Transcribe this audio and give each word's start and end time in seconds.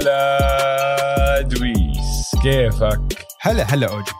هلا 0.00 1.40
دويس 1.40 2.30
كيفك؟ 2.42 3.26
هلا 3.40 3.74
هلا 3.74 3.90
اوجي 3.90 4.10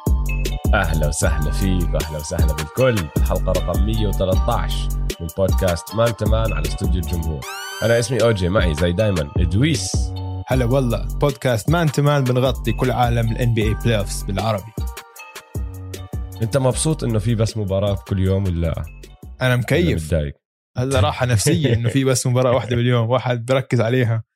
أهلا 0.75 1.09
وسهلا 1.09 1.51
فيك 1.51 1.95
واهلا 1.95 2.19
وسهلا 2.19 2.53
بالكل. 2.53 3.07
الحلقة 3.17 3.53
رقم 3.53 3.87
113 3.87 4.89
من 5.21 5.27
بودكاست 5.37 5.95
man 5.95 6.16
to 6.16 6.31
man 6.31 6.52
على 6.52 6.69
استوديو 6.69 7.01
الجمهور. 7.02 7.41
أنا 7.83 7.98
اسمي 7.98 8.23
أوجي 8.23 8.48
معي 8.48 8.74
زي 8.74 8.93
دايما 8.93 9.30
ادويس 9.37 9.93
هلا 10.47 10.65
والله 10.65 11.09
بودكاست 11.21 11.71
man 11.70 11.92
to 11.92 12.05
man 12.05 12.24
بنغطي 12.24 12.73
كل 12.73 12.91
عالم 12.91 13.33
ال 13.33 13.38
NBA 13.38 13.55
play 13.55 14.05
بالعربي. 14.27 14.73
أنت 16.43 16.57
مبسوط 16.57 17.05
إنه 17.05 17.19
في 17.19 17.35
بس 17.35 17.57
مباراة 17.57 17.99
كل 18.09 18.19
يوم 18.19 18.45
ولا؟ 18.45 18.85
أنا 19.43 19.57
مكيف. 19.57 20.15
هلا 20.77 21.01
راحة 21.01 21.27
نفسية 21.27 21.74
إنه 21.74 21.88
في 21.88 22.05
بس 22.05 22.27
مباراة 22.27 22.52
واحدة 22.52 22.77
باليوم 22.77 23.10
واحد 23.10 23.45
بركز 23.47 23.80
عليها. 23.80 24.30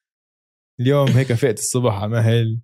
اليوم 0.81 1.09
هيك 1.09 1.33
فقت 1.33 1.59
الصبح 1.59 1.95
على 1.95 2.09
مهل 2.11 2.61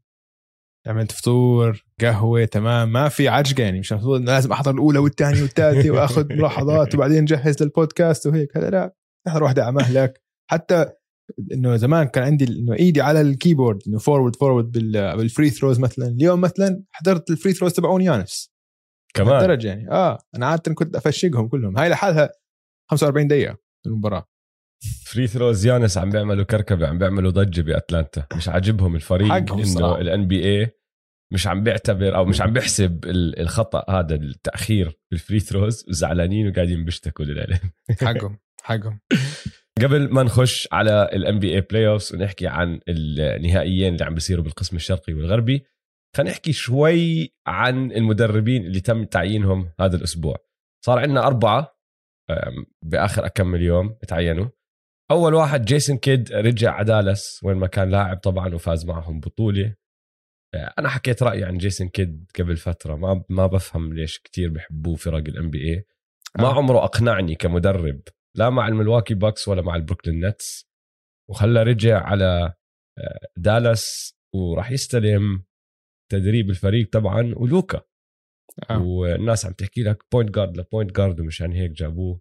عملت 0.87 1.13
فطور 1.13 1.85
قهوة 2.01 2.45
تمام. 2.45 2.93
ما 2.93 3.09
في 3.09 3.29
عجقة 3.29 3.63
يعني 3.63 3.81
مش 3.81 3.93
المفروض 3.93 4.21
لازم 4.21 4.53
أحضر 4.53 4.71
الأولى 4.71 4.99
والثانية 4.99 5.43
والثالثة 5.43 5.91
وأخذ 5.95 6.33
ملاحظات 6.33 6.95
وبعدين 6.95 7.25
جهز 7.25 7.63
للبودكاست 7.63 8.27
وهيك. 8.27 8.57
هلا 8.57 8.71
لا 8.71 8.95
أحضر 9.29 9.43
واحدة 9.43 9.65
على 9.65 9.73
مهلك. 9.73 10.23
حتى 10.51 10.87
إنه 11.53 11.77
زمان 11.77 12.07
كان 12.07 12.25
عندي 12.25 12.45
إنه 12.45 12.75
إيدي 12.75 13.01
على 13.01 13.21
ال 13.21 13.28
keyboard 13.28 13.83
إنه 13.89 13.99
forward 13.99 14.37
forward 14.37 14.73
بال 14.73 14.99
free 14.99 15.51
throws 15.51 15.81
مثلا. 15.81 16.07
اليوم 16.07 16.41
مثلا 16.41 16.83
حضرت 16.91 17.31
ال 17.31 17.35
free 17.35 17.53
throws 17.53 17.73
تبعون 17.73 18.03
يانس 18.03 18.53
كمان؟ 19.15 19.41
درجه 19.41 19.69
يعني. 19.69 19.91
آه 19.91 20.19
أنا 20.37 20.47
عاده 20.47 20.75
كنت 20.75 20.97
أفشقهم 20.97 21.49
كلهم. 21.49 21.79
هاي 21.79 21.89
لحالها 21.89 22.31
45 22.91 23.29
دقيقة 23.29 23.57
المباراة. 23.87 24.30
free 25.05 25.27
throws 25.27 25.67
يانس 25.67 25.99
عم 25.99 26.11
بيعملوا 26.11 26.45
كركبة 26.45 26.89
عم 26.89 26.99
بيعملوا 26.99 27.31
ضجة 27.31 27.61
بأتلانتا. 27.63 28.27
مش 28.37 28.49
عاجبهم 28.49 28.97
الفريق 28.97 29.33
إنه. 29.79 30.01
ال 30.01 30.29
NBA 30.29 30.71
مش 31.33 31.47
عم 31.47 31.63
بيعتبر 31.63 32.17
أو 32.17 32.25
مش 32.25 32.41
عم 32.41 32.53
بيحسب 32.53 33.05
ال- 33.05 33.41
الخطأ 33.41 33.85
هذا 33.91 34.15
التأخير 34.15 34.99
بال 35.11 35.21
free 35.21 35.41
throws 35.41 35.85
وزعلانين 35.89 36.49
وقاعدين 36.49 36.85
بيشتكوا 36.85 37.25
للعلم. 37.25 37.59
حقهم 38.07 38.39
حقهم. 38.63 39.01
قبل 39.83 40.13
ما 40.13 40.23
نخش 40.23 40.69
على 40.73 41.11
ال 41.13 41.19
NBA 41.19 41.39
playoffs 41.39 42.15
ونحكي 42.15 42.47
عن 42.47 42.81
النهائيين 42.89 43.93
اللي 43.95 44.05
عم 44.05 44.15
بيصيروا 44.15 44.45
بالقسم 44.45 44.77
الشرقي 44.77 45.13
والغربي 45.13 45.65
خلينا 46.17 46.31
نحكي 46.31 46.53
شوي 46.53 47.35
عن 47.47 47.93
المدربين 47.93 48.67
اللي 48.67 48.81
تم 48.81 49.05
تعيينهم 49.05 49.73
هذا 49.81 49.97
الأسبوع. 49.97 50.37
صار 50.85 50.99
عندنا 50.99 51.27
أربعة 51.27 51.77
بآخر 52.85 53.29
كم 53.29 53.57
يوم 53.57 53.97
تعينوا. 54.09 54.49
أول 55.11 55.35
واحد 55.35 55.65
جيسون 55.65 55.99
كيد 55.99 56.33
رجع 56.33 56.71
على 56.71 56.85
دالاس 56.85 57.41
وين 57.45 57.57
ما 57.57 57.67
كان 57.67 57.91
لاعب 57.91 58.17
طبعا 58.17 58.55
وفاز 58.55 58.87
معهم 58.87 59.21
بطولة. 59.21 59.75
أنا 60.79 60.89
حكيت 60.89 61.23
رأيي 61.23 61.45
عن 61.45 61.59
جيسون 61.59 61.89
كيد 61.89 62.31
قبل 62.39 62.57
فترة. 62.57 62.97
ما 62.97 63.25
ما 63.29 63.47
بفهم 63.47 63.93
ليش 63.93 64.19
كتير 64.19 64.51
بحبوه 64.51 64.97
فرق 64.97 65.29
ال 65.29 65.51
NBA 65.51 65.87
ما 66.39 66.45
آه. 66.45 66.55
عمره 66.55 66.85
أقنعني 66.85 67.35
كمدرب 67.35 68.01
لا 68.37 68.51
مع 68.51 68.69
ال 68.69 68.73
Milwaukee 68.73 69.15
Bucks 69.15 69.49
ولا 69.49 69.63
مع 69.63 69.77
ال 69.77 69.82
Brooklyn 69.82 70.27
Nets. 70.27 70.71
وخلى 71.31 71.63
رجع 71.63 72.01
على 72.01 72.55
آه، 72.99 73.29
دالاس 73.37 74.15
وراح 74.35 74.71
يستلم 74.71 75.45
تدريب 76.13 76.51
الفريق 76.51 76.89
طبعا 76.93 77.35
ولوكا. 77.37 77.81
آه. 78.71 78.83
والناس 78.83 79.47
عم 79.47 79.53
تحكي 79.53 79.83
لك 79.83 79.99
point 80.13 80.31
guard 80.31 80.57
ل 80.57 80.64
point 80.64 80.97
guard 80.97 81.21
ومشان 81.21 81.53
هيك 81.53 81.71
جابوه. 81.71 82.21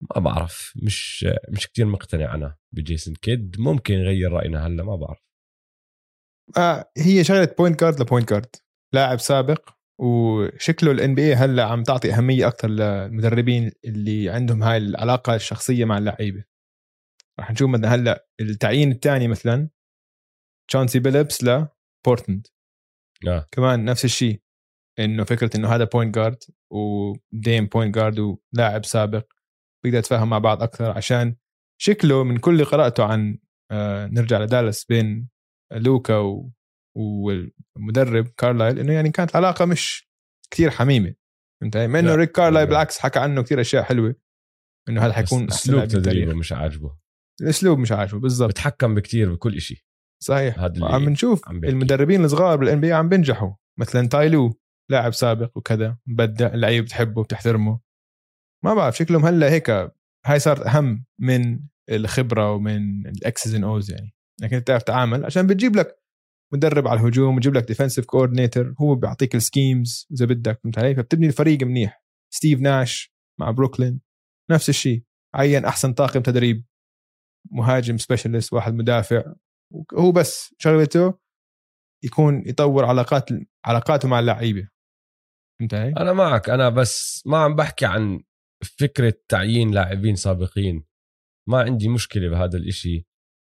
ما 0.00 0.20
بعرف 0.20 0.72
مش 0.82 1.26
مش 1.48 1.66
كتير 1.66 1.86
مقتنع 1.86 2.34
أنا 2.34 2.56
بجيسون 2.74 3.14
كيد. 3.14 3.56
ممكن 3.60 3.94
يغير 3.94 4.32
رأينا 4.32 4.66
هلأ 4.66 4.84
ما 4.84 4.96
بعرف. 4.96 5.18
آه 6.56 6.90
هي 6.98 7.24
شغله 7.24 7.54
point 7.58 7.80
guard 7.80 8.00
ل 8.00 8.05
point 8.05 8.30
guard 8.30 8.56
لاعب 8.94 9.20
سابق 9.20 9.70
وشكله 10.00 10.90
ال 10.90 11.14
NBA 11.14 11.34
هلأ 11.34 11.64
عم 11.64 11.82
تعطي 11.82 12.14
أهمية 12.14 12.48
أكثر 12.48 12.68
للمدربين 12.68 13.72
اللي 13.84 14.30
عندهم 14.30 14.62
هاي 14.62 14.76
العلاقة 14.76 15.34
الشخصية 15.34 15.84
مع 15.84 15.98
اللعيبة. 15.98 16.44
راح 17.40 17.50
نشوف 17.50 17.70
مثلا 17.70 17.94
هلأ 17.94 18.26
التعيين 18.40 18.92
الثاني 18.92 19.28
مثلا 19.28 19.68
تشانسي 20.70 20.98
بيلبس 20.98 21.44
لبورتلاند 21.44 22.46
آه. 23.28 23.46
كمان 23.52 23.84
نفس 23.84 24.04
الشيء 24.04 24.42
إنه 24.98 25.24
فكرة 25.24 25.50
إنه 25.56 25.74
هذا 25.74 25.84
point 25.84 26.14
guard 26.14 26.42
وديم 26.72 27.66
point 27.66 27.94
guard 27.94 28.18
ولاعب 28.18 28.84
سابق. 28.84 29.32
بيقدر 29.84 29.98
يتفاهم 29.98 30.30
مع 30.30 30.38
بعض 30.38 30.62
أكثر 30.62 30.90
عشان 30.90 31.36
شكله 31.80 32.24
من 32.24 32.38
كل 32.38 32.52
اللي 32.52 32.64
قراته 32.64 33.04
عن 33.04 33.38
آه 33.70 34.06
نرجع 34.06 34.38
لدالاس 34.38 34.84
بين 34.84 35.28
لوكا 35.72 36.16
و 36.16 36.50
والمدرب 36.96 38.28
كارلايل 38.36 38.78
إنه 38.78 38.92
يعني 38.92 39.10
كانت 39.10 39.30
العلاقة 39.30 39.64
مش 39.64 40.08
كثير 40.50 40.70
حميمة 40.70 41.14
فهمت 41.60 41.76
علي؟ 41.76 41.88
مع 41.88 41.98
إنه. 41.98 42.14
ريك 42.14 42.32
كارلايل 42.32 42.64
لا. 42.64 42.70
بالعكس 42.70 42.98
حكى 42.98 43.18
عنه 43.18 43.42
كثير 43.42 43.60
أشياء 43.60 43.82
حلوة 43.82 44.14
إنه 44.88 45.04
هذا 45.04 45.12
حيكون 45.12 45.46
أسلوب. 45.46 45.84
تدريبه 45.84 46.34
مش 46.34 46.52
عاجبه 46.52 46.98
الأسلوب 47.42 47.78
مش 47.78 47.92
عاجبه 47.92 48.20
بالضبط 48.20 48.50
بتحكم 48.50 48.94
بكتير 48.94 49.34
بكل 49.34 49.56
إشي 49.56 49.86
صحيح 50.22 50.58
عم 50.82 51.08
نشوف. 51.08 51.48
المدربين 51.50 52.24
الصغار 52.24 52.56
بال 52.56 52.80
NBA 52.80 52.92
عم 52.92 53.08
بينجحوا 53.08 53.52
مثلا 53.78 54.08
تاي 54.08 54.34
لو 54.34 54.60
لاعب 54.90 55.12
سابق 55.12 55.56
وكذا 55.56 55.98
مبدع 56.06 56.46
اللعيبه 56.46 56.84
بتحبه 56.86 57.22
بتحترمه 57.22 57.80
ما 58.64 58.74
بعرف 58.74 58.96
شكلهم 58.96 59.26
هلأ 59.26 59.50
هيك 59.50 59.70
هاي 60.26 60.38
صارت 60.38 60.66
أهم 60.66 61.04
من 61.20 61.60
الخبرة 61.90 62.52
ومن 62.52 63.06
ال 63.06 63.18
X's 63.18 63.54
and 63.54 63.64
O's 63.64 63.90
يعني. 63.90 64.14
انك 64.42 64.54
أنت 64.54 64.66
تعرف 64.66 64.82
تتعامل 64.82 65.24
عشان 65.24 65.46
بتجيب 65.46 65.76
لك 65.76 65.98
مدرب 66.52 66.88
على 66.88 67.00
الهجوم 67.00 67.36
وتجيب 67.36 67.54
لك 67.54 67.64
defensive 67.64 68.04
coordinator 68.04 68.74
هو 68.80 68.94
بيعطيك 68.94 69.34
ال 69.34 69.43
schemes 69.43 70.06
إذا 70.12 70.26
بدك 70.26 70.60
فهمت 70.62 70.78
علي؟ 70.78 70.94
فبتبني 70.94 71.26
الفريق 71.26 71.62
منيح. 71.62 72.02
ستيف 72.34 72.60
ناش 72.60 73.14
مع 73.40 73.50
بروكلين 73.50 74.00
نفس 74.50 74.68
الشيء 74.68 75.02
عين 75.34 75.64
أحسن 75.64 75.92
طاقم 75.92 76.20
تدريب 76.20 76.64
مهاجم 77.50 77.98
سبيشالست 77.98 78.52
واحد 78.52 78.74
مدافع. 78.74 79.34
هو 79.94 80.12
بس 80.12 80.54
شغلته 80.58 81.14
يكون 82.04 82.42
يطور 82.46 82.84
علاقات 82.84 83.28
علاقاته 83.64 84.08
مع 84.08 84.18
اللعيبة. 84.18 84.68
فهمت 85.60 85.74
علي؟ 85.74 85.94
أنا 85.96 86.12
معك. 86.12 86.50
أنا 86.50 86.68
بس 86.68 87.22
ما 87.26 87.38
عم 87.38 87.56
بحكي 87.56 87.86
عن 87.86 88.22
فكرة 88.64 89.14
تعيين 89.28 89.70
لاعبين 89.70 90.16
سابقين. 90.16 90.84
ما 91.48 91.60
عندي 91.60 91.88
مشكلة 91.88 92.28
بهذا 92.28 92.58
الإشي. 92.58 93.06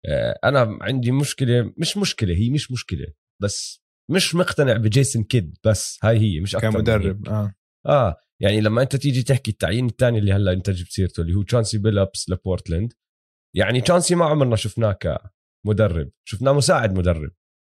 آه، 0.08 0.40
أنا 0.44 0.78
عندي 0.82 1.12
مشكلة 1.12 1.74
مش 1.78 1.98
مشكلة 1.98 2.36
هي 2.36 2.50
مش 2.50 2.72
مشكلة 2.72 3.08
بس 3.42 3.84
مش 4.12 4.36
مقتنع 4.36 4.78
بجيسون 4.78 5.24
كيد 5.24 5.58
بس 5.66 6.00
هاي 6.04 6.18
هي 6.18 6.40
مش 6.40 6.56
أكثر 6.56 6.72
كمدرب. 6.72 7.28
آه. 7.28 7.54
آه 7.86 8.16
يعني 8.42 8.62
لما 8.62 8.82
أنت 8.82 8.96
تيجي 8.96 9.24
تحكي 9.24 9.52
التعيين 9.52 9.86
الثاني 9.86 10.20
اللي 10.20 10.34
هلأ 10.34 10.52
أنت 10.52 10.70
جبت 10.70 10.92
سيرته 10.92 11.22
اللي 11.22 11.34
هو 11.34 11.44
تشانسي 11.44 11.78
بيلابس 11.78 12.30
لبورتلاند 12.30 12.94
يعني 13.56 13.82
تشانسي 13.82 14.16
ما 14.16 14.26
عمرنا 14.26 14.56
شفناه 14.56 14.98
كمدرب 15.66 16.12
شفناه 16.28 16.52
مساعد 16.52 16.98
مدرب 16.98 17.32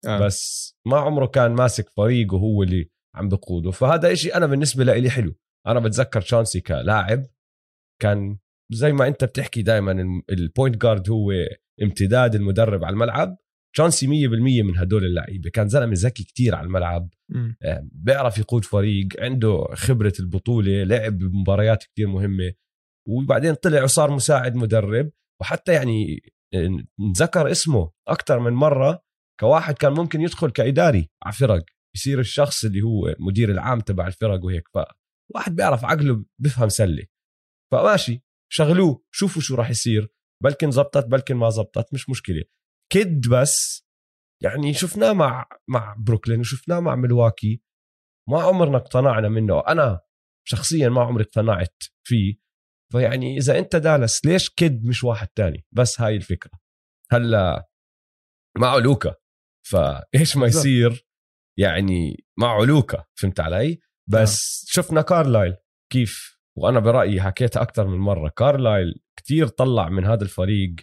آه. 0.07 0.19
بس 0.19 0.73
ما 0.87 0.99
عمره 0.99 1.27
كان 1.27 1.53
ماسك 1.53 1.91
فريق 1.91 2.35
وهو 2.35 2.63
اللي 2.63 2.91
عم 3.15 3.29
بقوده. 3.29 3.71
فهذا 3.71 4.13
إشي 4.13 4.35
أنا 4.35 4.47
بالنسبة 4.47 4.85
لي 4.85 5.11
حلو. 5.11 5.35
أنا 5.67 5.81
بتذكر 5.81 6.21
تشانسي 6.21 6.61
كلاعب 6.61 7.27
كان 8.03 8.39
زي 8.73 8.93
ما 8.93 9.07
أنت 9.07 9.25
بتحكي 9.25 9.63
دائما 9.63 10.23
ال 10.31 10.39
point 10.39 10.83
guard 10.83 11.11
هو 11.11 11.33
امتداد 11.83 12.35
المدرب 12.35 12.85
على 12.85 12.93
الملعب. 12.93 13.37
تشانسي 13.75 14.07
100% 14.07 14.63
من 14.63 14.79
هدول 14.79 15.05
اللعيبة. 15.05 15.51
كان 15.51 15.69
زلمة 15.69 15.95
ذكي 15.97 16.25
كتير 16.25 16.55
على 16.55 16.67
الملعب. 16.67 17.09
مم. 17.29 17.57
آه، 17.63 17.89
بيعرف 17.93 18.39
يقود 18.39 18.65
فريق 18.65 19.09
عنده 19.21 19.65
خبرة 19.75 20.13
البطولة 20.21 20.83
لعب 20.85 21.19
بمباريات 21.19 21.85
كتير 21.85 22.09
مهمة. 22.09 22.53
وبعدين 23.09 23.55
طلع 23.55 23.83
وصار 23.83 24.11
مساعد 24.11 24.55
مدرب. 24.55 25.11
وحتى 25.41 25.73
يعني 25.73 26.23
آه، 26.55 26.79
نذكر 27.01 27.51
اسمه 27.51 27.91
أكثر 28.09 28.39
من 28.39 28.53
مرة. 28.53 29.03
كواحد 29.41 29.75
كان 29.75 29.93
ممكن 29.93 30.21
يدخل 30.21 30.51
كإداري 30.51 31.11
على 31.23 31.33
فرق 31.33 31.65
يصير 31.97 32.21
الشخص 32.21 32.65
اللي 32.65 32.83
هو 32.83 33.15
مدير 33.19 33.51
العام 33.51 33.81
تبع 33.81 34.07
الفرق 34.07 34.45
وهيك. 34.45 34.69
فواحد 35.33 35.57
بيعرف 35.57 35.85
عقله 35.85 36.25
بفهم 36.41 36.69
سلة. 36.69 37.07
فماشي 37.73 38.25
شغلوه 38.53 39.05
شوفوا 39.11 39.43
شو 39.43 39.55
راح 39.55 39.71
يصير. 39.71 40.09
بلكن 40.45 40.71
زبطت 40.71 41.07
بلكن 41.07 41.37
ما 41.37 41.51
زبطت 41.51 41.95
مش 41.95 42.11
مشكلة. 42.11 42.45
كد 42.93 43.29
بس 43.29 43.87
يعني 44.43 44.75
شفناه 44.75 45.13
مع 45.13 45.49
مع 45.69 45.97
بروكلين 45.99 46.41
وشفناه 46.41 46.81
مع 46.81 46.95
ملواكي 46.95 47.63
ما 48.29 48.43
عمرنا 48.43 48.77
اقتنعنا 48.77 49.29
منه. 49.29 49.63
أنا 49.69 50.01
شخصيا 50.49 50.89
ما 50.89 51.03
عمري 51.03 51.25
اقتنعت 51.25 51.83
فيه. 52.07 52.35
فيعني 52.93 53.37
إذا 53.37 53.59
أنت 53.59 53.77
دالاس 53.77 54.27
ليش 54.27 54.51
كيد 54.51 54.85
مش 54.85 55.05
واحد 55.05 55.29
تاني؟ 55.29 55.67
بس 55.73 56.01
هاي 56.01 56.17
الفكرة. 56.17 56.51
هلأ 57.13 57.69
معه 58.59 58.79
لوكا 58.79 59.15
فإيش 59.69 60.37
ما. 60.37 60.47
يصير؟ 60.47 61.07
يعني 61.59 62.25
معه 62.39 62.65
لوكا 62.65 63.05
فهمت 63.21 63.41
علي؟ 63.41 63.81
بس 64.11 64.65
شفنا 64.69 65.03
كارلايل 65.03 65.57
كيف؟ 65.93 66.37
وأنا 66.59 66.81
برأيي 66.81 67.21
حكيتها 67.21 67.63
أكثر 67.63 67.87
من 67.87 67.99
مرة. 67.99 68.29
كارلايل 68.29 68.95
كتير 69.19 69.49
طلع 69.49 69.89
من 69.89 70.05
هذا 70.05 70.23
الفريق 70.23 70.75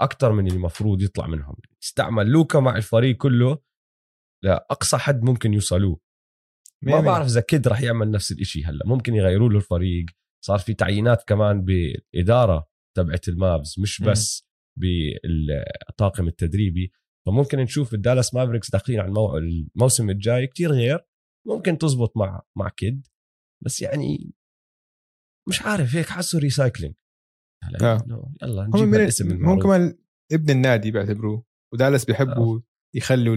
أكثر 0.00 0.32
من 0.32 0.46
اللي 0.46 0.56
المفروض 0.56 1.02
يطلع 1.02 1.26
منهم. 1.26 1.56
استعمل 1.82 2.26
لوكا 2.26 2.60
مع 2.60 2.76
الفريق 2.76 3.16
كله 3.16 3.58
لاقصى 4.44 4.96
حد 4.96 5.22
ممكن 5.22 5.54
يوصلوه. 5.54 6.00
ما 6.82 7.00
بعرف 7.00 7.26
إذا 7.26 7.40
كيد 7.40 7.68
راح 7.68 7.80
يعمل 7.80 8.10
نفس 8.10 8.32
الشيء 8.32 8.66
هلأ. 8.66 8.86
ممكن 8.86 9.14
يغيروا 9.14 9.48
له 9.48 9.56
الفريق. 9.56 10.06
صار 10.44 10.58
في 10.58 10.74
تعيينات 10.74 11.22
كمان 11.28 11.64
بالإدارة 11.64 12.68
تبعت 12.96 13.28
المافز 13.28 13.74
مش 13.78 14.02
بس 14.02 14.48
بالطاقم 14.78 16.28
التدريبي. 16.28 16.92
فممكن 17.26 17.58
نشوف 17.58 17.94
الدالاس 17.94 18.34
مافريكس 18.34 18.70
داخلين 18.70 19.00
على 19.00 19.08
المو... 19.08 19.36
الموسم 19.36 20.10
الجاي. 20.10 20.46
كتير 20.46 20.72
غير. 20.72 21.06
ممكن 21.48 21.78
تزبط 21.78 22.16
مع 22.16 22.42
مع 22.58 22.68
كيد 22.68 23.06
بس 23.64 23.82
يعني 23.82 24.32
مش 25.48 25.62
عارف 25.62 25.94
هيك 25.94 26.06
حاسه 26.06 26.38
recycling 26.38 26.94
آه. 27.82 27.98
يلا 28.42 28.70
نجيب 28.74 28.94
الاسم 28.94 29.30
المعروف 29.30 29.58
هم 29.58 29.62
كمان 29.62 29.98
ابن 30.32 30.50
النادي 30.50 30.90
بيعتبروه 30.90 31.44
ودالاس 31.74 32.04
بيحبوا 32.04 32.56
آه. 32.58 32.62
يخلوا 32.96 33.36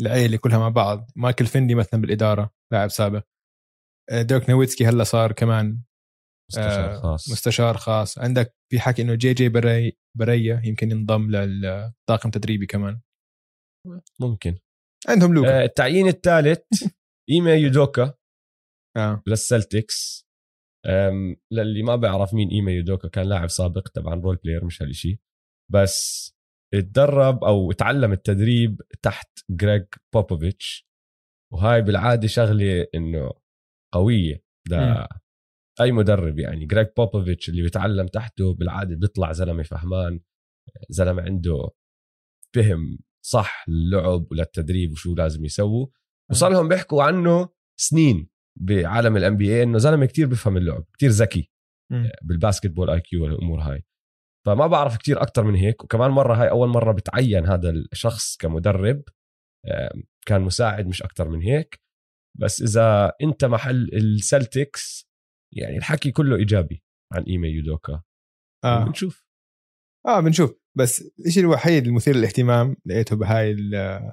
العيلة 0.00 0.36
كلها 0.36 0.58
مع 0.58 0.68
بعض. 0.68 1.10
مايكل 1.16 1.46
فينلي 1.46 1.74
مثلا 1.74 2.00
بالإدارة 2.00 2.54
لاعب 2.72 2.90
سابق. 2.90 3.24
آه، 4.10 4.22
ديرك 4.22 4.50
نويتسكي 4.50 4.86
هلأ 4.86 5.04
صار 5.04 5.32
كمان 5.32 5.82
مستشار 6.50 6.94
آه، 6.94 7.00
خاص. 7.00 7.30
مستشار 7.30 7.76
خاص. 7.76 8.18
عندك 8.18 8.56
في 8.70 8.80
حكي 8.80 9.02
إنه 9.02 9.14
جي 9.14 9.34
جي 9.34 9.48
بري 9.48 9.98
باريا 10.18 10.62
يمكن 10.64 10.90
ينضم 10.90 11.30
للطاقم 11.30 12.30
تدريبي 12.30 12.66
كمان. 12.66 13.00
ممكن. 14.20 14.58
عندهم 15.08 15.34
لوكا. 15.34 15.62
آه 15.62 15.64
التعيين 15.64 16.08
الثالث 16.08 16.60
ايما 17.30 17.54
يودوكا 17.54 18.14
آه. 18.96 19.22
للسلتكس. 19.26 20.26
للي 21.52 21.82
ما 21.82 21.96
بيعرف 21.96 22.34
مين 22.34 22.48
ايما 22.48 22.72
يودوكا 22.72 23.08
كان 23.08 23.26
لاعب 23.28 23.48
سابق 23.48 23.88
طبعا 23.88 24.14
role 24.14 24.36
player 24.36 24.64
مش 24.64 24.82
هالشيء 24.82 25.18
بس 25.72 26.30
اتدرب 26.74 27.44
أو 27.44 27.72
تعلم 27.72 28.12
التدريب 28.12 28.82
تحت 29.02 29.38
جريج 29.50 29.84
بوبوفيتش 30.14 30.86
وهاي 31.52 31.82
بالعادة 31.82 32.28
شغلة 32.28 32.86
إنه 32.94 33.30
قوية. 33.94 34.42
ده 34.68 35.08
أي 35.80 35.92
مدرب 35.92 36.38
يعني 36.38 36.66
جريج 36.66 36.86
بوبوفيتش 36.96 37.48
اللي 37.48 37.62
بيتعلم 37.62 38.06
تحته 38.06 38.54
بالعادة 38.54 38.96
بيطلع 38.96 39.32
زلمة 39.32 39.62
فهمان. 39.62 40.20
زلمة 40.90 41.22
عنده 41.22 41.70
فهم 42.54 42.98
صح 43.24 43.64
للعب 43.68 44.26
وللتدريب 44.32 44.92
وشو 44.92 45.14
لازم 45.14 45.44
يسووا. 45.44 45.86
وصار 46.30 46.50
لهم 46.50 46.68
بيحكوا 46.68 47.02
عنه 47.02 47.48
سنين 47.80 48.28
بعالم 48.60 49.16
ال 49.16 49.36
NBA 49.36 49.62
إنه 49.62 49.78
زلمة 49.78 50.06
كتير 50.06 50.26
بفهم 50.26 50.56
اللعب 50.56 50.84
كتير 50.92 51.10
ذكي. 51.10 51.50
بال 52.22 52.30
basketball 52.30 52.70
IQ 52.70 53.24
والأمور 53.24 53.60
هاي. 53.60 53.84
فما 54.46 54.66
بعرف 54.66 54.96
كتير 54.96 55.22
أكثر 55.22 55.44
من 55.44 55.54
هيك 55.54 55.84
وكمان 55.84 56.10
مرة 56.10 56.34
هاي 56.34 56.50
أول 56.50 56.68
مرة 56.68 56.92
بتعين 56.92 57.46
هذا 57.46 57.70
الشخص 57.70 58.36
كمدرب 58.36 59.02
كان 60.26 60.40
مساعد 60.40 60.86
مش 60.86 61.02
أكثر 61.02 61.28
من 61.28 61.42
هيك. 61.42 61.80
بس 62.38 62.62
إذا 62.62 63.12
أنت 63.22 63.44
محل 63.44 63.90
السلتكس 63.92 65.10
يعني 65.56 65.76
الحكي 65.76 66.10
كله 66.10 66.36
إيجابي 66.36 66.84
عن 67.12 67.22
إيمي 67.22 67.48
يودوكا. 67.48 68.02
آه. 68.64 68.84
بنشوف. 68.84 69.26
آه 70.06 70.20
بنشوف. 70.20 70.60
بس 70.78 71.12
الشيء 71.26 71.42
الوحيد 71.42 71.86
المثير 71.86 72.16
للاهتمام 72.16 72.76
لقيته 72.86 73.16
بهاي 73.16 73.54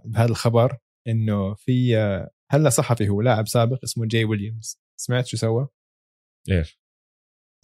بهذا 0.06 0.30
الخبر 0.30 0.78
إنه 1.08 1.54
في 1.54 1.96
هلا 2.52 2.70
صحفي 2.70 3.10
هو 3.10 3.22
لاعب 3.22 3.48
سابق 3.48 3.80
اسمه 3.84 4.06
جاي 4.06 4.24
ويليامز. 4.26 4.82
سمعت 5.00 5.26
شو 5.26 5.38
سوى؟ 5.38 5.68
إيش؟ 6.52 6.80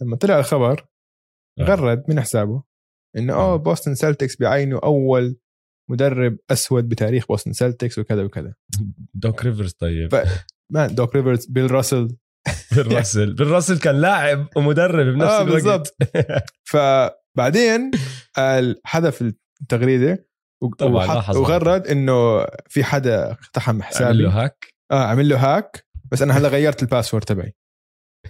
لما 0.02 0.16
طلع 0.16 0.38
الخبر 0.38 0.86
آه. 1.60 1.64
غرد 1.64 2.04
من 2.08 2.20
حسابه 2.20 2.62
إنه 3.16 3.34
اوه 3.34 3.56
بوستن 3.56 3.94
سلتكس 3.94 4.36
بيعينوا 4.36 4.84
أول 4.84 5.40
مدرب 5.90 6.38
أسود 6.50 6.88
بتاريخ 6.88 7.26
بوستن 7.26 7.52
سلتكس 7.52 7.98
وكذا 7.98 8.22
وكذا. 8.22 8.54
دوك 9.14 9.44
ريفرز 9.44 9.72
طيب. 9.72 10.16
ف... 10.16 10.46
ما 10.72 10.86
دوك 10.86 11.16
ريفرز 11.16 11.46
بيل 11.46 11.70
راسل. 11.70 12.16
بيل 12.76 12.92
راسل. 12.92 13.34
بيل 13.34 13.46
راسل 13.46 13.78
كان 13.78 14.00
لاعب 14.00 14.48
ومدرب 14.56 15.06
بنفس 15.06 15.30
آه 15.30 15.42
الوقت. 15.42 15.54
بالضبط. 15.54 15.96
فبعدين 16.70 17.90
حذف 18.84 19.34
التغريده 19.62 20.28
وغرد 21.40 21.86
إنه 21.86 22.46
في 22.68 22.84
حدا 22.84 23.30
اقتحم 23.30 23.82
حسابي. 23.82 24.06
عمل 24.06 24.22
له 24.22 24.44
hack. 24.44 24.74
آه 24.92 25.04
عمل 25.04 25.28
له 25.28 25.36
hack. 25.36 25.86
بس 26.12 26.22
أنا 26.22 26.38
هلا 26.38 26.48
غيرت 26.48 26.82
ال 26.82 26.87
password 26.87 27.24
تبعي. 27.24 27.54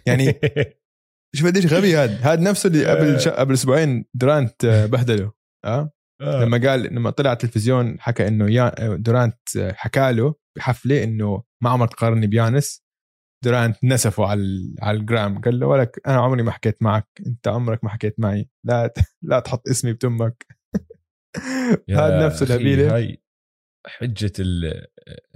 يعني 0.06 0.40
شوف 1.36 1.46
قديش 1.46 1.72
غبي 1.72 1.96
هذا 1.96 2.16
هذا 2.16 2.42
نفسه 2.42 2.66
اللي 2.66 2.86
قبل 2.86 3.20
ش... 3.20 3.28
قبل 3.28 3.54
أسبوعين 3.54 4.04
درانت 4.14 4.64
آه، 4.64 4.86
بهدله. 4.86 5.32
آه؟ 5.64 5.90
آه. 6.20 6.44
لما 6.44 6.68
قال 6.68 6.94
لما 6.94 7.10
طلع 7.10 7.30
على 7.30 7.36
التلفزيون 7.36 8.00
حكى 8.00 8.28
إنه 8.28 8.50
يا 8.50 8.74
دورانت 8.96 9.38
حكى 9.56 10.12
له 10.12 10.34
بحفلة 10.56 11.04
إنه 11.04 11.42
ما 11.62 11.70
عمرك 11.70 11.90
تقارني 11.90 12.26
بيانيس. 12.26 12.84
دورانت 13.44 13.84
نسفه 13.84 14.26
على 14.26 14.74
على 14.82 14.98
الجرام. 14.98 15.40
قال 15.40 15.60
له 15.60 15.66
ولك 15.66 16.00
أنا 16.06 16.16
عمري 16.20 16.42
ما 16.42 16.50
حكيت 16.50 16.82
معك. 16.82 17.08
أنت 17.26 17.48
عمرك 17.48 17.84
ما 17.84 17.90
حكيت 17.90 18.20
معي. 18.20 18.48
لا 18.66 18.94
لا 19.22 19.40
تحط 19.40 19.68
اسمي 19.68 19.92
بتمك. 19.92 20.46
هذا 21.90 22.26
نفس 22.26 22.42
الهبيله 22.42 22.96
هاي 22.96 23.22
حجة 23.86 24.32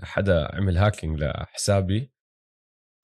حدا 0.02 0.48
عمل 0.54 0.76
hacking 0.76 1.20
لحسابي. 1.20 2.12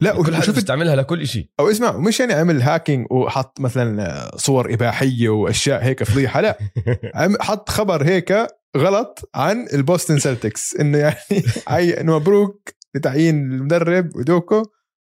لا 0.03 0.15
وكل 0.15 0.37
حدا 0.37 0.53
بيستعملها 0.53 0.97
لكل 0.97 1.27
شيء 1.27 1.49
أو 1.61 1.71
اسمع 1.71 1.97
مش 1.97 2.21
يعني 2.21 2.33
عمل 2.33 2.63
hacking 2.63 3.07
وحط 3.13 3.61
مثلا 3.61 4.31
صور 4.37 4.75
إباحية 4.75 5.29
وأشياء 5.29 5.85
هيك 5.85 6.03
فضيحة 6.03 6.41
لا. 6.41 6.59
حط 7.41 7.69
خبر 7.69 8.05
هيك 8.05 8.47
غلط 8.77 9.31
عن 9.35 9.69
البوستن 9.73 10.19
سلتكس 10.19 10.77
إنه 10.77 10.99
يعني 10.99 12.01
إنه 12.01 12.19
مبروك 12.19 12.71
لتعيين 12.95 13.53
المدرب 13.53 14.17
يودوكا 14.17 14.63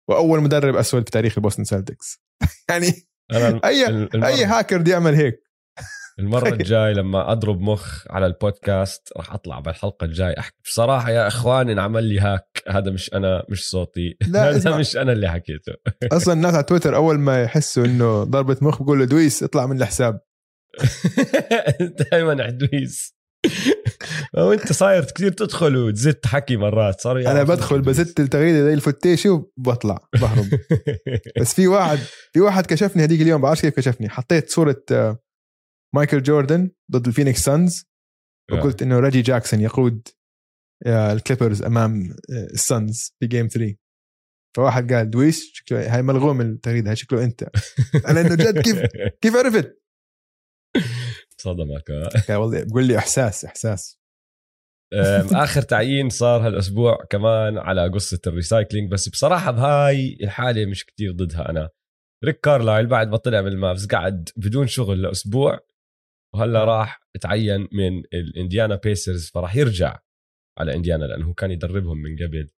وأول 0.10 0.42
مدرب 0.42 0.76
أسود 0.76 1.04
في 1.04 1.12
تاريخ 1.12 1.34
البوستن 1.38 1.64
سلتكس 1.64 2.22
يعني 2.70 2.94
اي 3.66 4.08
أي 4.16 4.46
هاكر 4.46 4.78
بده 4.78 4.92
يعمل 4.92 5.16
هيك؟ 5.16 5.49
المرة 6.20 6.50
الجاي 6.50 6.94
لما 6.94 7.32
أضرب 7.32 7.62
مخ 7.62 8.06
على 8.10 8.26
البودكاست 8.26 9.10
راح 9.18 9.34
أطلع 9.34 9.60
بالحلقة 9.60 10.06
الجاي 10.06 10.40
احكي 10.40 10.56
بصراحة 10.64 11.12
يا 11.12 11.28
اخوان 11.28 11.70
انعمل 11.70 12.04
لي 12.04 12.20
hack. 12.20 12.64
هذا 12.68 12.92
مش 12.92 13.14
أنا 13.14 13.44
مش 13.50 13.70
صوتي. 13.70 14.18
لا 14.28 14.50
هذا 14.56 14.78
مش 14.78 14.98
أنا 14.98 15.12
اللي 15.12 15.30
حكيته. 15.30 15.74
أصلا 16.18 16.34
الناس 16.34 16.54
على 16.54 16.64
تويتر 16.64 16.96
أول 16.96 17.20
ما 17.20 17.44
يحسوا 17.44 17.86
إنه 17.86 18.24
ضربة 18.24 18.58
مخ 18.62 18.84
بقول 18.84 19.00
له 19.00 19.06
دويس 19.06 19.44
اطلع 19.44 19.66
من 19.66 19.82
الحساب. 19.82 20.20
دائما 22.12 22.44
عدويس 22.44 23.20
وأنت 24.34 24.74
صاير 24.74 25.04
كثير 25.04 25.32
تدخل 25.32 25.78
وتزت 25.78 26.26
حكي 26.26 26.58
مرات. 26.58 27.02
صار 27.02 27.20
أنا 27.20 27.44
بدخل 27.44 27.82
بزت 27.82 28.20
التغريده 28.20 28.64
زي 28.64 28.74
الفتيشة 28.74 29.30
وبطلع 29.30 30.00
بهرب. 30.22 30.46
بس 31.40 31.54
في 31.54 31.68
واحد 31.68 32.00
في 32.34 32.40
واحد 32.40 32.66
كشفني 32.66 33.04
هذيك 33.04 33.22
اليوم 33.22 33.42
بعرفش 33.42 33.62
كيف 33.62 33.76
كشفني. 33.76 34.10
حطيت 34.10 34.50
صورة 34.50 34.84
آه، 34.92 35.18
مايكل 35.96 36.24
جوردن 36.24 36.72
ضد 36.92 37.08
الفينيكس 37.08 37.40
سانز 37.40 37.86
وقلت 38.52 38.82
إنه 38.82 39.00
ريجي 39.00 39.22
جاكسون 39.22 39.62
يقود 39.62 40.08
آه، 40.86 41.14
الكليبرز 41.14 41.64
أمام 41.64 42.10
آه، 42.10 42.46
السانز 42.54 43.16
في 43.20 43.28
game 43.28 43.48
3 43.48 43.76
فواحد 44.58 44.94
قال 44.94 45.10
دويس 45.10 45.52
شكله 45.54 45.96
هاي 45.96 46.02
ملغوم 46.02 46.42
التغريدة 46.42 46.90
هاي 46.90 46.96
شكله 46.96 47.24
أنت. 47.24 47.50
أنا 48.08 48.22
إنه 48.22 48.36
جد 48.36 48.60
كيف 48.60 48.80
كيف 49.22 49.36
عرفت؟ 49.36 49.82
صدمك 51.38 51.90
والله 52.30 52.64
بقول 52.64 52.88
لي 52.88 52.98
إحساس 52.98 53.46
إحساس. 53.46 54.00
آخر 55.44 55.62
تعيين 55.62 56.10
صار 56.10 56.48
هالأسبوع 56.48 57.06
كمان 57.10 57.58
على 57.58 57.90
قصة 57.90 58.20
ال 58.28 58.34
recycling 58.34 58.92
بس 58.92 59.10
بصراحة 59.10 59.52
بهاي 59.52 60.18
الحالة 60.24 60.66
مش 60.66 60.86
كتير 60.86 61.12
ضدها 61.12 61.50
أنا. 61.50 61.70
ريك 62.26 62.40
كارلايل 62.40 62.88
بعد 62.88 63.08
ما 63.08 63.18
طلع 63.18 63.42
من 63.42 63.48
المافز 63.48 63.86
قعد 63.88 64.30
بدون 64.36 64.68
شغل 64.68 65.02
لأسبوع 65.02 65.60
وهلا 66.36 66.64
راح 66.64 67.02
تعين 67.22 67.68
من 67.72 68.04
الإنديانا 68.14 68.76
بيسرز 68.76 69.30
فراح 69.30 69.56
يرجع 69.56 70.00
على 70.60 70.76
إنديانا 70.76 71.06
لأنه 71.06 71.34
كان 71.34 71.52
يدربهم 71.52 71.98
من 71.98 72.16
قبل. 72.16 72.50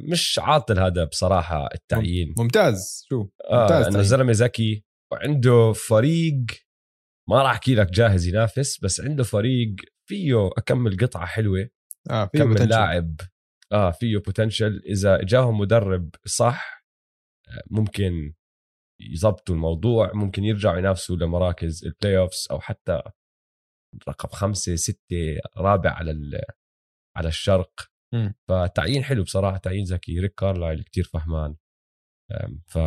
مش 0.00 0.38
عاطل 0.42 0.78
هذا 0.78 1.04
بصراحة 1.04 1.68
التعيين. 1.74 2.34
ممتاز. 2.38 3.06
شو؟ 3.08 3.18
ممتاز 3.18 3.50
آه 3.50 3.80
لأنه 3.80 3.98
الزلمه 3.98 4.32
ذكي 4.32 4.84
وعنده 5.12 5.72
فريق 5.72 6.44
ما 7.28 7.42
راح 7.42 7.50
أحكي 7.50 7.74
لك 7.74 7.90
جاهز 7.90 8.26
ينافس 8.26 8.80
بس 8.84 9.00
عنده 9.00 9.24
فريق 9.24 9.74
فيه 10.08 10.50
أكمل 10.58 10.96
قطعة 10.96 11.26
حلوة 11.26 11.68
آه 12.10 12.26
فيه 12.26 12.38
كم 12.38 12.68
لاعب. 12.68 13.20
آه 13.72 13.90
فيه 13.90 14.18
potential 14.18 14.82
إذا 14.86 15.22
جاهم 15.22 15.58
مدرب 15.58 16.10
صح 16.26 16.84
آه، 17.48 17.62
ممكن 17.70 18.34
يظبطوا 19.10 19.54
الموضوع 19.54 20.12
ممكن 20.14 20.44
يرجعوا 20.44 20.78
ينافسوا 20.78 21.16
لمراكز 21.16 21.84
ال 21.86 22.18
playoffs 22.18 22.48
أو 22.50 22.60
حتى 22.60 23.02
رقم 24.08 24.28
خمسة 24.28 24.76
ستة 24.76 25.40
رابع 25.56 25.90
على 25.90 26.40
على 27.16 27.28
الشرق. 27.28 27.72
م. 28.14 28.30
فتعيين 28.48 29.04
حلو 29.04 29.22
بصراحة 29.22 29.56
تعيين 29.56 29.84
ذكي. 29.84 30.20
ريك 30.20 30.34
كارلايل 30.34 30.82
كتير 30.82 31.04
فهمان. 31.04 31.56
ف 32.66 32.78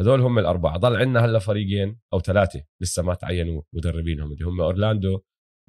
هدول 0.00 0.20
هم 0.20 0.38
الأربعة. 0.38 0.78
ضل 0.78 0.96
عندنا 0.96 1.24
هلا 1.24 1.38
فريقين 1.38 2.00
أو 2.12 2.20
ثلاثة 2.20 2.64
لسه 2.82 3.02
ما 3.02 3.14
تعينوا 3.14 3.62
مدربينهم 3.74 4.32
اللي 4.32 4.44
هم 4.44 4.60
أورلاندو 4.60 5.20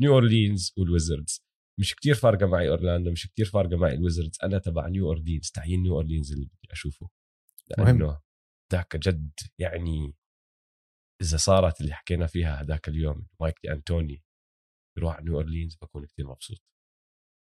نيو 0.01 0.13
اورلينز 0.13 0.73
والويزردز. 0.77 1.43
مش 1.79 1.95
كتير 1.95 2.15
فارقة 2.15 2.45
معي 2.45 2.69
أورلاندو 2.69 3.11
مش 3.11 3.27
كتير 3.27 3.45
فارقة 3.45 3.77
معي 3.77 3.93
الويزردز. 3.93 4.37
أنا 4.43 4.57
تبع 4.57 4.87
نيو 4.87 5.07
اورلينز 5.07 5.51
تعيين 5.51 5.83
نيو 5.83 5.95
اورلينز 5.95 6.31
اللي 6.33 6.45
بدي 6.45 6.73
أشوفه. 6.73 7.09
مهم. 7.77 8.17
ذاك 8.73 8.97
جد 8.97 9.31
يعني 9.59 10.15
إذا 11.21 11.37
صارت 11.37 11.81
اللي 11.81 11.93
حكينا 11.93 12.27
فيها 12.27 12.61
هذاك 12.61 12.87
اليوم 12.87 13.27
مايك 13.41 13.55
دي 13.63 13.71
أنتوني 13.71 14.23
يروح 14.97 15.15
على 15.15 15.25
نيو 15.25 15.35
أورلينز 15.35 15.75
بكون 15.81 16.05
كتير 16.05 16.27
مبسوط. 16.27 16.57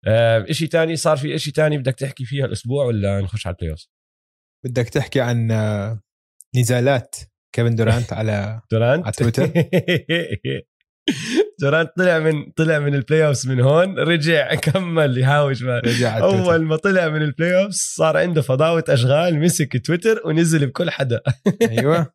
آه 0.07 0.45
شيء 0.51 0.67
تاني؟ 0.67 0.95
صار 0.95 1.17
في 1.17 1.39
شيء 1.39 1.53
تاني 1.53 1.77
بدك 1.77 1.95
تحكي 1.95 2.25
فيها 2.25 2.45
الأسبوع 2.45 2.85
ولا 2.85 3.21
نخش 3.21 3.47
على 3.47 3.55
ال 3.61 3.64
play 3.64 3.75
بدك 4.65 4.89
تحكي 4.89 5.21
عن 5.21 5.51
آه، 5.51 6.01
نزالات 6.55 7.15
كيفن 7.55 7.75
دورانت 7.75 8.13
على 8.13 8.61
دورانت؟ 8.71 9.05
على 9.05 9.13
تويتر؟ 9.13 9.43
دورانت 11.61 11.91
طلع 11.97 12.19
من 12.19 12.51
طلع 12.51 12.79
من 12.79 12.95
ال 12.95 13.27
playoffs 13.27 13.47
من 13.47 13.59
هون 13.59 13.99
رجع 13.99 14.55
كمل 14.55 15.17
يهاوش 15.17 15.63
ما. 15.63 15.79
رجع. 15.79 16.17
أول 16.19 16.63
ما 16.65 16.75
طلع 16.75 17.09
من 17.09 17.21
ال 17.21 17.63
playoffs 17.63 17.77
صار 17.77 18.17
عنده 18.17 18.41
فضاوة 18.41 18.83
أشغال 18.89 19.39
مسك 19.39 19.85
تويتر 19.85 20.21
ونزل 20.25 20.67
بكل 20.67 20.89
حدا. 20.91 21.21
أيوه. 21.61 22.13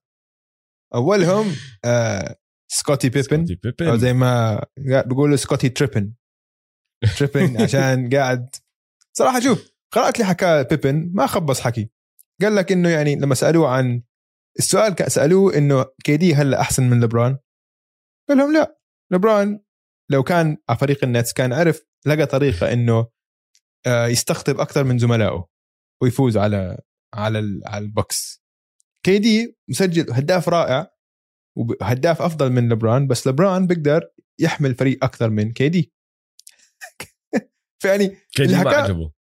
أولهم 0.94 1.54
آه 1.84 2.36
سكوتي 2.72 3.08
بيبن 3.08 3.46
سكوتي 3.46 3.52
أو 3.54 3.68
بيبن 3.78 3.98
زي 3.98 4.12
ما 4.12 4.64
بيقولوا 5.06 5.36
سكوتي 5.36 5.68
تريبن 5.68 6.12
تريبن 7.18 7.62
عشان 7.62 8.10
قاعد 8.14 8.48
صراحة 9.12 9.40
شوف 9.40 9.72
قرأت 9.92 10.18
لي 10.18 10.24
حكى 10.24 10.66
بيبن 10.70 11.10
ما 11.14 11.26
خبص 11.26 11.60
حكي. 11.60 11.90
قال 12.42 12.54
لك 12.54 12.72
إنه 12.72 12.88
يعني 12.88 13.16
لما 13.16 13.34
سألوه 13.34 13.68
عن 13.68 14.02
السؤال 14.58 15.12
سألوه 15.12 15.56
إنه 15.56 15.86
KD 16.04 16.34
هلا 16.34 16.60
أحسن 16.60 16.90
من 16.90 17.00
لبران 17.04 17.38
قال 18.28 18.38
لهم 18.38 18.52
لا. 18.52 18.81
لبران 19.12 19.60
لو 20.10 20.22
كان 20.22 20.56
على 20.68 20.78
فريق 20.78 21.04
النتس 21.04 21.32
كان 21.32 21.52
عرف 21.52 21.84
لقى 22.06 22.26
طريقة 22.26 22.72
إنه 22.72 23.06
آه، 23.86 24.06
يستقطب 24.06 24.60
أكثر 24.60 24.84
من 24.84 24.98
زملائه 24.98 25.48
ويفوز 26.02 26.36
على 26.36 26.78
على 27.14 27.60
على 27.66 27.84
البوكس. 27.84 28.42
KD 29.06 29.56
مسجل 29.70 30.12
هداف 30.12 30.48
رائع 30.48 30.90
وهداف 31.58 32.22
أفضل 32.22 32.52
من 32.52 32.68
لبران 32.68 33.06
بس 33.06 33.26
لبران 33.26 33.66
بيقدر 33.66 34.08
يحمل 34.40 34.74
فريق 34.74 35.04
أكثر 35.04 35.30
من 35.30 35.52
KD 35.52 35.92
فيعني 37.82 38.16
KD 38.34 38.54
ما 38.54 38.62
الحكا- 38.62 38.74
عجبه 38.76 39.12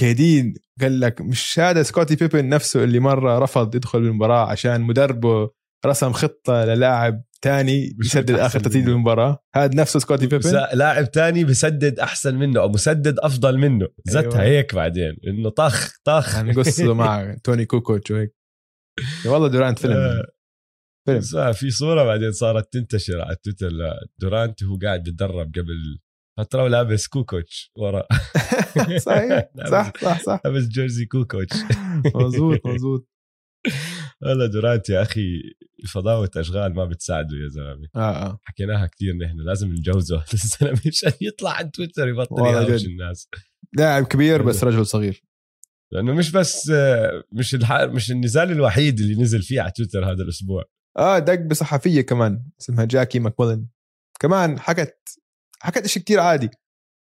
KD 0.00 0.54
قال 0.80 1.00
لك 1.00 1.20
مش 1.20 1.58
هذا 1.58 1.82
سكوتي 1.82 2.16
بيبن 2.16 2.48
نفسه 2.48 2.84
اللي 2.84 2.98
مرة 3.00 3.38
رفض 3.38 3.74
يدخل 3.74 4.00
بالمباراه 4.00 4.50
عشان 4.50 4.80
مدربه 4.80 5.50
رسم 5.86 6.12
خطة 6.12 6.64
للاعب 6.64 7.24
تاني 7.44 7.88
بشوت 7.98 8.04
يسدد 8.14 8.30
أحسن 8.30 8.44
آخر 8.44 8.60
تسديد 8.60 8.82
منه. 8.82 8.92
بالمباراه 8.92 9.38
هذا 9.54 9.74
نفسه 9.74 9.98
سكوتي 10.00 10.26
بيبن 10.26 10.50
لاعب 10.74 11.10
تاني 11.10 11.44
بسدد 11.44 11.98
أحسن 11.98 12.34
منه 12.34 12.60
أو 12.60 12.68
مسدد 12.68 13.18
أفضل 13.18 13.58
منه. 13.58 13.88
زتها 14.04 14.20
أيوة. 14.22 14.42
هيك 14.42 14.74
بعدين. 14.74 15.16
إنه 15.26 15.48
طخ 15.48 15.92
طخ. 16.04 16.34
هنقصه 16.36 16.94
مع 16.94 17.36
توني 17.44 17.64
كوكوتش 17.64 18.10
وهيك. 18.10 18.34
والله 19.26 19.48
دورانت 19.48 19.78
فيلم. 19.78 19.92
آه. 19.96 20.24
فيلم. 21.08 21.52
في 21.52 21.70
صورة 21.70 22.04
بعدين 22.04 22.32
صارت 22.32 22.72
تنتشر 22.72 23.20
على 23.20 23.36
تويتر. 23.44 23.68
لدورانت 24.18 24.62
وهو 24.62 24.78
قاعد 24.82 25.02
بيتدرب 25.02 25.52
قبل 25.54 25.98
فترة 26.38 26.62
ولابس 26.62 27.06
كوكوتش 27.06 27.72
ورا. 27.78 28.02
صحيح. 29.06 29.48
صح 29.70 29.92
صح 30.02 30.20
صح. 30.22 30.40
لابس 30.44 30.64
جيرزي 30.68 31.06
كوكوتش. 31.06 31.56
مزبوط 32.14 32.66
مزبوط 32.66 33.08
هلا 34.22 34.46
دورانت 34.46 34.88
يا 34.88 35.02
أخي 35.02 35.42
فضاوه 35.92 36.30
اشغال 36.36 36.74
ما 36.74 36.84
بتساعده 36.84 37.36
يا 37.44 37.48
زلمة. 37.48 37.88
آه 37.96 38.26
آه. 38.26 38.38
حكيناها 38.42 38.86
كثير 38.86 39.14
نحن 39.16 39.36
لازم 39.46 39.68
نجوزه. 39.68 40.24
الزلمه 40.34 40.80
مشان 40.86 41.12
يطلع 41.20 41.50
على 41.50 41.68
تويتر 41.68 42.08
يبطل 42.08 42.34
والله 42.34 42.62
يهاوش. 42.62 42.84
الناس. 42.84 43.28
لاعب 43.76 44.04
كبير 44.04 44.42
بس 44.42 44.64
رجل 44.64 44.86
صغير. 44.86 45.24
لأنه 45.92 46.14
مش 46.14 46.32
بس 46.32 46.72
مش 47.32 47.54
الح... 47.54 47.72
مش 47.72 48.10
النزال 48.10 48.50
الوحيد 48.50 49.00
اللي 49.00 49.22
نزل 49.22 49.42
فيه 49.42 49.60
على 49.60 49.70
تويتر 49.76 50.04
هذا 50.04 50.22
الأسبوع. 50.22 50.64
آه 50.98 51.18
دق 51.18 51.40
بصحفية 51.40 52.00
كمان 52.00 52.50
اسمها 52.60 52.84
جاكي 52.84 53.18
ماكولن 53.18 53.66
كمان 54.20 54.58
حكت 54.58 54.98
حكت 55.60 55.86
شيء 55.86 56.02
كتير 56.02 56.20
عادي. 56.20 56.50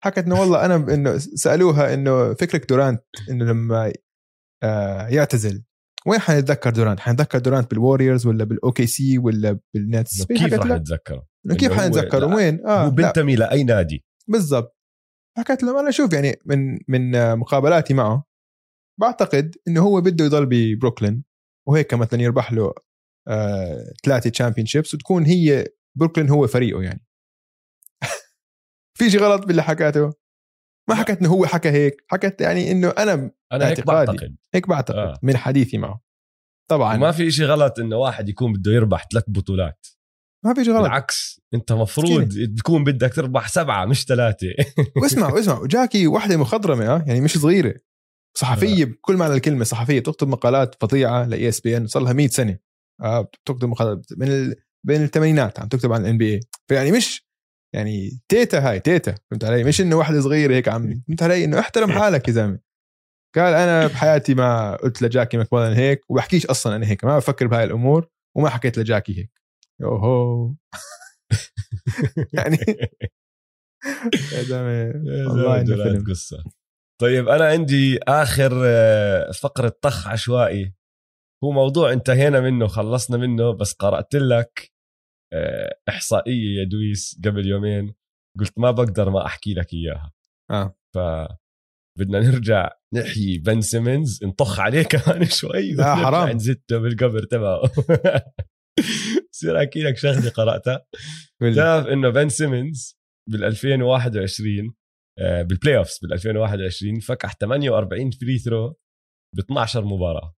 حكت 0.04 0.18
إنه 0.18 0.40
والله 0.40 0.66
أنا 0.66 0.76
إنه 0.76 1.18
سألوها 1.18 1.94
إنه 1.94 2.34
فكرك 2.34 2.70
دورانت 2.70 3.04
إنه 3.30 3.46
لما 3.46 3.94
آه 4.64 5.08
يعتزل. 5.08 5.64
وين 6.08 6.20
حنتذكر 6.20 6.70
دورانت؟ 6.70 7.00
حنتذكر 7.00 7.40
دورانت 7.40 7.72
بالوريورز 7.72 8.26
ولا 8.26 8.44
بال 8.44 8.88
OKC 8.88 9.18
ولا 9.18 9.60
بالنتس؟ 9.74 10.26
كيف 10.26 10.54
رح 10.54 10.66
نتذكره 10.66 11.28
كيف 11.60 11.74
حنتذكره؟ 11.74 12.36
وين؟ 12.36 12.66
آه 12.66 12.86
هو 12.86 12.90
بنتمي 12.90 13.36
لأي 13.36 13.64
نادي. 13.64 14.06
بالضبط. 14.28 14.76
حكيت 15.38 15.64
لهم 15.64 15.78
أنا 15.78 15.92
شوف 15.92 16.14
يعني 16.14 16.40
من 16.46 16.80
من 16.88 17.16
آه، 17.16 17.36
مقابلاتي 17.36 17.94
معه 17.94 18.26
بعتقد 19.00 19.56
إنه 19.68 19.82
هو 19.82 20.02
بده 20.02 20.26
يضل 20.26 20.46
ببروكلين 20.46 21.24
وهيك 21.68 21.94
مثلا 21.94 22.22
يربح 22.22 22.54
له 22.54 22.74
آه، 23.28 23.94
ثلاثة 24.06 24.30
تشامبيون 24.30 24.66
شيبس 24.66 24.94
وتكون 24.94 25.26
هي 25.26 25.68
بروكلين 25.98 26.30
هو 26.30 26.48
فريقه 26.48 26.82
يعني. 26.82 27.06
في 28.98 29.10
شيء 29.10 29.20
غلط 29.20 29.46
باللي 29.46 29.64
حكاته 29.64 30.14
ما 30.90 30.96
حكت 30.96 31.20
إنه 31.20 31.30
هو 31.30 31.46
حكى 31.46 31.70
هيك 31.70 32.06
حكت 32.12 32.42
يعني 32.42 32.72
إنه 32.72 32.90
أنا 32.90 33.32
أنا 33.52 33.68
هيك. 33.68 33.86
بعتقد. 33.86 34.36
هيك 34.54 34.68
بعتقد 34.68 34.98
آه. 34.98 35.14
آه. 35.14 35.20
من 35.24 35.38
حديثي 35.38 35.78
معه. 35.78 36.02
طبعا. 36.70 36.98
ما 36.98 37.12
في 37.12 37.32
شيء 37.32 37.46
غلط 37.46 37.80
إنه 37.80 37.96
واحد 37.96 38.30
يكون 38.30 38.54
بده 38.54 38.72
يربح 38.72 39.08
ثلاث 39.12 39.24
بطولات. 39.28 39.88
ما 40.46 40.54
في 40.54 40.64
شيء 40.64 40.74
غلط. 40.74 40.84
بالعكس 40.84 41.42
أنت 41.54 41.72
مفروض 41.72 42.30
تكون 42.58 42.84
بدك 42.84 43.14
تربح 43.14 43.48
سبعة 43.48 43.86
مش 43.86 44.04
ثلاثة. 44.04 44.48
واسمع 45.02 45.34
واسمع 45.34 45.66
جاكي 45.66 46.08
واحدة 46.08 46.38
مخضرمة 46.38 46.88
آه 46.88 47.04
يعني 47.08 47.22
مش 47.22 47.38
صغيرة. 47.38 47.74
صحفية 48.38 48.86
بكل 48.86 49.18
معنى 49.18 49.34
الكلمة 49.34 49.64
صحفية 49.64 50.00
تكتب 50.00 50.28
مقالات 50.28 50.76
فظيعة 50.82 51.26
ل 51.26 51.50
ESPN 51.50 51.88
صار 51.88 52.04
لها 52.04 52.14
100 52.14 52.28
سنة. 52.28 52.58
آه 53.02 53.22
بتكتب 53.22 53.68
مقالات 53.68 54.06
من 54.18 54.28
ال... 54.28 54.56
بين 54.86 55.04
الثمانينات 55.04 55.60
عم 55.60 55.68
تكتب 55.68 55.94
عن 55.94 56.02
ال 56.02 56.18
NBA 56.18 56.40
فيعني 56.68 56.92
مش 56.92 57.25
يعني 57.74 58.20
تيتا 58.30 58.70
هاي 58.70 58.80
تيتا 58.80 59.16
فهمت 59.32 59.44
علي؟ 59.44 59.64
مش 59.64 59.82
إنه 59.82 59.96
واحدة 59.96 60.22
صغيرة 60.22 60.54
هيك 60.54 60.68
عم 60.68 61.02
فهمت 61.08 61.24
علي؟ 61.24 61.46
إنه 61.46 61.60
احترم 61.60 61.92
حالك 61.92 62.28
يا 62.28 62.34
زلمة. 62.34 62.60
قال 63.36 63.54
أنا 63.54 63.88
بحياتي 63.88 64.34
ما 64.34 64.76
قلت 64.76 65.02
لجاكي 65.02 65.38
ماكوالن 65.38 65.74
هيك 65.74 66.02
وبحكيش 66.10 66.46
أصلا 66.46 66.76
أنا 66.76 66.88
هيك 66.88 67.04
ما 67.04 67.18
بفكر 67.18 67.48
بهاي 67.48 67.64
الأمور 67.64 68.10
وما 68.38 68.50
حكيت 68.50 68.78
لجاكي 68.78 69.20
هيك. 69.20 69.42
يوهو. 69.82 70.54
يعني 72.34 72.58
يا 74.34 74.44
زلمة 74.44 74.94
والله 75.30 75.64
فيلم. 75.64 76.06
قصة. 76.10 76.44
طيب 77.02 77.30
أنا 77.30 77.48
عندي 77.48 78.00
آخر 78.08 78.62
آه، 78.66 79.32
فقرة 79.32 79.78
طخ 79.82 80.08
عشوائي. 80.08 80.74
هو 81.44 81.52
موضوع 81.52 81.94
انتهينا 81.94 82.40
منه 82.40 82.68
خلصنا 82.68 83.18
منه 83.18 83.52
بس 83.52 83.74
قرأت 83.74 84.16
لك 84.16 84.72
إحصائية 85.90 86.60
يا 86.60 86.64
دويس 86.64 87.22
قبل 87.26 87.46
يومين 87.48 87.96
قلت 88.40 88.60
ما 88.60 88.72
بقدر 88.72 89.10
ما 89.10 89.26
أحكي 89.26 89.54
لك 89.54 89.74
إياها. 89.74 90.14
آه. 90.52 90.78
ف 90.96 90.98
بدنا 92.00 92.20
نرجع 92.20 92.72
نحيي 92.94 93.38
بن 93.38 93.62
سيمنز 93.62 94.24
نطخ 94.24 94.60
عليه 94.60 94.84
كمان 94.94 95.26
شوي 95.26 95.72
لا، 95.74 95.96
حرام. 95.96 96.30
نزته 96.30 96.78
بالقبر 96.78 97.24
تبعه. 97.24 97.62
بصير 99.32 99.58
أحكي 99.58 99.84
لك 99.84 99.98
شغلة 99.98 100.30
قرأتها. 100.30 100.86
تعرف 101.56 101.88
إنه 101.88 102.10
بن 102.10 102.30
سيمنز 102.30 102.98
بال 103.32 103.44
2021 103.44 104.74
آه، 105.20 105.42
بال 105.42 105.78
playoffs 105.78 106.00
بال 106.02 106.14
2021 106.14 107.00
فكح 107.00 107.34
48 107.34 108.12
free 108.12 108.38
throw 108.40 108.70
ب 109.36 109.40
12 109.40 109.86
مباراة. 109.86 110.36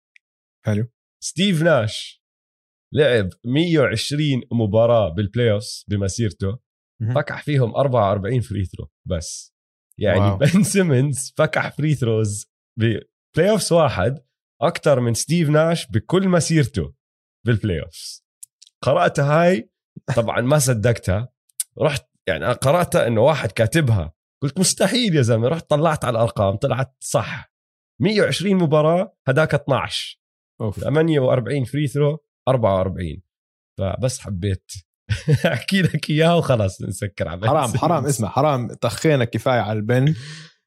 حلو. 0.65 0.87
ستيف 1.23 1.61
ناش 1.61 2.23
لعب 2.93 3.29
120 3.45 4.41
مباراة 4.51 5.09
بال 5.09 5.51
playoffs 5.51 5.85
بمسيرته. 5.87 6.59
فكح 7.15 7.43
فيهم 7.43 7.75
44 7.75 8.41
free 8.41 8.65
throw 8.65 8.89
بس. 9.07 9.53
يعني 9.99 10.19
واو. 10.19 10.37
بن 10.37 10.63
سيمنز 10.63 11.33
فكح 11.37 11.75
free 11.77 11.95
throws 11.95 12.45
ب 12.79 13.49
playoffs 13.49 13.73
واحد 13.73 14.19
أكثر 14.61 14.99
من 14.99 15.13
ستيف 15.13 15.49
ناش 15.49 15.87
بكل 15.91 16.29
مسيرته 16.29 16.93
بال 17.45 17.81
playoffs 17.81 18.25
قرأتها 18.81 19.41
هاي؟ 19.43 19.69
طبعا 20.15 20.41
ما 20.41 20.59
صدقتها. 20.59 21.29
رحت 21.81 22.09
يعني 22.27 22.45
أنا 22.45 22.53
قرأتها 22.53 23.07
إنه 23.07 23.21
واحد 23.21 23.51
كاتبها. 23.51 24.13
قلت 24.43 24.59
مستحيل 24.59 25.15
يا 25.15 25.21
زلمة. 25.21 25.47
رحت 25.47 25.69
طلعت 25.69 26.05
على 26.05 26.17
الأرقام 26.17 26.55
طلعت 26.55 26.95
صح. 26.99 27.53
120 28.01 28.55
مباراة 28.55 29.17
هداك 29.27 29.53
12 29.53 30.19
أوف. 30.61 30.79
48 30.79 31.63
free 31.63 31.87
throw 31.87 32.23
44 32.47 33.21
فبس 33.79 34.19
حبيت. 34.19 34.71
أحكي 35.53 35.81
لك 35.81 36.09
إياها 36.09 36.33
وخلاص 36.33 36.81
نسكر 36.81 37.27
على 37.27 37.47
حرام 37.47 37.77
حرام 37.77 38.05
اسمع 38.05 38.29
حرام. 38.29 38.73
طخينا 38.73 39.25
كفاية 39.25 39.59
على 39.59 39.79
البن 39.79 40.15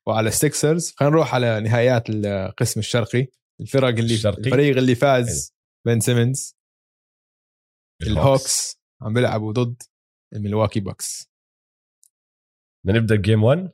وعلى 0.09 0.29
السكسرز 0.29 0.95
خلينا 0.97 1.15
نروح 1.15 1.35
على 1.35 1.61
نهايات 1.61 2.11
القسم 2.11 2.81
الشرقي. 2.81 3.27
الفرق 3.61 3.89
اللي 3.89 4.15
الشرقي؟ 4.15 4.43
الفريق 4.43 4.77
اللي 4.77 4.95
فاز 4.95 5.55
بن 5.87 6.01
سيمنز. 6.01 6.57
الهوكس. 8.03 8.81
عم 9.03 9.13
بيلعبوا 9.13 9.53
ضد 9.53 9.83
الملواكي 10.35 10.81
بوكس. 10.81 11.31
بدنا 12.87 12.99
نبدأ 12.99 13.17
game 13.17 13.45
1 13.45 13.73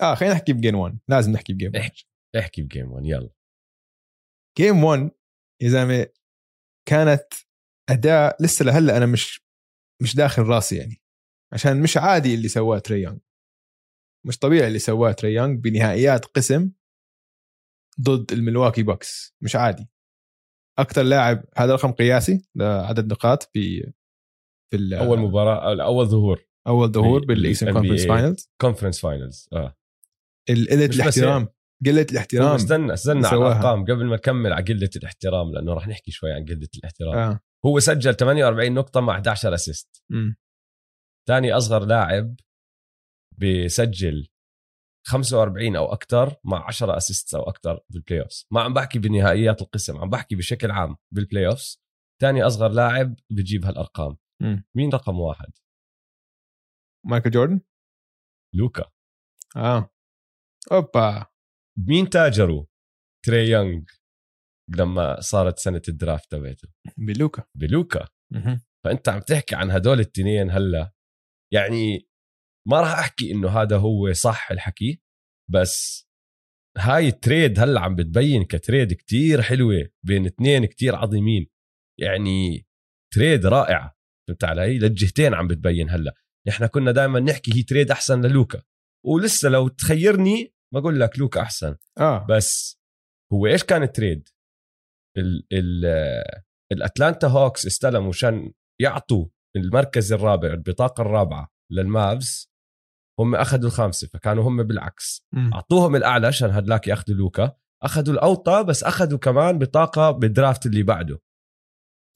آه 0.00 0.14
خلينا 0.14 0.34
نحكي 0.34 0.52
ب 0.52 0.56
game 0.56 0.74
1 0.74 0.98
لازم 1.08 1.32
نحكي 1.32 1.52
ب 1.52 1.56
game 1.56 1.72
1 1.74 1.80
احكي 1.82 2.06
احكي 2.38 2.62
ب 2.62 2.68
game 2.68 2.92
1 2.92 3.04
يلا. 3.06 3.30
game 4.58 4.84
1 4.84 5.10
يا 5.62 5.68
زلمة 5.68 6.06
كانت 6.88 7.26
اداء 7.90 8.42
لسه 8.42 8.64
لهلأ 8.64 8.96
أنا 8.96 9.06
مش 9.06 9.40
مش 10.02 10.14
داخل 10.14 10.42
راسي 10.42 10.76
يعني. 10.76 11.02
عشان 11.52 11.82
مش 11.82 11.96
عادي 11.96 12.34
اللي 12.34 12.48
سواه 12.48 12.78
تري 12.78 13.02
يونغ. 13.02 13.18
مش 14.26 14.38
طبيعي 14.38 14.68
اللي 14.68 14.78
سواه 14.78 15.12
تري 15.12 15.34
يونغ 15.34 15.54
بنهائيات 15.54 16.24
قسم 16.24 16.70
ضد 18.00 18.32
الملواكي 18.32 18.82
بوكس. 18.82 19.34
مش 19.40 19.56
عادي. 19.56 19.88
أكثر 20.78 21.02
لاعب 21.02 21.44
هذا 21.56 21.74
رقم 21.74 21.92
قياسي 21.92 22.48
لعدد 22.54 23.12
نقاط 23.12 23.42
في 23.42 23.92
في 24.70 24.98
أول 25.00 25.18
مباراة 25.18 25.84
أول 25.84 26.06
ظهور. 26.06 26.46
أول 26.66 26.92
ظهور 26.92 27.24
بال 27.24 27.35
Eastern 27.35 27.72
Conference 27.72 28.06
Finals 28.06 28.50
Conference 28.60 29.00
Finals 29.00 29.48
آه. 29.52 29.76
قله 30.48 30.84
الاحترام. 30.84 31.48
قله 31.86 32.06
الاحترام. 32.10 32.54
استنى 32.54 32.92
استنى 32.92 33.26
على 33.26 33.36
الأرقام. 33.36 33.84
قبل 33.84 34.06
ما 34.06 34.16
نكمل 34.16 34.52
على 34.52 34.64
قلة 34.64 34.90
الاحترام 34.96 35.52
لأنه 35.52 35.74
راح 35.74 35.88
نحكي 35.88 36.10
شوي 36.10 36.32
عن 36.32 36.44
قلة 36.44 36.68
الاحترام. 36.78 37.18
آه. 37.18 37.40
هو 37.66 37.80
سجل 37.80 38.14
48 38.14 38.74
نقطة 38.74 39.00
مع 39.00 39.14
11 39.14 39.54
assist 39.54 40.04
ثاني 41.28 41.52
أصغر 41.52 41.84
لاعب 41.84 42.36
بسجل 43.38 44.28
45 45.06 45.76
أو 45.76 45.92
أكثر 45.92 46.36
مع 46.44 46.66
10 46.66 46.96
assist 46.96 47.34
أو 47.34 47.42
أكثر 47.42 47.80
بال 47.90 48.20
playoff 48.20 48.44
ما 48.50 48.60
عم 48.60 48.74
بحكي 48.74 48.98
بنهائيات 48.98 49.62
القسم 49.62 49.98
عم 49.98 50.10
بحكي 50.10 50.36
بشكل 50.36 50.70
عام 50.70 50.96
بال 51.14 51.46
playoff 51.46 51.76
ثاني 52.20 52.42
أصغر 52.42 52.68
لاعب 52.68 53.14
بجيب 53.30 53.64
هالأرقام. 53.64 54.16
م. 54.42 54.56
مين 54.74 54.90
رقم 54.90 55.20
واحد؟ 55.20 55.52
مايكل 57.06 57.30
جوردن؟ 57.30 57.60
لوكا. 58.54 58.84
آه. 59.56 59.90
أوبا. 60.72 61.26
مين 61.78 62.10
تاجروا؟ 62.10 62.64
تري 63.24 63.50
يونغ 63.50 63.82
لما 64.76 65.20
صارت 65.20 65.58
سنة 65.58 65.82
ال 65.88 65.95
draft 65.95 66.30
تبعته. 66.30 66.68
بلوكا. 66.96 67.44
بلوكا. 67.54 68.08
فأنت 68.84 69.08
عم 69.08 69.20
تحكي 69.20 69.54
عن 69.54 69.70
هدول 69.70 70.00
التنين 70.00 70.50
هلا. 70.50 70.92
يعني 71.52 72.08
ما 72.68 72.80
راح 72.80 72.98
أحكي 72.98 73.32
إنه 73.32 73.48
هذا 73.48 73.76
هو 73.76 74.12
صح 74.12 74.50
الحكي 74.50 75.02
بس 75.50 76.06
هاي 76.78 77.08
ال 77.08 77.16
trade 77.16 77.58
هلا 77.58 77.80
عم 77.80 77.94
بتبين 77.94 78.44
ك 78.44 78.52
trade 78.52 78.92
كتير 78.92 79.42
حلوة 79.42 79.88
بين 80.06 80.26
اثنين 80.26 80.66
كتير 80.66 80.96
عظيمين. 80.96 81.46
يعني 82.00 82.66
trade 83.14 83.46
رائعه 83.46 83.96
فهمت 84.28 84.44
علي؟ 84.44 84.78
للجهتين 84.78 85.34
عم 85.34 85.46
بتبين 85.48 85.90
هلا. 85.90 86.14
إحنا 86.48 86.66
كنا 86.66 86.92
دائما 86.92 87.20
نحكي 87.20 87.58
هي 87.58 87.62
trade 87.62 87.90
أحسن 87.90 88.26
للوكا. 88.26 88.62
ولسه 89.04 89.48
لو 89.48 89.68
تخيرني 89.68 90.55
بقول 90.80 91.00
لك 91.00 91.18
لوكا 91.18 91.40
أحسن 91.40 91.76
آه. 91.98 92.26
بس 92.28 92.80
هو 93.32 93.46
إيش 93.46 93.64
كان 93.64 93.82
ال 93.82 93.90
trade 93.90 94.28
ال 95.18 95.46
ال 95.52 95.84
الأتلانتا 96.72 97.26
هوكس 97.26 97.66
استلموا 97.66 98.08
عشان 98.08 98.52
يعطوا 98.80 99.26
المركز 99.56 100.12
الرابع 100.12 100.48
البطاقة 100.48 101.00
الرابعة 101.00 101.52
للمافز 101.72 102.50
هم 103.20 103.34
أخذوا 103.34 103.66
الخامسة 103.66 104.08
فكانوا 104.08 104.44
هم 104.44 104.62
بالعكس. 104.62 105.26
م. 105.32 105.54
أعطوهم 105.54 105.96
الأعلى 105.96 106.26
عشان 106.26 106.50
هدلاك 106.50 106.88
يأخذوا 106.88 107.16
لوكا 107.16 107.56
أخذوا 107.82 108.14
الأوطى 108.14 108.64
بس 108.64 108.84
أخذوا 108.84 109.18
كمان 109.18 109.58
بطاقة 109.58 110.10
بال 110.10 110.26
draft 110.26 110.66
اللي 110.66 110.82
بعده. 110.82 111.20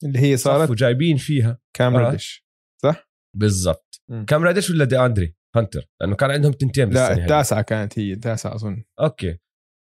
اللي 0.03 0.19
هي 0.19 0.37
صارت؟ 0.37 0.69
وجايبين 0.69 1.17
فيها. 1.17 1.59
كام 1.75 1.97
ريدش 1.97 2.45
آه. 2.85 2.87
صح؟ 2.87 3.11
بالضبط. 3.37 4.01
كام 4.27 4.43
ريدش 4.43 4.69
ولا 4.69 4.85
دي 4.85 4.99
أندري 4.99 5.35
هانتر؟ 5.55 5.89
لأنه 6.01 6.15
كان 6.15 6.31
عندهم 6.31 6.51
تنتين 6.51 6.89
لا 6.89 7.13
التاسعة 7.13 7.61
كانت 7.61 7.99
هي 7.99 8.13
التاسعة 8.13 8.55
أظن. 8.55 8.83
okay. 8.99 9.37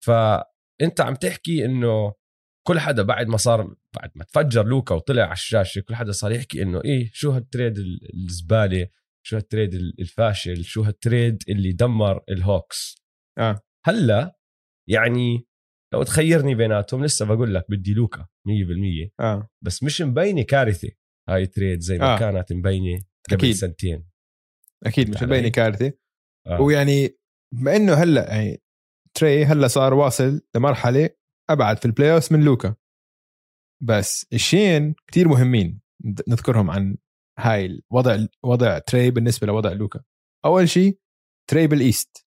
فأنت 0.04 1.00
عم 1.00 1.14
تحكي 1.14 1.64
إنه 1.64 2.12
كل 2.66 2.78
حدا 2.78 3.02
بعد 3.02 3.26
ما 3.26 3.36
صار 3.36 3.74
بعد 3.96 4.10
ما 4.14 4.24
تفجر 4.24 4.64
لوكا 4.66 4.94
وطلع 4.94 5.22
على 5.22 5.32
الشاشة 5.32 5.80
كل 5.80 5.94
حدا 5.94 6.12
صار 6.12 6.32
يحكي 6.32 6.62
إنه 6.62 6.80
إيه 6.84 7.10
شو 7.12 7.30
هال 7.30 7.44
trade 7.44 7.78
الزبالة؟ 8.14 8.88
شو 9.26 9.36
هال 9.36 9.47
trade 9.47 9.74
الفاشل؟ 9.74 10.64
شو 10.64 10.82
هال 10.82 10.99
trade 10.99 11.42
اللي 11.48 11.72
دمر 11.72 12.20
الهوكس؟ 12.28 13.04
آه. 13.38 13.60
هلأ 13.86 14.36
يعني 14.88 15.46
لو 15.94 16.02
تخيرني 16.02 16.54
بيناتهم 16.54 17.04
لسه 17.04 17.26
بقول 17.26 17.54
لك 17.54 17.64
بدي 17.68 17.94
لوكا 17.94 18.26
100% 18.48 19.10
آه. 19.20 19.48
بس 19.64 19.82
مش 19.82 20.02
مبينة 20.02 20.42
كارثة 20.42 20.88
هاي 21.28 21.46
trade 21.46 21.80
زي 21.80 21.98
ما 21.98 22.14
آه. 22.14 22.18
كانت 22.18 22.52
مبينة 22.52 23.00
قبل 23.30 23.36
أكيد. 23.38 23.54
سنتين. 23.54 24.06
أكيد 24.84 25.10
مش 25.10 25.22
مبينه 25.22 25.48
كارثه 25.48 25.92
آه. 26.46 26.60
ويعني 26.60 27.18
بما 27.54 27.76
إنه 27.76 27.94
هلأ 27.94 28.34
يعني 28.34 28.62
تري 29.14 29.44
هلأ 29.44 29.68
صار 29.68 29.94
واصل 29.94 30.40
لمرحلة 30.56 31.10
أبعد 31.50 31.78
في 31.78 31.84
ال 31.84 32.14
playoff 32.14 32.32
من 32.32 32.44
لوكا. 32.44 32.74
بس 33.82 34.26
شيئين 34.32 34.94
كتير 35.06 35.28
مهمين 35.28 35.80
نذكرهم 36.28 36.70
عن 36.70 36.96
هاي 37.38 37.66
الوضع 37.66 38.26
وضع 38.44 38.78
تري 38.78 39.10
بالنسبة 39.10 39.46
لوضع 39.46 39.72
لوكا. 39.72 40.02
أول 40.44 40.68
شيء 40.68 40.98
تري 41.50 41.66
بال 41.66 41.83
East. 41.83 42.26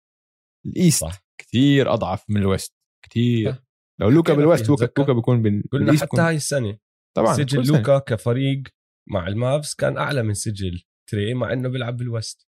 ال 0.66 0.73
East 0.73 1.00
صح. 1.00 1.24
كثير 1.40 1.92
أضعف 1.92 2.24
من 2.30 2.36
ال 2.36 2.43
West. 2.43 2.74
كثير 3.04 3.64
لو 4.00 4.08
لوكا 4.08 4.34
بال 4.34 4.46
West 4.46 4.68
لوكا, 4.68 4.88
لوكا 4.98 5.12
بيكون 5.12 5.42
بال... 5.42 5.62
قلنا 5.72 5.92
حتى. 5.92 6.20
هاي 6.20 6.36
السنة. 6.36 6.78
طبعا 7.16 7.34
سجل 7.34 7.66
لوكا 7.66 7.98
كفريق 7.98 8.62
مع 9.10 9.28
المافز 9.28 9.74
كان 9.74 9.98
أعلى 9.98 10.22
من 10.22 10.34
سجل 10.34 10.82
تري 11.08 11.34
مع 11.34 11.52
إنه 11.52 11.68
بيلعب 11.68 11.96
بال 11.96 12.11
West. 12.11 12.48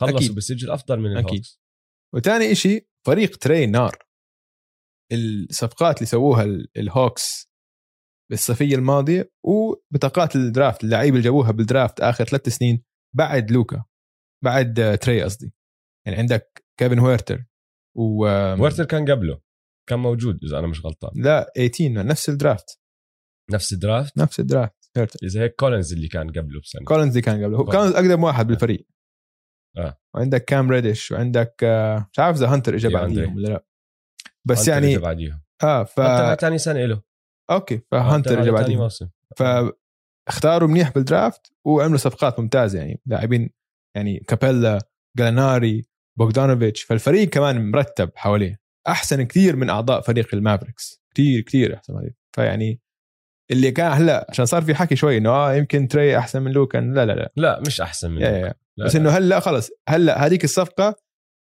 خلصوا 0.00 0.34
بسجل 0.34 0.70
أفضل 0.70 1.00
من 1.00 1.06
الهوكس. 1.06 1.28
أكيد 1.28 1.44
وثاني 2.14 2.54
شيء 2.54 2.88
فريق 3.06 3.36
تري 3.36 3.66
نار. 3.66 3.98
الصفقات 5.12 5.96
اللي 5.96 6.06
سووها 6.06 6.44
الهوكس 6.76 7.52
بالصيفية 8.30 8.74
الماضية 8.74 9.32
وبطاقات 9.44 10.36
ال 10.36 10.44
draft 10.44 10.84
اللعيبة 10.84 11.16
اللي 11.16 11.24
جابوها 11.24 11.50
بال 11.50 11.64
draft 11.64 12.00
آخر 12.00 12.24
ثلاث 12.24 12.48
سنين 12.48 12.84
بعد 13.16 13.50
لوكا 13.50 13.84
بعد 14.44 14.98
تري 15.02 15.22
قصدي. 15.22 15.54
يعني 16.06 16.18
عندك 16.18 16.64
كيفن 16.78 16.98
هويرتر 16.98 17.44
و 17.96 18.26
هويرتر 18.26 18.84
كان 18.84 19.10
قبله. 19.10 19.42
كان 19.88 19.98
موجود 19.98 20.44
إذا 20.44 20.58
أنا 20.58 20.66
مش 20.66 20.84
غلطان. 20.84 21.22
لا 21.22 21.52
18 21.56 22.06
نفس 22.06 22.28
ال 22.28 22.35
draft. 22.35 22.80
نفس 23.50 23.72
ال 23.72 23.79
draft؟ 23.79 24.18
نفس 24.18 24.40
ال 24.40 24.46
draft. 24.46 24.81
هيرتر. 24.96 25.18
إذا 25.22 25.42
هيك 25.42 25.54
كولينز 25.54 25.92
اللي 25.92 26.08
كان 26.08 26.30
قبله 26.30 26.60
بسنة. 26.60 26.84
كولينز 26.84 27.08
اللي 27.08 27.22
كان 27.22 27.44
قبله. 27.44 27.64
كولينز 27.64 27.94
أقدم 27.94 28.24
واحد 28.24 28.46
بالفريق. 28.46 28.86
آه. 29.78 30.00
وعندك 30.14 30.44
كام 30.44 30.70
ريدش 30.70 31.12
وعندك 31.12 31.54
آه، 31.64 32.08
مش 32.12 32.18
عارف 32.18 32.36
إذا 32.36 32.46
هانتر 32.46 32.74
اجى 32.74 32.88
بعديهم 32.88 33.36
ولا 33.36 33.48
لا. 33.48 33.64
بس 34.44 34.68
يعني 34.68 34.98
بعديهم. 34.98 35.42
آه 35.62 35.84
ف 35.84 36.00
ثاني 36.40 36.58
سنة 36.58 36.86
له 36.86 37.02
okay 37.50 37.80
فهانتر 37.90 38.42
اجى 38.42 38.50
بعديهم. 38.50 38.88
فاختاروا 39.36 40.68
منيح 40.68 40.90
بال 40.90 41.08
draft 41.08 41.52
وعملوا 41.66 41.98
صفقات 41.98 42.40
ممتازة 42.40 42.78
يعني. 42.78 43.00
لاعبين 43.06 43.50
يعني 43.96 44.18
كابيلا 44.18 44.78
جالاناري 45.18 45.84
بوغدانوفيتش. 46.18 46.82
فالفريق 46.82 47.28
كمان 47.28 47.70
مرتب 47.70 48.10
حواليه. 48.14 48.60
أحسن 48.88 49.22
كثير 49.22 49.56
من 49.56 49.70
أعضاء 49.70 50.00
فريق 50.00 50.34
المافريكس. 50.34 51.02
كثير 51.14 51.40
كثير 51.40 51.74
أحسن 51.74 52.10
فيعني 52.36 52.80
اللي 53.52 53.70
كان 53.70 53.92
هلا 53.92 54.26
عشان 54.30 54.46
صار 54.46 54.62
في 54.62 54.74
حكي 54.74 54.96
شوي 54.96 55.16
إنه 55.18 55.30
آه 55.30 55.54
يمكن 55.54 55.88
تري 55.88 56.18
أحسن 56.18 56.42
من 56.42 56.52
لوكا. 56.52 56.94
لا 56.94 57.06
لا 57.06 57.12
لا. 57.12 57.32
لا 57.36 57.60
مش 57.66 57.80
أحسن 57.80 58.10
من 58.10 58.18
لوكا. 58.18 58.54
بس 58.84 58.96
إنه 58.96 59.10
هلا 59.10 59.40
خلص 59.40 59.70
هلا 59.88 60.26
هذيك 60.26 60.44
الصفقة 60.44 61.02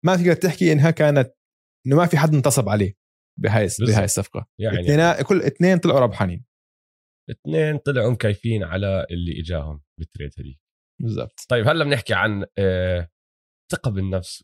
ما 0.05 0.15
تقدر 0.15 0.33
تحكي 0.33 0.71
إنها 0.71 0.91
كانت 0.91 1.33
إنه 1.87 1.95
ما 1.95 2.05
في 2.05 2.17
حد 2.17 2.33
اننصب 2.34 2.69
عليه 2.69 2.97
بهاي 3.39 3.67
بهاي 3.87 4.03
الصفقة. 4.03 4.47
يعني 4.59 4.79
اثنين 4.79 5.25
كل 5.25 5.41
اثنين 5.41 5.77
طلعوا 5.77 5.99
ربحانين. 5.99 6.45
اثنين 7.31 7.77
طلعوا 7.77 8.11
مكيفين 8.11 8.63
على 8.63 9.05
اللي 9.11 9.39
إجاهم 9.41 9.81
بال 9.99 10.09
trade 10.09 10.31
هذيك. 10.39 10.59
بالضبط. 11.01 11.45
طيب 11.49 11.67
هلا 11.67 11.83
بنحكي 11.83 12.13
عن 12.13 12.45
الثقه 12.59 13.89
آه 13.89 13.91
بالنفس 13.91 14.43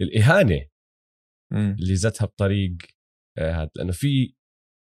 والاهانه 0.00 0.66
اللي 1.52 1.96
زتها 1.96 2.26
بطريق 2.26 2.76
آه 3.38 3.52
هذا. 3.52 3.70
لأنه 3.76 3.92
في 3.92 4.34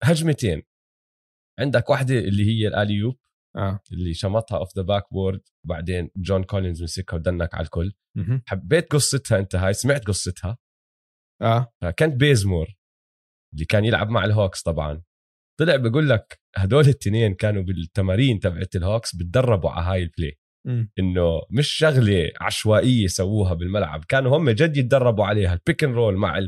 هجمتين. 0.05 0.63
عندك 1.59 1.91
واحدة 1.91 2.19
اللي 2.19 2.45
هي 2.47 2.69
ال 2.69 2.74
alley-oop 2.74 3.19
آه. 3.57 3.81
اللي 3.93 4.15
شمطها 4.15 4.59
off 4.59 4.77
the 4.77 4.83
backboard 4.83 5.41
وبعدين 5.65 6.11
جون 6.17 6.45
كولينز 6.45 6.83
مسكها 6.83 7.17
و 7.17 7.24
dunk 7.24 7.55
على 7.55 7.65
الكل. 7.65 7.93
م-م. 8.17 8.43
حبيت 8.47 8.93
قصتها 8.93 9.39
أنت 9.39 9.57
هاي 9.57 9.73
سمعت 9.73 10.05
قصتها. 10.05 10.59
آه. 11.43 11.73
كنت 11.97 12.15
بيزمور 12.15 12.67
اللي 13.55 13.65
كان 13.65 13.85
يلعب 13.85 14.11
مع 14.11 14.25
الهوكس 14.25 14.63
طبعا. 14.63 15.03
طلع 15.61 15.77
بقول 15.77 16.09
لك 16.09 16.41
هدول 16.57 16.89
التنين 16.89 17.35
كانوا 17.35 17.63
بالتمارين 17.63 18.41
تبعت 18.41 18.77
الهوكس 18.77 19.17
بتدربوا 19.17 19.71
على 19.71 19.85
هاي 19.87 20.03
ال 20.03 20.10
play 20.10 20.39
إنه 20.99 21.41
مش 21.51 21.69
شغلة 21.69 22.31
عشوائية 22.41 23.07
سووها 23.07 23.55
بالملعب 23.55 24.05
كانوا 24.05 24.37
هم 24.37 24.51
جد 24.51 24.77
يتدربوا 24.77 25.25
عليها. 25.25 25.53
ال 25.55 25.61
pick 25.61 25.85
and 25.85 25.93
roll 25.93 26.17
مع 26.17 26.39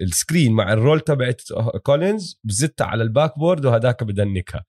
ال 0.00 0.07
screen 0.07 0.52
مع 0.52 0.72
ال 0.72 0.78
roll 0.78 1.00
تبعت 1.00 1.42
كولينز 1.82 2.40
بزتها 2.44 2.86
على 2.86 3.02
ال 3.02 3.38
backboard 3.38 3.66
وهداك 3.66 4.04
ب 4.04 4.14
dunk 4.14 4.54
ها 4.54 4.64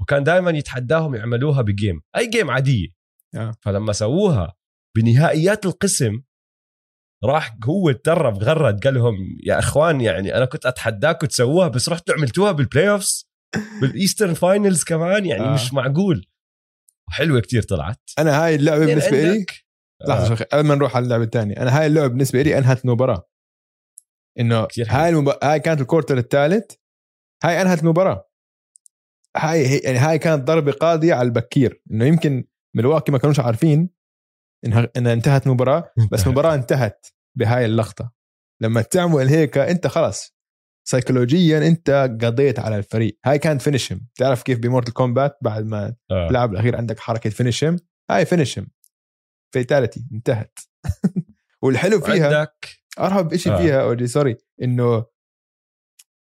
وكان 0.00 0.24
دائما 0.24 0.50
يتحداهم 0.50 1.14
يعملوها 1.14 1.62
ب 1.62 1.70
game 1.70 2.00
أي 2.16 2.30
game 2.30 2.50
عادية 2.50 2.88
آه. 3.34 3.54
فلما 3.60 3.92
سووها 3.92 4.54
بنهائيات 4.96 5.66
القسم 5.66 6.22
راح 7.24 7.56
هو 7.64 7.92
تدرب 7.92 8.38
غرد 8.38 8.84
قال 8.84 8.94
لهم 8.94 9.38
يا 9.42 9.58
إخوان 9.58 10.00
يعني 10.00 10.36
أنا 10.36 10.44
كنت 10.44 10.66
اتحداكم 10.66 11.26
تسووها 11.26 11.68
بس 11.68 11.88
رحتوا 11.88 12.14
عملتوها 12.14 12.52
بال 12.52 12.90
playoffs 12.90 13.30
بال 13.80 13.92
Eastern 13.92 14.34
Finals 14.34 14.84
كمان 14.84 15.26
يعني 15.26 15.42
آه. 15.42 15.54
مش 15.54 15.72
معقول 15.72 16.26
حلوة 17.10 17.40
كتير 17.40 17.62
طلعت 17.62 18.10
أنا 18.18 18.44
هاي 18.44 18.54
اللعبة 18.54 18.86
بالنسبة 18.86 19.22
لي 19.22 19.46
لحظة 20.08 20.34
آه. 20.34 20.46
قبل 20.52 20.68
ما 20.68 20.74
نروح 20.74 20.96
على 20.96 21.04
اللعبة 21.04 21.24
الثانية 21.24 21.56
أنا 21.56 21.78
هاي 21.78 21.86
اللعبة 21.86 22.06
بالنسبة 22.06 22.42
لي 22.42 22.58
أنهت 22.58 22.84
المباراه 22.84 23.29
إنه. 24.38 24.68
هاي 24.88 25.08
المب... 25.08 25.34
هاي 25.42 25.60
كانت 25.60 25.80
ال 25.80 25.85
quarter 25.85 26.18
الثالث 26.18 26.72
هاي 27.44 27.62
أنهت 27.62 27.82
المباراة. 27.82 28.30
هاي 29.36 29.66
هي... 29.66 29.78
يعني 29.78 29.98
هاي 29.98 30.18
كانت 30.18 30.44
ضربة 30.44 30.72
قاضية 30.72 31.14
على 31.14 31.26
بكير. 31.26 31.82
إنه 31.90 32.04
يمكن 32.04 32.44
ملواكي 32.76 33.12
ما 33.12 33.18
كانوش 33.18 33.40
عارفين 33.40 33.90
انها 34.66 34.88
إنها 34.96 35.12
انتهت 35.12 35.46
المباراه 35.46 35.92
بس 36.12 36.26
المباراه 36.26 36.54
انتهت 36.54 37.06
بهاي 37.38 37.64
اللقطة. 37.64 38.12
لما 38.62 38.82
تعمل 38.82 39.28
هيك 39.28 39.58
أنت 39.58 39.86
خلص 39.86 40.36
سيكولوجيا 40.88 41.66
أنت 41.66 41.90
قضيت 42.22 42.58
على 42.58 42.76
الفريق. 42.76 43.18
هاي 43.24 43.38
كانت 43.38 43.62
finish 43.62 43.87
him 43.87 44.00
تعرف 44.14 44.42
كيف 44.42 44.58
ب 44.58 44.63
Mortal 44.63 44.92
Kombat 44.92 45.38
بعد 45.42 45.64
ما 45.64 45.94
آه. 46.10 46.26
اللاعب 46.28 46.52
الاخير 46.52 46.76
عندك 46.76 46.98
حركة 46.98 47.30
finish 47.30 47.61
him 47.61 47.76
هاي 48.10 48.24
finish 48.26 48.53
him 48.53 48.66
fatality 49.54 50.06
انتهت. 50.12 50.58
والحلو 51.62 52.00
فيها 52.00 52.38
عندك 52.38 52.79
أرهب 52.98 53.36
شيء 53.36 53.52
آه. 53.52 53.56
فيها 53.56 53.82
اوجي 53.82 54.06
sorry 54.06 54.36
إنه 54.62 55.04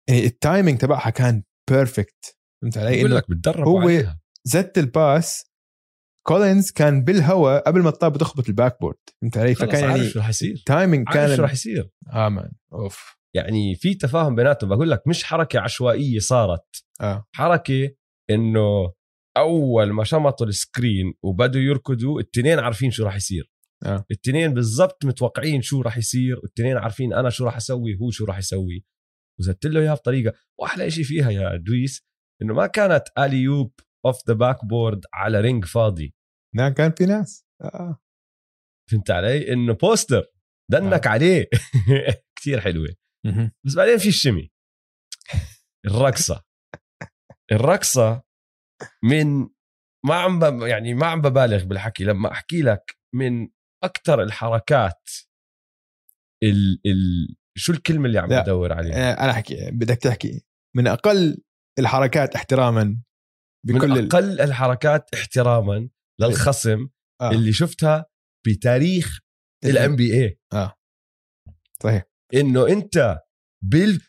يعني 0.09 0.25
ال 0.27 0.34
timing 0.34 0.79
تبعها 0.79 1.11
كان 1.11 1.43
perfect 1.71 2.37
فهمت 2.63 2.79
علي؟ 2.79 2.99
بقول 2.99 3.17
لك 3.17 3.31
بتدرب 3.31 3.69
هو- 3.69 3.81
عليها. 3.81 4.21
زت 4.45 4.79
ال 4.79 4.92
pass 4.92 5.45
كولينز 6.27 6.71
كان 6.71 7.05
بالهواء 7.05 7.63
قبل 7.67 7.83
ما 7.83 7.89
الطابه 7.89 8.19
تخبط 8.19 8.49
ال 8.49 8.81
backboard 8.81 8.97
فهمت 9.23 9.39
علي؟ 9.39 9.55
فكان 9.55 9.85
عارف 9.85 9.97
يعني 10.01 10.11
شو 10.11 10.19
رح 10.19 10.29
يصير. 10.29 10.63
timing 10.67 11.05
عارف 11.09 11.31
شو 11.31 11.37
كان 11.37 11.45
رح 11.45 11.53
يصير. 11.53 11.91
آه 12.13 12.29
مان 12.29 12.51
أوف. 12.73 13.19
يعني 13.37 13.75
في 13.75 13.95
تفاهم 13.95 14.35
بيناتهم. 14.35 14.71
بقول 14.71 14.91
لك 14.91 15.03
مش 15.09 15.25
حركة 15.25 15.61
عشوائية 15.61 16.19
صارت. 16.19 16.85
آه. 17.01 17.25
حركة 17.35 17.91
إنه 18.31 18.93
أول 19.37 19.93
ما 19.93 20.05
شمطوا 20.05 20.47
ال 20.47 20.57
screen 20.57 21.15
وبدوا 21.23 21.61
يركضوا 21.61 22.21
التنين 22.21 22.59
عارفين 22.59 22.91
شو 22.91 23.05
راح 23.05 23.17
يصير. 23.17 23.51
آه. 23.87 24.05
التنين 24.11 24.55
بالضبط 24.55 25.05
متوقعين 25.05 25.63
شو 25.63 25.83
راح 25.83 25.97
يصير 25.99 26.39
والتنين 26.43 26.77
عارفين 26.77 27.13
أنا 27.13 27.31
شو 27.31 27.45
راح 27.45 27.57
أسوي 27.57 27.99
هو 28.01 28.11
شو 28.11 28.25
راح 28.25 28.39
يسوي. 28.39 28.85
وزدت 29.41 29.67
له 29.67 29.81
إياها 29.81 29.95
بطريقة. 29.95 30.37
وأحلى 30.61 30.91
شيء 30.91 31.05
فيها 31.05 31.31
يا 31.31 31.57
دويس 31.57 32.07
إنه 32.43 32.55
ما 32.55 32.67
كانت 32.67 33.05
alley-oop 33.19 33.73
off 34.07 34.29
the 34.29 34.35
backboard 34.35 35.05
على 35.15 35.41
ring 35.41 35.65
فاضي. 35.65 36.15
نعم 36.55 36.73
كان 36.73 36.93
في 36.93 37.07
ناس. 37.07 37.47
آه. 37.63 38.01
فهمت 38.91 39.11
علي؟ 39.11 39.53
إنه 39.53 39.73
بوستر 39.73 40.27
دنك 40.71 41.07
عليه. 41.07 41.49
كثير 42.39 42.61
حلوة. 42.61 42.89
بس 43.67 43.75
بعدين 43.75 43.99
في 43.99 44.09
الشمي. 44.09 44.51
الرقصة. 45.87 46.45
الرقصة 47.53 48.23
من 49.05 49.49
ما 50.07 50.15
عم. 50.15 50.67
يعني 50.67 50.95
ما 50.95 51.07
عم 51.07 51.21
ببالغ 51.21 51.65
بالحكي. 51.65 52.05
لما 52.05 52.33
أحكي 52.33 52.63
لك 52.63 52.99
من 53.15 53.49
أكثر 53.85 54.23
الحركات 54.23 55.11
ال... 56.43 56.81
ال... 56.87 57.37
شو 57.57 57.73
الكلمة 57.73 58.07
اللي 58.07 58.19
عم. 58.19 58.29
بدور 58.29 58.73
عليها 58.73 59.11
آه، 59.11 59.25
أنا 59.25 59.31
أحكي 59.31 59.71
بدك 59.71 59.97
تحكي 59.97 60.45
من 60.77 60.87
أقل 60.87 61.43
الحركات 61.79 62.35
احتراما 62.35 62.85
من 63.65 63.79
بكل 63.79 63.99
ال... 63.99 64.07
أقل 64.07 64.41
الحركات 64.41 65.15
احتراما 65.15 65.89
للخصم 66.21 66.89
آه. 67.21 67.31
اللي 67.31 67.53
شفتها 67.53 68.07
بتاريخ 68.47 69.21
ال 69.65 69.97
NBA 69.97 70.41
صحيح 71.83 72.05
إنه 72.35 72.69
أنت 72.69 73.19
بال 73.65 74.01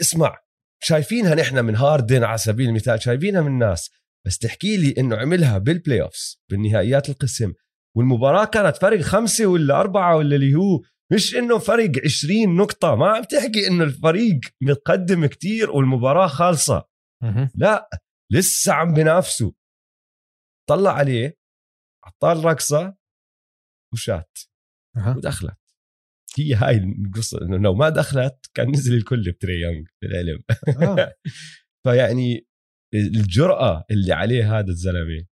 اسمع 0.00 0.38
شايفينها 0.82 1.34
نحن 1.34 1.64
من 1.64 1.76
هاردن 1.76 2.24
على 2.24 2.38
سبيل 2.38 2.68
المثال 2.68 3.02
شايفينها 3.02 3.40
من 3.40 3.58
ناس 3.58 3.90
بس 4.26 4.38
تحكي 4.38 4.76
لي 4.76 4.94
إنه 4.98 5.16
عملها 5.16 5.58
بال 5.58 6.02
playoffs 6.02 6.42
بالنهائيات 6.50 7.08
القسم 7.08 7.52
والمباراة 7.96 8.44
كانت 8.44 8.76
فرق 8.76 9.00
خمسة 9.00 9.46
ولا 9.46 9.80
أربعة 9.80 10.16
ولا 10.16 10.36
اللي 10.36 10.54
هو 10.54 10.82
مش 11.12 11.34
إنه 11.34 11.58
فرق 11.58 11.90
20 12.04 12.56
نقطة 12.56 12.94
ما 12.94 13.08
عم 13.08 13.24
تحكي 13.24 13.66
إنه 13.66 13.84
الفريق 13.84 14.40
متقدم 14.62 15.26
كتير 15.26 15.70
والمباراة 15.70 16.26
خالصة. 16.26 16.88
لا 17.54 17.88
لسه 18.32 18.72
عم 18.72 18.94
بنافسوا 18.94 19.52
طلع 20.68 20.92
عليه 20.92 21.38
عطاه 22.04 22.44
الرقصة 22.44 22.96
وشات. 23.92 24.38
ودخلت 25.16 25.60
هي 26.38 26.54
هاي 26.54 26.76
القصة 26.76 27.42
إنه 27.42 27.56
لو 27.56 27.74
ما 27.74 27.88
دخلت 27.88 28.50
كان 28.54 28.70
نزل 28.70 28.94
الكل 28.94 29.32
بتري 29.32 29.60
يونغ 29.60 29.86
للعلم 30.02 30.42
آه. 30.82 31.14
فيعني 31.84 32.46
الجرأة 32.94 33.84
اللي 33.90 34.12
عليه 34.12 34.58
هذا 34.58 34.68
الزلمة 34.68 35.26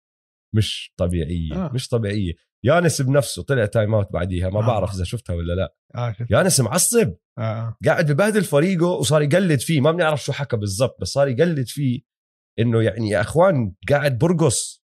مش 0.55 0.93
طبيعية 0.97 1.53
آه. 1.53 1.73
مش 1.75 1.89
طبيعية 1.89 2.33
يانس 2.65 3.03
بنفسه 3.03 3.43
طلع 3.43 3.67
timeout 3.67 4.13
بعديها 4.13 4.51
ما 4.51 4.61
آه. 4.61 4.67
بعرف 4.67 4.95
إذا 4.95 5.05
شفتها 5.05 5.35
ولا 5.37 5.53
لا 5.53 5.75
آه 5.95 6.13
شفت. 6.13 6.31
يانس 6.31 6.61
معصب 6.61 7.15
آه، 7.39 7.43
آه. 7.43 7.77
قاعد 7.87 8.13
ببهدل 8.13 8.45
فريقه 8.45 8.87
وصار 8.87 9.23
يقلد 9.23 9.61
فيه 9.61 9.81
ما 9.81 9.93
بنعرف 9.93 10.25
شو 10.25 10.33
حكى 10.33 10.57
بالضبط 10.57 11.01
بس 11.01 11.09
صار 11.09 11.29
يقلد 11.29 11.67
فيه 11.67 12.01
إنه 12.59 12.83
يعني 12.83 13.09
يا 13.11 13.21
أخوان 13.21 13.75
قاعد 13.89 14.19
برقص 14.19 14.85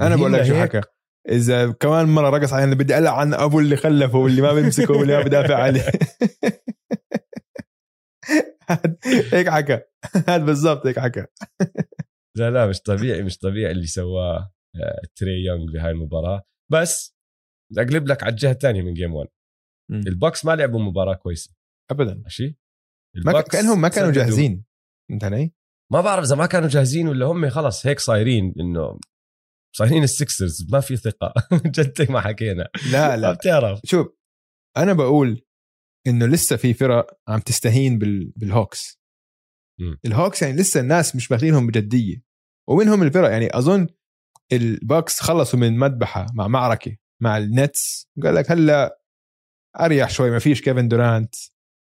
أنا 0.00 0.16
بقول 0.16 0.32
لك 0.32 0.42
شو. 0.42 0.54
حكى 0.54 0.80
إذا 1.28 1.72
كمان 1.72 2.06
مرة 2.06 2.30
رقص 2.30 2.52
علينا 2.52 2.74
بدي 2.74 2.98
العن 2.98 3.34
أبو 3.34 3.60
اللي 3.60 3.76
خلفه 3.76 4.18
واللي 4.18 4.42
ما 4.42 4.52
بيمسكه 4.52 4.94
واللي 4.94 5.16
ما 5.16 5.22
بدافع 5.22 5.56
عليه 5.56 5.82
هيك 9.32 9.48
حكى 9.48 9.80
هذا 10.28 10.44
بالضبط 10.46 10.86
هيك 10.86 10.98
حكى 10.98 11.26
لا 12.36 12.50
لا 12.50 12.66
مش 12.66 12.80
طبيعي 12.80 13.22
مش 13.22 13.38
طبيعي 13.38 13.72
اللي 13.72 13.86
سواه 13.86 14.52
آه، 14.76 15.00
تري 15.16 15.44
يونغ 15.44 15.72
بهاي 15.72 15.90
المباراة 15.90 16.42
بس 16.72 17.16
بدي 17.72 17.82
أقلب 17.82 18.08
لك 18.08 18.22
على 18.22 18.30
الجهة 18.30 18.50
الثانية 18.50 18.82
من 18.82 18.94
game 18.94 19.14
1 19.14 19.28
مم. 19.90 20.00
ال 20.06 20.12
Bucks 20.12 20.44
ما 20.44 20.56
لعبوا 20.56 20.80
مباراة 20.80 21.14
كويسة. 21.14 21.54
ابدا. 21.90 22.14
ماشي؟ 22.14 22.58
ما 23.24 23.30
ال 23.30 23.33
Bucks 23.33 23.50
كأنهم 23.50 23.80
ما 23.80 23.88
كانوا. 23.88 24.12
جاهزين. 24.12 24.64
فهمت 25.08 25.24
علي؟ 25.24 25.52
ما 25.92 26.00
بعرف 26.00 26.24
إذا 26.24 26.36
ما 26.36 26.46
كانوا 26.46 26.68
جاهزين 26.68 27.08
ولا 27.08 27.26
هم 27.26 27.48
خلص 27.50 27.86
هيك 27.86 28.00
صايرين 28.00 28.54
إنه 28.60 28.98
صايرين 29.76 30.02
ال 30.02 30.11
Sixers 30.11 30.66
ما 30.72 30.80
في 30.80 30.96
ثقة. 30.96 31.34
جد 31.76 32.10
ما 32.10 32.20
حكينا. 32.20 32.68
لا 32.92 33.08
ما 33.08 33.16
لا 33.16 33.32
بتعرف. 33.32 33.80
شوف 33.84 34.06
أنا 34.76 34.92
بقول 34.92 35.42
إنه 36.06 36.26
لسه 36.26 36.56
في 36.56 36.74
فرق 36.74 37.18
عم 37.28 37.40
تستهين 37.40 37.98
بال... 37.98 38.32
بال 38.36 38.52
Hawks. 38.52 39.00
ال 40.04 40.10
Hawks 40.10 40.42
يعني 40.42 40.56
لسه 40.56 40.80
الناس 40.80 41.16
مش 41.16 41.30
ماخذينهم 41.30 41.66
بجدية. 41.66 42.22
ومنهم 42.68 43.02
الفرق 43.02 43.30
يعني 43.30 43.58
أظن 43.58 43.86
ال 44.52 44.63
Bucks 44.63 45.20
خلصوا 45.20 45.58
من 45.58 45.78
مذبحة 45.78 46.26
مع 46.34 46.48
معركة 46.48 46.96
مع 47.22 47.38
ال 47.38 47.50
Nets. 47.50 48.08
قال 48.22 48.34
لك 48.34 48.50
هلا 48.50 49.00
أريح 49.80 50.10
شوي 50.10 50.30
ما 50.30 50.38
فيش 50.38 50.62
كيفن 50.62 50.88
دورانت 50.88 51.34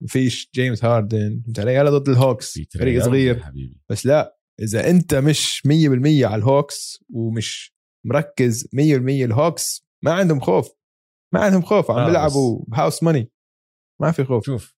ما 0.02 0.08
فيش 0.08 0.50
جيمس 0.56 0.86
هاردن. 0.86 1.42
فهمت 1.46 1.60
علي؟ 1.60 1.78
هلا 1.78 1.90
ضد 1.90 2.10
ال 2.10 2.18
Hawks 2.18 2.60
فريق 2.80 3.04
صغير. 3.04 3.44
بس 3.90 4.06
لا 4.06 4.38
إذا 4.60 4.90
أنت 4.90 5.16
مش 5.16 5.62
100% 5.68 6.24
على 6.24 6.36
ال 6.36 6.47
Hawks 6.47 7.04
ومش 7.10 7.74
مركز 8.06 8.68
100% 8.76 8.80
ال 9.26 9.36
Hawks 9.36 9.88
ما 10.04 10.14
عندهم 10.14 10.40
خوف. 10.40 10.70
ما 11.34 11.40
عندهم 11.40 11.62
خوف 11.62 11.92
عم 11.92 11.98
آه، 11.98 12.06
بيلعبوا 12.06 12.66
ب 12.68 12.74
house 12.74 13.04
money 13.04 13.32
ما 14.02 14.12
في 14.12 14.24
خوف. 14.24 14.46
شوف 14.46 14.76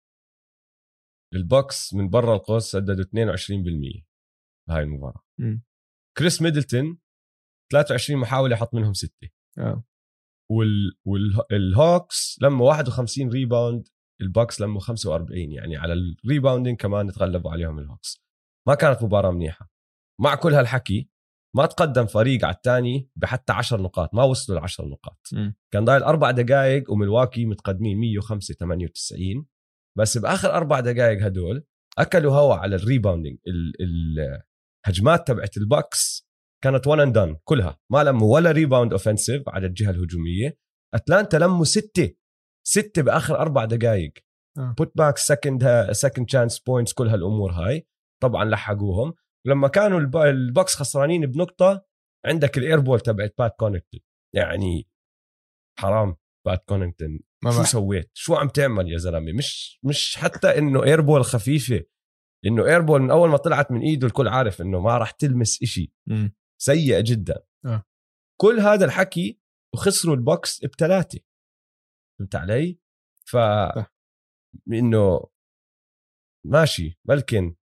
ال 1.34 1.44
Bucks 1.44 1.94
من 1.94 2.10
برا 2.10 2.36
القوس 2.36 2.72
سددوا 2.72 3.04
22% 3.04 4.06
بهاي 4.68 4.84
المباراة. 4.84 5.24
مم. 5.40 5.64
كريس 6.18 6.42
ميدلتون 6.42 6.98
23 7.72 8.20
محاولة 8.20 8.56
حط 8.56 8.74
منهم 8.74 8.94
ستة. 8.94 9.30
آه. 9.58 9.84
وال 10.52 10.92
وال 11.52 11.76
Hawks 11.76 12.38
لما 12.42 12.66
51 12.66 13.30
rebound 13.30 13.88
ال 14.22 14.29
Bucks 14.29 14.62
لما 14.62 14.80
45 14.80 15.52
يعني 15.52 15.78
على 15.78 15.94
ال 15.94 16.01
rebounding 16.01 16.76
كمان 16.76 17.12
تغلبوا 17.12 17.52
عليهم 17.52 17.80
ال 17.80 17.86
Hawks. 17.86 18.24
ما 18.68 18.76
كانت 18.76 19.04
مباراة 19.04 19.32
منيحة. 19.32 19.70
مع 20.22 20.36
كل 20.36 20.54
هالحكي 20.54 21.10
ما 21.56 21.66
تقدم 21.66 22.06
فريق 22.06 22.46
على 22.46 22.56
الثاني 22.56 23.10
بحتى 23.16 23.54
10 23.54 23.82
نقاط 23.82 24.14
ما 24.14 24.24
وصلوا 24.24 24.60
ل 24.60 24.64
10 24.64 24.86
نقاط. 24.86 25.20
مم. 25.34 25.56
كان 25.74 25.86
ضايل 25.86 26.04
أربع 26.04 26.32
دقائق 26.32 26.92
وملواكي 26.92 27.46
متقدمين 27.46 27.98
105 28.00 28.54
98 28.54 29.46
بس 29.98 30.18
بآخر 30.18 30.52
أربع 30.54 30.80
دقائق 30.80 31.26
هدول 31.26 31.64
أكلوا 31.98 32.34
هوا 32.36 32.56
على 32.56 32.76
ال 32.76 32.81
rebounding 32.81 33.38
ال- 33.48 33.74
الهجمات 34.88 35.28
تبعت 35.28 35.58
ال 35.58 35.69
Bucks 35.69 36.25
كانت 36.66 36.88
one 36.88 37.00
and 37.00 37.14
done 37.14 37.38
كلها. 37.44 37.80
ما 37.92 38.04
لموا 38.04 38.34
ولا 38.34 38.52
rebound 38.52 38.92
offensive 38.92 39.50
على 39.50 39.68
الجهة 39.68 39.90
الهجومية. 39.90 40.58
أتلانتا 40.94 41.38
لموا 41.38 41.66
ستة. 41.66 42.16
ستة 42.68 43.02
بآخر 43.02 43.40
أربع 43.40 43.66
دقائق. 43.66 44.14
putback 44.58 45.18
second 45.18 45.92
second 45.92 46.26
chance 46.26 46.60
points 46.60 46.94
كل 46.94 47.08
هالأمور 47.08 47.52
هاي. 47.52 47.88
طبعا 48.24 48.46
لحقوهم. 48.46 49.14
لما 49.48 49.68
كانوا 49.68 50.00
الب- 50.00 50.18
ال 50.18 50.28
Bucks 50.28 50.76
خسرانين 50.76 51.26
بنقطة 51.26 51.86
عندك 52.26 52.58
ال 52.58 52.63
airball 52.63 53.00
تبعت 53.00 53.34
بات 53.38 53.56
كونكتون 53.60 54.00
يعني 54.36 54.88
حرام 55.80 56.16
بات 56.48 56.64
كونكتون 56.68 57.20
ما 57.44 57.52
شو 57.52 57.64
سويت؟ 57.64 58.12
شو 58.14 58.36
عم 58.36 58.48
تعمل 58.48 58.92
يا 58.92 58.98
زلمة؟ 58.98 59.32
مش 59.32 59.80
مش 59.84 60.18
حتى 60.18 60.58
إنه 60.58 60.84
airball 60.84 61.24
خفيفة. 61.26 61.84
إنه 62.46 62.66
airball 62.66 63.02
من 63.02 63.12
أول 63.12 63.30
ما 63.30 63.38
طلعت 63.38 63.72
من 63.72 63.82
إيده 63.82 64.08
الكل 64.08 64.28
عارف 64.28 64.62
إنه 64.62 64.80
ما 64.80 64.98
راح 64.98 65.12
تلمس 65.12 65.64
إشي. 65.64 65.94
سيء 66.62 67.02
جدا 67.02 67.46
آه. 67.66 67.84
كل 68.42 68.60
هذا 68.60 68.86
الحكي 68.86 69.40
وخسروا 69.74 70.16
ال 70.16 70.24
Bucks 70.24 70.66
بثلاثة 70.66 71.20
فهمت 72.20 72.36
علي؟ 72.36 72.80
ف. 73.28 73.38
إنه 74.72 75.30
ماشي 76.46 77.00
بلكن 77.06 77.56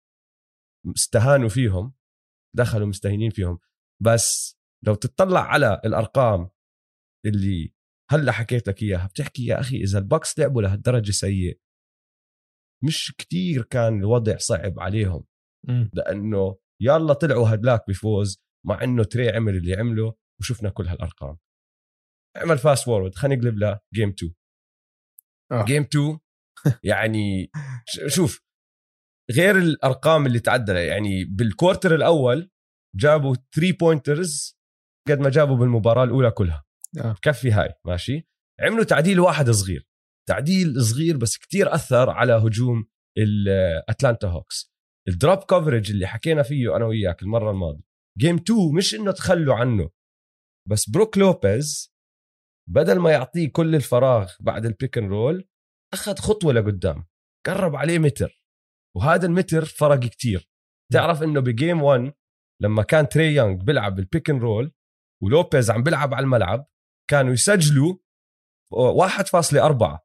استهانوا 0.96 1.50
فيهم 1.50 1.94
دخلوا 2.56 2.88
مستهينين 2.88 3.30
فيهم 3.32 3.60
بس 4.04 4.58
لو 4.86 4.96
تطلع 4.96 5.40
على 5.40 5.82
الأرقام 5.86 6.50
اللي 7.26 7.74
هلأ 8.12 8.32
حكيت 8.32 8.68
لك 8.68 8.84
إياها 8.84 9.08
بتحكي 9.08 9.46
يا 9.46 9.60
أخي 9.60 9.78
إذا 9.78 10.00
ال 10.00 10.07
Bucks 10.07 10.40
لعبوا 10.40 10.62
لهالدرجة 10.62 11.12
سيء 11.12 11.60
مش 12.84 13.14
كتير 13.18 13.64
كان 13.64 14.00
الوضع 14.00 14.38
صعب 14.38 14.80
عليهم 14.80 15.26
مم. 15.68 15.90
لأنه 15.94 16.58
يلا 16.82 17.14
طلعوا 17.14 17.54
هدلاك 17.54 17.88
بفوز 17.88 18.44
مع 18.66 18.84
إنه 18.84 19.04
تري 19.04 19.30
عمل 19.30 19.56
اللي 19.56 19.76
عمله 19.76 20.16
وشفنا 20.40 20.70
كل 20.70 20.88
هالأرقام. 20.88 21.38
اعمل 22.38 22.58
fast 22.58 22.86
forward 22.86 23.16
خلينا 23.16 23.36
نقلب 23.36 23.58
ل 23.94 23.97
game 23.97 24.10
2 24.10 24.34
آه. 25.52 25.66
game 25.66 25.84
2 25.84 26.20
يعني 26.84 27.52
شوف 28.08 28.44
غير 29.32 29.58
الأرقام 29.58 30.26
اللي 30.26 30.40
تعدل 30.40 30.76
يعني 30.76 31.26
بال 31.26 31.41
quarter 31.41 31.96
الأول 31.96 32.52
جابوا 32.96 33.36
3 33.56 33.78
pointers 33.80 34.58
قد 35.10 35.20
ما 35.20 35.30
جابوا 35.30 35.58
بالمباراة 35.58 36.04
الأولى 36.04 36.32
كلها. 36.32 36.66
آه. 36.98 37.12
بكفي 37.12 37.52
هاي 37.52 37.74
ماشي؟ 37.86 38.28
عملوا 38.60 38.84
تعديل 38.84 39.20
واحد 39.20 39.50
صغير. 39.50 39.88
تعديل 40.30 40.82
صغير 40.82 41.18
بس 41.18 41.38
كتير 41.38 41.76
أثر 41.76 42.10
على 42.10 42.34
هجوم 42.34 42.86
ال 43.18 43.32
Atlanta 43.32 44.28
Hawks 44.28 44.74
ال 45.08 45.14
drop 45.14 45.38
coverage 45.38 45.92
اللي 45.92 46.08
حكينا 46.08 46.44
فيه 46.44 46.76
أنا 46.76 46.86
وياك 46.86 47.22
المرة 47.22 47.52
الماضية. 47.52 47.93
game 48.18 48.36
2 48.36 48.76
مش 48.76 48.96
إنه 48.96 49.12
تخلوا 49.12 49.56
عنه. 49.56 49.90
بس 50.70 50.90
بروك 50.90 51.18
لوبيز 51.18 51.94
بدل 52.70 53.00
ما 53.00 53.12
يعطيه 53.12 53.52
كل 53.52 53.76
الفراغ 53.76 54.32
بعد 54.40 54.66
ال 54.66 54.72
pick 54.72 54.98
and 54.98 55.10
roll 55.12 55.48
أخذ 55.94 56.16
خطوة 56.16 56.54
لقدام. 56.54 57.08
قرب 57.46 57.76
عليه 57.76 58.00
متر. 58.00 58.44
وهذا 58.96 59.26
المتر 59.26 59.66
فرق 59.66 60.00
كتير. 60.00 60.50
تعرف 60.92 61.24
إنه 61.24 61.40
ب 61.40 61.48
game 61.48 61.82
1 61.82 62.14
لما 62.62 62.84
كان 62.84 63.10
تري 63.10 63.36
يونغ 63.36 63.64
بيلعب 63.64 63.96
بال 63.96 64.07
pick 64.07 64.30
and 64.30 64.42
roll 64.42 64.74
ولوبيز 65.24 65.72
عم 65.72 65.84
بيلعب 65.84 66.14
على 66.14 66.24
الملعب 66.24 66.68
كانوا 67.10 67.34
يسجلوا 67.34 67.96
1.4 68.74 70.00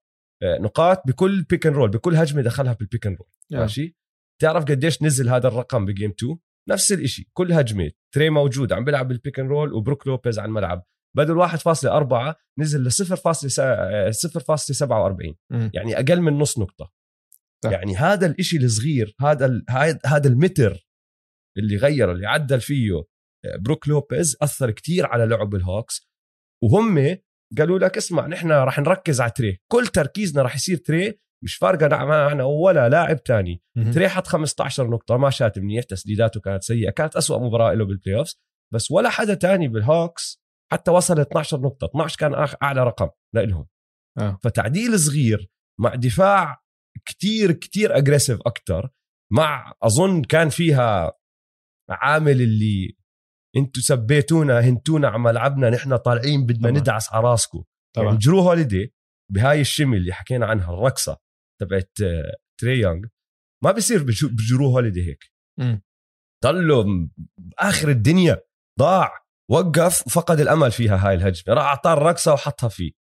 نقاط 0.61 1.03
بكل 1.07 1.43
pick 1.43 1.67
and 1.67 1.77
roll 1.77 1.91
بكل 1.91 2.17
هجمة 2.17 2.43
دخلها 2.43 2.73
بال 2.73 2.84
pick 2.84 3.07
and 3.07 3.17
roll 3.17 3.29
آه. 3.55 3.61
ماشي؟ 3.61 3.97
تعرف 4.43 4.65
قديش 4.65 5.03
نزل 5.03 5.29
هذا 5.29 5.49
الرقم 5.49 5.85
ب 5.85 5.90
game 5.90 6.11
2 6.11 6.39
نفس 6.71 6.93
الإشي 6.93 7.29
كل 7.33 7.53
هجمة. 7.53 7.91
تري 8.15 8.31
موجود 8.31 8.73
عم 8.73 8.85
بيلعب 8.85 9.09
بال 9.09 9.19
pick 9.19 9.41
and 9.41 9.51
roll 9.51 9.73
وبروك 9.73 10.07
لوبيز 10.07 10.39
على 10.39 10.49
الملعب 10.49 10.85
بدل 11.17 11.49
1.4 11.49 12.35
نزل 12.59 12.85
ل 12.85 12.91
0.47 12.93 15.35
مم. 15.51 15.71
يعني 15.75 15.97
أقل 15.99 16.21
من 16.21 16.33
نص 16.39 16.59
نقطة. 16.59 16.93
صح. 17.65 17.71
يعني 17.71 17.97
هذا 17.97 18.27
الإشي 18.27 18.57
الصغير 18.57 19.15
هذا 19.21 19.47
ال- 19.47 19.65
هذا 20.07 20.29
المتر 20.29 20.87
اللي 21.59 21.77
غيره 21.77 22.13
اللي 22.13 22.27
عدل 22.27 22.61
فيه 22.61 22.95
آه، 23.45 23.57
بروك 23.61 23.89
لوبيز 23.89 24.37
أثر 24.43 24.71
كتير 24.71 25.07
على 25.07 25.27
لعب 25.27 25.55
الهوكس. 25.55 26.09
وهم 26.65 27.17
قالوا 27.59 27.79
لك 27.79 27.97
اسمع 27.97 28.27
نحن 28.27 28.53
راح 28.53 28.79
نركز 28.79 29.21
على 29.21 29.31
تري. 29.31 29.59
كل 29.73 29.87
تركيزنا 29.87 30.43
راح 30.43 30.57
يصير 30.57 30.77
تري 30.77 31.21
مش 31.45 31.57
فارقة 31.57 32.05
معنا 32.05 32.45
ولا 32.45 32.89
لاعب 32.89 33.23
تاني. 33.23 33.63
مم. 33.77 33.91
تري 33.93 34.09
حط 34.09 34.27
15 34.27 34.91
نقطة 34.91 35.17
ما 35.17 35.31
شات 35.31 35.59
منيح 35.59 35.85
تسديداته 35.85 36.41
كانت 36.41 36.63
سيئة. 36.63 36.91
كانت 36.91 37.17
أسوأ 37.17 37.39
مباراة 37.39 37.75
له 37.75 37.85
بال 37.85 38.19
playoffs 38.19 38.41
بس 38.75 38.91
ولا 38.91 39.09
حدا 39.09 39.35
تاني 39.35 39.69
بالهوكس 39.69 40.43
حتى 40.73 40.91
وصل 40.91 41.21
12 41.21 41.61
نقطة. 41.61 41.87
12 41.87 42.19
كان 42.19 42.47
أعلى 42.63 42.85
رقم 42.85 43.09
لهم 43.35 43.67
آه. 44.19 44.39
فتعديل 44.43 44.99
صغير 45.01 45.51
مع 45.81 45.95
دفاع 45.95 46.63
كتير 47.07 47.53
كتير 47.53 47.97
aggressive 47.97 48.39
أكتر 48.47 48.91
مع 49.33 49.73
أظن 49.83 50.23
كان 50.23 50.49
فيها 50.49 51.13
عامل 51.91 52.41
اللي 52.43 52.97
أنتوا 53.57 53.83
سبيتونا 53.83 54.61
هنتونا 54.61 55.09
على 55.09 55.19
ملعبنا 55.19 55.71
نحن 55.71 55.97
طالعين 55.97 56.47
بدنا 56.47 56.69
طبعاً. 56.69 56.81
ندعس 56.81 57.13
على 57.13 57.25
راسكم 57.29 57.65
طبعا. 57.97 58.07
يعني 58.07 58.19
جرو 58.19 58.41
هوليدي 58.41 58.95
بهاي 59.33 59.61
ال 59.61 59.66
shimmy 59.66 59.97
اللي 59.97 60.13
حكينا 60.13 60.47
عنها 60.47 60.75
الرقصة. 60.75 61.17
تبعت 61.61 61.93
آه، 62.03 62.37
تري 62.61 62.79
يونغ. 62.81 63.07
ما 63.65 63.73
بيصير 63.73 64.03
بجرو 64.23 64.67
هوليدي 64.71 65.09
هيك. 65.11 65.33
م- 66.87 67.09
باخر 67.39 67.89
الدنيا 67.89 68.41
ضاع 68.79 69.13
وقف 69.51 70.07
وفقد 70.07 70.41
الأمل 70.41 70.71
فيها 70.73 71.09
هاي 71.09 71.15
الهجمة. 71.15 71.55
راح 71.55 71.65
أعطاه 71.65 71.93
الرقصة 71.93 72.33
وحطها 72.33 72.69
فيه. 72.69 72.93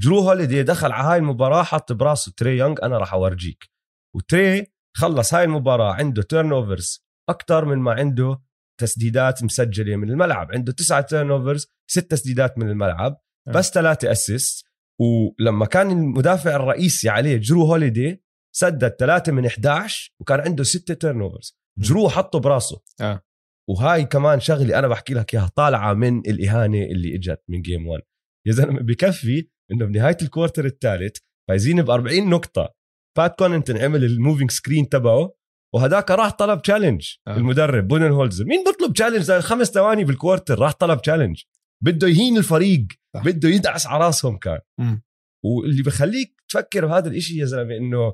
جرو 0.00 0.18
هوليدي 0.18 0.62
دخل 0.62 0.92
على 0.92 1.08
هاي 1.08 1.18
المباراة 1.18 1.62
حط 1.62 1.92
براسه 1.92 2.32
تري 2.36 2.58
يونغ 2.58 2.76
أنا 2.82 2.98
راح 2.98 3.14
أورجيك. 3.14 3.70
وتري 4.16 4.66
خلص 4.96 5.34
هاي 5.34 5.44
المباراة 5.44 5.92
عنده 5.94 6.22
turnovers 6.22 7.06
أكثر 7.28 7.64
من 7.64 7.78
ما 7.78 7.92
عنده 7.92 8.42
تسديدات 8.80 9.44
مسجلة 9.44 9.96
من 9.96 10.10
الملعب. 10.10 10.52
عنده 10.52 10.72
تسعة 10.72 11.00
turnovers 11.00 11.66
ست 11.90 12.10
تسديدات 12.10 12.58
من 12.58 12.70
الملعب 12.70 13.20
آه. 13.48 13.52
بس 13.52 13.70
ثلاثة 13.70 14.10
assist 14.12 14.66
ولما 15.00 15.66
كان 15.66 15.90
المدافع 15.90 16.56
الرئيسي 16.56 17.08
عليه 17.08 17.36
جرو 17.36 17.64
هوليدي 17.64 18.22
سدد 18.56 18.88
ثلاثة 18.88 19.32
من 19.32 19.46
11 19.46 20.12
وكان 20.20 20.40
عنده 20.40 20.64
ستة 20.64 20.94
turnovers 20.94 21.58
جرو 21.78 22.08
حطه 22.08 22.38
براسه. 22.40 22.82
آه. 23.00 23.22
وهاي 23.68 24.04
كمان 24.04 24.40
شغلة 24.40 24.78
أنا 24.78 24.88
بحكي 24.88 25.14
لك 25.14 25.34
إياها 25.34 25.50
طالعة 25.56 25.94
من 25.94 26.18
الإهانة 26.18 26.82
اللي 26.82 27.14
إجت 27.14 27.42
من 27.48 27.62
game 27.62 27.86
1 27.88 28.02
يا 28.46 28.52
زلمة 28.52 28.80
بكفي 28.80 29.48
إنه 29.72 29.84
بنهاية 29.84 30.16
ال 30.22 30.27
quarter 30.27 30.64
الثالث 30.64 31.16
فايزين 31.48 31.82
ب 31.82 31.90
40 31.90 32.30
نقطة. 32.30 32.74
بات 33.18 33.38
كوناتون 33.38 33.78
عمل 33.78 34.04
ال 34.04 34.11
moving 34.11 34.50
screen 34.50 34.88
تبعه 34.88 35.34
وهداك 35.74 36.10
راح 36.10 36.30
طلب 36.30 36.62
challenge 36.62 37.06
آه. 37.28 37.36
المدرب 37.36 37.88
بودنهولزر. 37.88 38.44
مين 38.44 38.64
بيطلب 38.64 38.92
challenge 38.92 39.32
خمس 39.32 39.70
ثواني 39.70 40.04
بال 40.04 40.16
quarter 40.16 40.58
راح 40.58 40.72
طلب 40.72 41.02
challenge 41.02 41.42
بده 41.84 42.08
يهين 42.08 42.38
الفريق 42.38 42.86
صح. 43.14 43.24
بده 43.24 43.48
يدعس 43.48 43.86
على 43.86 44.04
راسهم 44.04 44.36
كان. 44.38 44.60
مم. 44.80 45.02
واللي 45.44 45.82
بخليك 45.82 46.42
تفكر 46.48 46.86
بهذا 46.86 47.08
الإشي 47.08 47.38
يا 47.38 47.44
زلمة 47.44 47.76
إنه 47.76 48.12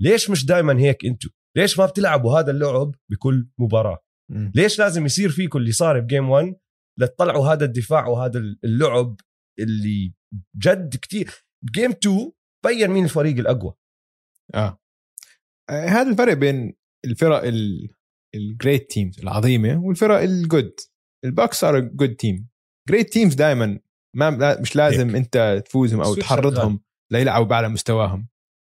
ليش 0.00 0.30
مش 0.30 0.46
دائما 0.46 0.80
هيك 0.80 1.04
أنتم 1.04 1.28
ليش 1.56 1.78
ما 1.78 1.86
بتلعبوا 1.86 2.38
هذا 2.38 2.50
اللعب 2.50 2.94
بكل 3.10 3.48
مباراة؟ 3.58 3.98
مم. 4.30 4.52
ليش 4.54 4.78
لازم 4.78 5.06
يصير 5.06 5.28
فيكم 5.28 5.58
اللي 5.58 5.72
صار 5.72 6.00
ب 6.00 6.06
game 6.06 6.30
1 6.30 6.54
لتطلعوا 6.98 7.46
هذا 7.46 7.64
الدفاع 7.64 8.06
وهذا 8.06 8.38
اللعب 8.64 9.16
اللي 9.58 10.14
جد 10.56 10.96
كتير؟ 10.96 11.30
ب 11.64 11.69
game 11.69 11.90
2 11.90 12.32
بين 12.66 12.90
مين 12.90 13.04
الفريق 13.04 13.36
الأقوى؟ 13.38 13.74
آه. 14.54 14.78
آه، 15.70 15.86
هذا 15.86 16.10
الفرق 16.10 16.32
بين 16.32 16.74
الفرق 17.04 17.42
ال 18.34 18.43
great 18.43 18.90
teams 18.90 19.20
العظيمة 19.20 19.84
والفرق 19.84 20.20
ال 20.20 20.31
good 20.31 20.74
الباكس 21.24 21.60
صاروا 21.60 21.80
good 21.80 22.14
team 22.14 22.48
great 22.88 23.12
teams 23.12 23.34
دائما 23.34 23.80
ما 24.16 24.60
مش 24.60 24.76
لازم 24.76 25.06
هيك. 25.06 25.16
أنت 25.16 25.62
تفوزهم 25.66 26.00
أو 26.00 26.14
تحرضهم 26.14 26.80
ليلعبوا 27.12 27.46
بأعلى 27.46 27.68
مستواهم. 27.68 28.28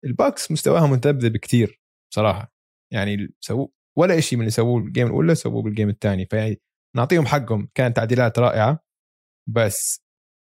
الباكس 0.05 0.51
مستواهم 0.51 0.91
متذبذب 0.91 1.33
بكثير 1.33 1.81
بصراحة. 2.11 2.53
يعني 2.93 3.33
سووا 3.39 3.67
ولا 3.97 4.19
شيء 4.19 4.37
من 4.37 4.41
اللي 4.41 4.51
سووه 4.51 4.81
بال 4.81 4.90
game 4.90 5.07
الأولى 5.07 5.35
سووه 5.35 5.61
بال 5.61 5.70
game 5.70 5.89
الثاني. 5.89 6.25
فيعني 6.25 6.61
نعطيهم 6.95 7.25
حقهم. 7.25 7.69
كانت 7.75 7.95
تعديلات 7.97 8.39
رائعة. 8.39 8.79
بس 9.49 10.03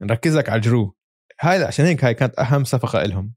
نركز 0.02 0.38
لك 0.38 0.50
على 0.50 0.62
جرو. 0.62 0.96
هذا 1.40 1.68
عشان 1.68 1.86
هيك 1.86 2.06
هاي 2.06 2.14
كانت 2.14 2.40
أهم 2.40 2.64
صفقة 2.64 3.04
لهم 3.04 3.34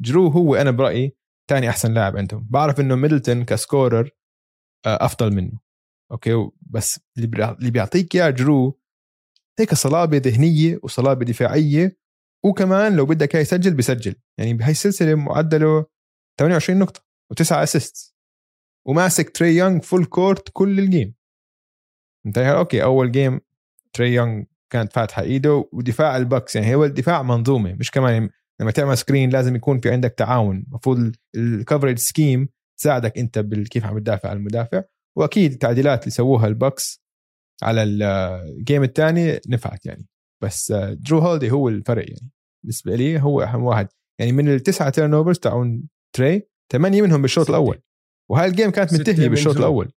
جرو 0.00 0.28
هو 0.28 0.54
أنا 0.54 0.70
برأيي 0.70 1.16
ثاني 1.50 1.68
أحسن 1.68 1.94
لاعب 1.94 2.16
عندهم. 2.16 2.46
بعرف 2.50 2.80
إنه 2.80 2.94
ميدلتون 2.94 3.44
ك 3.44 3.53
scorer 3.53 4.10
آه، 4.86 5.04
أفضل 5.04 5.34
منه. 5.34 5.58
أوكي؟ 6.12 6.50
بس 6.60 7.00
اللي 7.16 7.70
بيعطيك 7.70 8.14
إياه 8.14 8.30
جرو 8.30 8.80
هيك 9.58 9.74
صلابة 9.74 10.16
ذهنية 10.16 10.78
وصلابة 10.82 11.24
دفاعية 11.24 11.96
وكمان 12.44 12.96
لو 12.96 13.06
بدك 13.06 13.34
اياه 13.34 13.42
يسجل 13.42 13.74
بيسجل 13.74 14.14
يعني 14.38 14.54
بهاي 14.54 14.70
السلسلة 14.70 15.14
معدله 15.14 15.86
28 16.38 16.78
نقطة 16.78 17.00
وتسعة 17.30 17.62
assist 17.62 18.14
وماسك 18.86 19.36
تري 19.36 19.56
يونغ 19.56 19.80
full 19.80 20.04
court 20.04 20.48
كل 20.52 20.78
ال 20.78 20.85
game 20.85 21.14
انت 22.26 22.38
أوكي 22.38 22.82
أول 22.82 23.12
game 23.12 23.40
تري 23.92 24.14
يونغ 24.14 24.42
كانت 24.70 24.92
فاتحة 24.92 25.22
إيده 25.22 25.68
ودفاع 25.72 26.16
البكس 26.16 26.56
يعني 26.56 26.74
هو 26.74 26.84
الدفاع 26.84 27.22
منظومة 27.22 27.72
مش 27.72 27.90
كمان 27.90 28.30
لما 28.60 28.70
تعمل 28.70 28.98
screen 28.98 29.30
لازم 29.30 29.56
يكون 29.56 29.80
في 29.80 29.90
عندك 29.90 30.14
تعاون. 30.18 30.64
المفروض 30.68 31.16
ال 31.36 31.43
coverage 31.43 31.98
scheme 31.98 32.48
تساعدك 32.78 33.18
أنت 33.18 33.38
كيف 33.70 33.84
عم 33.84 33.98
تدافع 33.98 34.28
عن 34.28 34.36
المدافع. 34.36 34.82
وأكيد 35.16 35.52
التعديلات 35.52 36.00
اللي 36.00 36.10
سووها 36.10 36.46
البكس 36.46 37.05
على 37.62 37.82
ال 37.82 38.02
game 38.02 38.82
الثاني 38.82 39.40
نفعت 39.48 39.86
يعني. 39.86 40.08
بس 40.42 40.72
جرو 40.72 41.18
هوليدي 41.18 41.50
هو 41.50 41.68
الفرق 41.68 42.08
يعني. 42.08 42.30
بالنسبة 42.64 42.94
لي 42.94 43.20
هو 43.20 43.42
أهم 43.42 43.62
واحد. 43.64 43.88
يعني 44.20 44.32
من 44.32 44.48
التسعة 44.48 44.90
turnovers 44.90 45.38
تاعون 45.38 45.88
تري 46.16 46.42
ثمانية 46.72 47.02
منهم 47.02 47.22
بالشوط. 47.22 47.48
الأول. 47.48 47.82
وهاي 48.30 48.48
ال 48.48 48.52
game 48.52 48.70
كانت 48.70 48.92
منتهية 48.92 49.24
من 49.24 49.28
بالشوط. 49.28 49.56
الأول. 49.56 49.92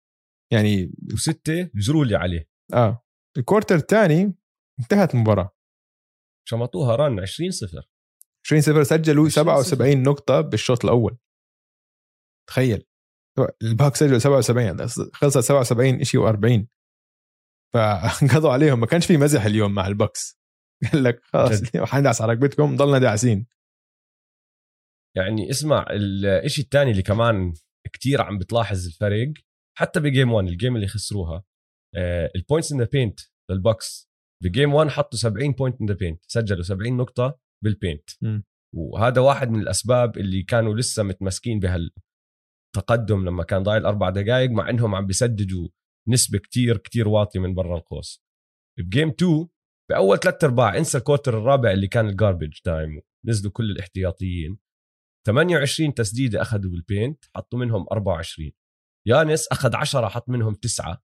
يعني 0.54 0.92
وستة 1.14 1.70
جرو 1.76 2.04
اللي 2.04 2.16
عليه. 2.16 2.50
آه. 2.74 3.04
ال 3.38 3.42
quarter 3.42 3.76
الثاني 3.76 4.34
انتهت 4.80 5.16
المباراة. 5.16 5.56
شمطوها 6.48 6.96
run 6.96 7.20
20 7.20 7.52
صفر. 7.52 7.90
20 8.46 8.62
0 8.62 8.84
سجلوا 8.84 9.26
20 9.26 9.30
صفر. 9.30 9.64
77 9.64 10.04
نقطة 10.04 10.42
بالشوط 10.42 10.86
الأول. 10.86 11.18
تخيل. 12.50 12.86
الباك 13.64 13.96
سجلوا 13.96 14.20
77 14.20 14.88
خلصت 15.14 15.40
77 15.40 16.04
شيء 16.04 16.22
و40 16.22 16.66
فقضوا 17.74 18.52
عليهم. 18.52 18.80
ما 18.80 18.86
كانش 18.86 19.06
في 19.06 19.18
مزح 19.18 19.46
اليوم 19.46 19.74
مع 19.74 19.88
البكس 19.88 20.40
قال 20.92 21.04
لك 21.04 21.22
خلاص. 21.24 21.62
حندعس 21.94 22.22
على 22.22 22.34
رقبتكم 22.34 22.76
ضلنا 22.76 23.00
داعسين. 23.00 23.48
يعني 25.18 25.50
اسمع 25.50 25.86
الشيء 26.46 26.64
الثاني 26.64 26.92
اللي 26.92 27.04
كمان 27.04 27.54
كتير 27.94 28.22
عم 28.22 28.38
بتلاحظ 28.38 28.86
الفرق 28.86 29.34
حتى 29.78 30.00
ب 30.00 30.06
game 30.06 30.32
1 30.32 30.48
ال 30.48 30.53
game 30.53 30.76
اللي 30.76 30.88
خسروها 30.88 31.44
ال 32.36 32.41
points 32.41 32.72
in 32.72 32.82
the 32.82 32.88
paint 32.92 33.20
للبكس. 33.52 34.10
ب 34.44 34.50
game 34.50 34.74
1 34.74 34.90
حطوا 34.90 35.20
70 35.20 35.52
point 35.52 35.82
in 35.82 35.88
the 35.88 35.94
paint 35.94 36.26
سجلوا 36.28 36.64
70 36.64 36.98
نقطة 36.98 37.40
بال 37.64 37.77
paint 37.77 38.10
مم. 38.22 38.44
وهذا 38.76 39.22
واحد 39.22 39.50
من 39.50 39.60
الأسباب 39.60 40.18
اللي 40.18 40.44
كانوا 40.44 40.76
لسه 40.76 41.04
متمسكين 41.04 41.60
بهالتقدم 41.60 43.26
لما 43.26 43.44
كان 43.44 43.64
ضايل 43.64 43.86
أربع 43.86 44.10
دقائق 44.10 44.50
مع 44.50 44.70
إنهم 44.70 44.96
عم 44.96 45.06
بيسددوا 45.06 45.68
نسبة 46.10 46.40
كتير 46.40 46.78
كتير 46.78 47.08
واطية 47.08 47.40
من 47.40 47.54
برا 47.54 47.78
القوس. 47.78 48.24
ب 48.80 48.86
game 48.86 49.10
2 49.10 49.48
باول 49.90 50.20
ثلاث 50.20 50.44
أرباع 50.44 50.78
انسى 50.78 50.98
ال 50.98 51.03
quarter 51.03 51.38
الرابع 51.38 51.72
اللي 51.72 51.88
كان 51.88 52.10
ال 52.10 52.15
garbage 52.15 52.54
time 52.64 53.02
نزلوا 53.26 53.52
كل 53.52 53.72
الاحتياطيين. 53.72 54.58
28 55.28 55.94
تسديدة 55.94 56.42
أخذوا 56.42 56.72
بال 56.72 56.87
paint 56.87 57.26
حطوا 57.36 57.60
منهم 57.60 57.86
24 57.92 58.52
يانس 59.08 59.48
أخذ 59.48 59.76
10 59.76 60.08
حط 60.10 60.30
منهم 60.30 60.54
تسعة. 60.54 61.04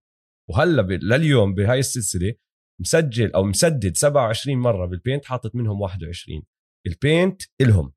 وهلا 0.49 0.81
ب- 0.81 0.91
لليوم 0.91 1.53
بهاي 1.53 1.79
السلسلة 1.79 2.33
مسجل 2.81 3.31
أو 3.33 3.43
مسدد 3.43 3.95
27 3.97 4.57
مرة 4.57 4.85
بال 4.85 4.97
paint 4.97 5.25
حاطط 5.25 5.55
منهم 5.55 5.81
21 5.81 6.43
ال 6.87 6.96
paint 6.96 7.41
إلهم. 7.61 7.93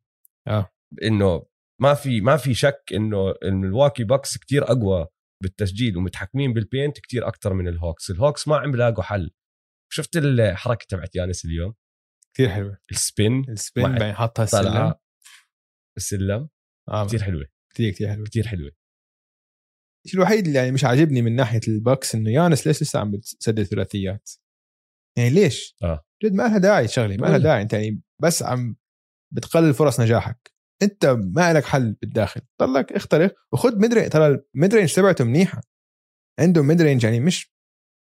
آه. 0.47 0.71
إنه 1.03 1.47
ما 1.81 1.94
في 1.94 2.21
ما 2.21 2.37
في 2.37 2.55
شك 2.55 2.83
إنه 2.94 3.35
الملواكي 3.42 4.05
باكس 4.05 4.38
كتير 4.38 4.64
أقوى 4.64 5.07
بالتسجيل 5.42 5.96
ومتحكمين 5.96 6.53
بال 6.53 6.66
paint 6.66 6.98
كتير 6.98 7.29
أكثر 7.29 7.55
من 7.55 7.68
الهوكس. 7.68 8.11
الهوكس 8.11 8.48
ما 8.48 8.57
عم 8.57 8.72
بلاقوا 8.72 9.03
حل. 9.03 9.31
شفت 9.92 10.16
الحركة 10.16 10.87
تبعت 10.88 11.16
يانس 11.16 11.44
اليوم؟ 11.44 11.74
كثير 12.35 12.48
حلوة. 12.48 12.79
ال 12.90 13.01
spin 13.01 13.44
ال 13.48 13.56
spin 13.56 13.85
بعدين 13.85 14.12
حطها 14.12 14.42
السلم. 14.42 14.94
السلم. 15.96 16.48
آه. 16.88 17.07
كتير 17.07 17.22
حلوة. 17.22 17.46
كثير 17.74 17.92
كثير 17.92 18.09
حلوة. 18.09 18.24
كتير 18.24 18.46
حلوة. 18.46 18.70
الشيء 20.07 20.20
الوحيد 20.20 20.46
اللي 20.46 20.59
يعني 20.59 20.72
مش 20.72 20.85
عاجبني 20.85 21.22
من 21.22 21.37
ناحية 21.37 21.61
البكس 21.68 22.14
إنه 22.14 22.31
يانس 22.31 22.66
ليش 22.66 22.83
لسه 22.83 22.98
عم 22.98 23.11
بتسدد 23.11 23.62
ثلاثيات؟ 23.62 24.31
يعني 25.18 25.31
ليش؟ 25.31 25.77
آه. 25.83 26.05
جد 26.24 26.33
ما 26.33 26.42
لها 26.42 26.59
داعي 26.59 26.88
شغلة 26.88 27.16
ما 27.16 27.27
لها. 27.27 27.38
داعي. 27.38 27.62
أنت 27.62 27.72
يعني 27.72 28.03
بس 28.22 28.42
عم 28.42 28.77
بتقلل 29.35 29.74
فرص 29.74 30.01
نجاحك. 30.01 30.53
انت 30.83 31.07
ما 31.07 31.53
لك 31.53 31.64
حل 31.64 31.93
بالداخل. 31.93 32.41
ضلك 32.62 32.93
اخترق 32.93 33.35
وخذ 33.53 33.79
mid 33.79 34.11
ترى 34.11 34.27
ال 34.55 34.60
mid 34.60 34.74
range 34.74 34.94
تبعته 34.95 35.25
منيحة. 35.25 35.61
عنده 36.41 36.62
mid 36.62 36.83
range 36.83 37.05
يعني 37.05 37.21
مش 37.21 37.53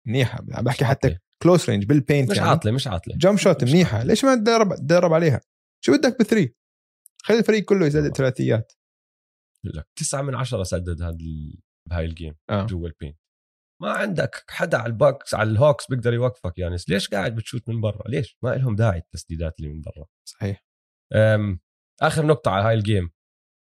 منيحة. 0.06 0.38
عم 0.52 0.64
بحكي 0.64 0.84
حتى. 0.84 1.18
close 1.42 1.70
range 1.70 1.84
بال 1.84 1.97
paint 1.97 2.30
مش 2.30 2.36
يعني. 2.36 2.48
عاطلة 2.48 2.72
مش 2.72 2.86
عاطلة. 2.86 3.16
jump 3.16 3.38
shot 3.38 3.64
منيحة. 3.64 3.96
عاطلة. 3.96 4.08
ليش 4.08 4.24
ما 4.24 4.34
تدرب 4.34 4.74
تدرب 4.74 5.12
عليها؟ 5.12 5.40
شو 5.84 5.92
بدك 5.96 6.18
ب 6.20 6.25
three؟ 6.25 6.54
خلي 7.22 7.38
الفريق 7.38 7.64
كله 7.64 7.86
يسدد. 7.86 8.16
ثلاثيات. 8.16 8.72
لك 9.64 9.88
تسعة 9.96 10.22
من 10.22 10.34
عشرة 10.34 10.62
سدد 10.62 11.02
هذا 11.02 11.16
بهاي 11.88 12.04
ال 12.04 12.10
game 12.10 12.34
آه. 12.50 12.66
جوا 12.66 12.88
ال 12.88 12.93
paint 12.93 13.16
ما 13.82 13.92
عندك 13.92 14.44
حدا 14.48 14.78
على 14.78 14.86
الباكس 14.86 15.34
على 15.34 15.50
الهوكس 15.50 15.86
بيقدر 15.90 16.14
يوقفك 16.14 16.58
يعني. 16.58 16.76
ليش 16.88 17.08
قاعد 17.08 17.34
بتشوت 17.34 17.68
من 17.68 17.80
برا؟ 17.80 18.08
ليش؟ 18.08 18.38
ما 18.42 18.50
لهم 18.50 18.76
داعي 18.76 18.98
التسديدات 18.98 19.58
اللي 19.58 19.72
من 19.72 19.80
برا. 19.80 20.06
صحيح. 20.28 20.64
أم، 21.14 21.60
آخر 22.02 22.26
نقطة 22.26 22.50
على 22.50 22.64
هاي 22.68 22.74
ال 22.74 22.81
game 22.81 23.10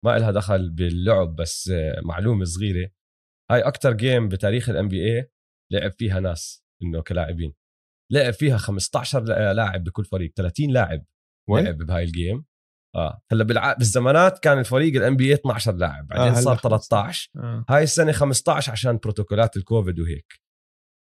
ما 0.05 0.17
لها 0.17 0.31
دخل 0.31 0.69
باللعب 0.69 1.35
بس 1.35 1.69
آه، 1.69 2.01
معلومة 2.05 2.45
صغيرة 2.45 2.89
هاي 3.51 3.61
أكتر 3.61 3.93
game 3.93 4.29
بتاريخ 4.29 4.69
ال 4.69 4.87
NBA 4.87 5.31
لعب 5.71 5.91
فيها 5.91 6.19
ناس 6.19 6.63
إنه 6.83 7.01
كلاعبين 7.01 7.53
لعب 8.11 8.33
فيها 8.33 8.57
15 8.57 9.23
لا- 9.23 9.53
لاعب 9.53 9.83
بكل 9.83 10.05
فريق 10.05 10.33
30 10.35 10.69
لاعب 10.71 11.05
وين؟ 11.49 11.65
لعب 11.65 11.77
بهاي 11.77 12.03
ال 12.03 12.11
game 12.11 12.45
آه 12.95 13.21
هلأ 13.31 13.43
بالع... 13.43 13.73
بالزمانات 13.73 14.39
كان 14.39 14.59
الفريق 14.59 14.95
ال 14.95 15.15
NBA 15.15 15.33
12 15.33 15.75
لاعب 15.75 16.07
بعدين 16.07 16.33
هلأ 16.33 16.41
صار 16.41 16.55
خلص. 16.55 16.87
13 16.87 17.29
آه. 17.37 17.65
هاي 17.69 17.83
السنة 17.83 18.11
15 18.11 18.71
عشان 18.71 18.97
بروتوكولات 18.97 19.57
الكوفيد 19.57 19.99
وهيك 19.99 20.33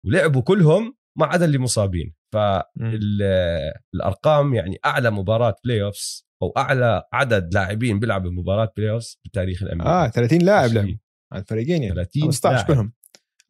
ولعبوا 0.05 0.41
كلهم 0.41 0.97
ما 1.17 1.25
عدا 1.25 1.45
اللي 1.45 1.57
مصابين. 1.57 2.15
فالارقام 2.33 4.53
يعني 4.53 4.77
أعلى 4.85 5.11
مباراة 5.11 5.55
playoffs 5.65 6.24
أو 6.43 6.53
أعلى 6.57 7.03
عدد 7.13 7.53
لاعبين 7.53 7.99
بيلعبوا 7.99 8.31
مباراة 8.31 8.73
playoffs 8.77 9.19
بتاريخ 9.25 9.63
الام 9.63 9.81
آه 9.81 10.07
30 10.07 10.41
لاعب. 10.41 10.69
لعبوا 10.69 10.97
على 11.33 11.41
الفريقين 11.41 11.83
يعني. 11.83 11.95
30 11.95 12.21
15 12.23 12.53
لاعب. 12.55 12.67
كلهم 12.67 12.93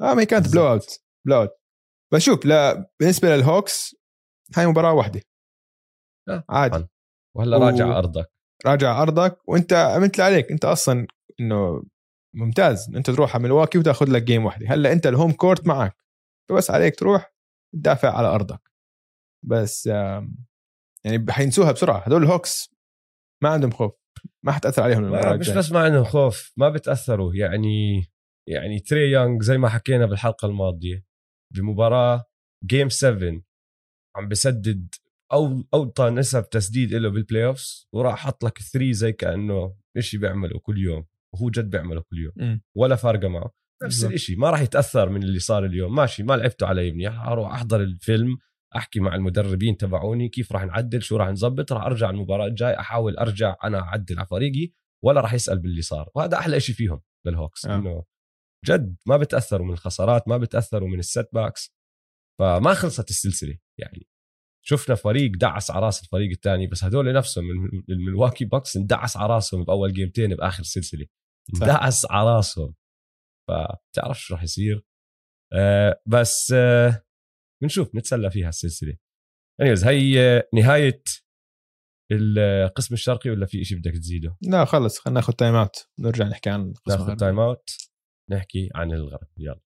آه 0.01 0.13
ما 0.13 0.23
كانت. 0.23 0.51
blowout 0.53 0.99
blowout 1.27 1.49
بس 2.13 2.21
شوف 2.21 2.45
لا 2.45 2.89
بالنسبة 2.99 3.35
للهوكس 3.35 3.95
هاي 4.57 4.67
مباراة 4.67 4.93
واحدة. 4.93 5.21
آه، 6.29 6.43
عادي. 6.49 6.87
وهلا 7.37 7.57
و- 7.57 7.63
راجع 7.63 7.97
أرضك. 7.97 8.31
راجع 8.65 9.01
أرضك 9.01 9.49
وأنت 9.49 9.73
عملت 9.73 10.13
اللي 10.13 10.23
عليك. 10.23 10.51
أنت 10.51 10.65
أصلا 10.65 11.07
إنه 11.39 11.83
ممتاز. 12.35 12.95
أنت 12.95 13.09
تروح 13.09 13.35
على 13.35 13.43
ملواكي 13.43 13.77
وتاخذ 13.77 14.05
لك 14.11 14.23
game 14.23 14.45
واحدة. 14.45 14.67
هلا 14.69 14.91
أنت 14.91 15.07
ال 15.07 15.12
home 15.12 15.31
court 15.31 15.67
معك. 15.67 15.97
فبس 16.49 16.71
عليك 16.71 16.95
تروح 16.99 17.33
تدافع 17.75 18.17
على 18.17 18.27
أرضك. 18.27 18.61
بس 19.45 19.85
يعني 19.85 21.25
حينسوها 21.29 21.71
بسرعة. 21.71 21.97
هدول 21.99 22.23
الهوكس 22.23 22.74
ما 23.43 23.49
عندهم 23.49 23.71
خوف. 23.71 23.91
ما 24.45 24.51
حتأثر 24.51 24.83
عليهم 24.83 25.03
المباراه 25.03 25.29
ما 25.29 25.37
مش. 25.37 25.49
بس 25.49 25.71
ما 25.71 25.79
عندهم 25.79 26.03
خوف 26.03 26.53
ما 26.57 26.69
بتأثروا. 26.69 27.33
يعني 27.33 28.05
يعني 28.49 28.79
تري 28.79 29.11
يونغ 29.11 29.41
زي 29.41 29.57
ما 29.57 29.69
حكينا 29.69 30.05
بالحلقة 30.05 30.45
الماضية 30.45 31.05
بمباراة 31.53 32.25
game 32.65 32.89
7 32.89 33.41
عم 34.15 34.27
بسدد 34.27 34.95
أو 35.33 35.63
أوطى 35.73 36.09
نسب 36.09 36.49
تسديد 36.49 36.93
له 36.93 37.09
بال 37.09 37.45
playoffs 37.45 37.87
وراح 37.93 38.19
حط 38.19 38.43
لك 38.43 38.59
3 38.59 38.91
زي 38.91 39.11
كأنه 39.11 39.75
شيء 39.99 40.19
بيعمله 40.19 40.59
كل 40.59 40.77
يوم. 40.77 41.05
وهو 41.33 41.49
جد 41.49 41.69
بيعمله 41.69 42.01
كل 42.01 42.17
يوم. 42.17 42.61
ولا 42.77 42.95
فارقة 42.95 43.27
معه. 43.27 43.51
نفس. 43.83 44.05
الشيء 44.05 44.37
ما 44.37 44.49
راح 44.49 44.61
يتأثر 44.61 45.09
من 45.09 45.23
اللي 45.23 45.39
صار 45.39 45.65
اليوم. 45.65 45.95
ماشي 45.95 46.23
ما 46.23 46.33
لعبته 46.33 46.67
على 46.67 46.89
ابني. 46.89 47.07
أروح 47.07 47.53
أحضر 47.53 47.81
الفيلم. 47.81 48.37
أحكي 48.75 48.99
مع 48.99 49.15
المدربين 49.15 49.77
تبعوني 49.77 50.29
كيف 50.29 50.51
راح 50.51 50.63
نعدل 50.63 51.01
شو 51.01 51.17
راح 51.17 51.27
نظبط 51.29 51.71
راح 51.73 51.83
أرجع 51.83 52.09
المباراة 52.09 52.47
الجاي 52.47 52.79
أحاول 52.79 53.17
أرجع 53.17 53.55
أنا 53.63 53.79
أعدل 53.79 54.17
على 54.19 54.27
فريقي 54.27 54.71
ولا 55.03 55.21
راح 55.21 55.33
يسأل 55.33 55.59
باللي 55.59 55.81
صار. 55.81 56.09
وهذا 56.15 56.37
أحلى 56.37 56.59
شيء 56.59 56.75
فيهم 56.75 57.01
للهوكس 57.25 57.65
آه. 57.65 57.75
إنه 57.75 58.03
جد 58.65 58.95
ما 59.07 59.17
بتأثروا 59.17 59.65
من 59.67 59.73
الخسارات 59.73 60.27
ما 60.27 60.37
بتأثروا 60.37 60.89
من 60.89 60.99
ال 60.99 61.29
setbacks 61.33 61.75
فما 62.39 62.73
خلصت 62.73 63.09
السلسلة 63.09 63.57
يعني. 63.79 64.07
شفنا 64.67 64.95
فريق 64.95 65.31
دعس 65.37 65.71
على 65.71 65.85
راس 65.85 66.03
الفريق 66.03 66.29
الثاني 66.31 66.67
بس 66.67 66.83
هدول 66.83 67.13
نفسهم 67.13 67.45
من- 67.45 67.83
الملواكي 67.89 68.45
باكس 68.45 68.77
اندعس 68.77 69.17
على 69.17 69.33
راسهم 69.33 69.63
باول 69.63 69.93
جيمتين 69.93 70.35
بآخر 70.35 70.59
السلسله 70.61 71.05
صح. 71.55 71.61
اندعس 71.61 72.05
على 72.11 72.35
راسهم. 72.35 72.73
فبتعرف 73.49 74.19
شو 74.19 74.33
راح 74.33 74.43
يصير؟ 74.43 74.85
آه 75.53 76.01
بس 76.05 76.51
آه 76.55 77.04
بنشوف 77.61 77.95
نتسلى 77.95 78.31
فيها 78.31 78.49
السلسلة. 78.49 78.97
anyways 79.61 79.83
هي 79.85 80.43
نهاية 80.53 81.03
القسم 82.11 82.93
الشرقي 82.93 83.29
ولا 83.29 83.45
في 83.45 83.63
شيء 83.63 83.77
بدك 83.77 83.91
تزيده؟ 83.91 84.37
لا 84.41 84.65
خلص 84.65 84.99
خلينا 84.99 85.19
ناخذ 85.19 85.33
time 85.33 85.55
out 85.55 85.89
نرجع 85.99 86.25
نحكي 86.25 86.49
عن 86.49 86.61
القسم 86.61 86.99
ناخذ. 86.99 87.15
time 87.15 87.39
out 87.39 87.69
نحكي 88.31 88.69
عن 88.75 88.91
الغرب. 88.91 89.27
يلا. 89.37 89.61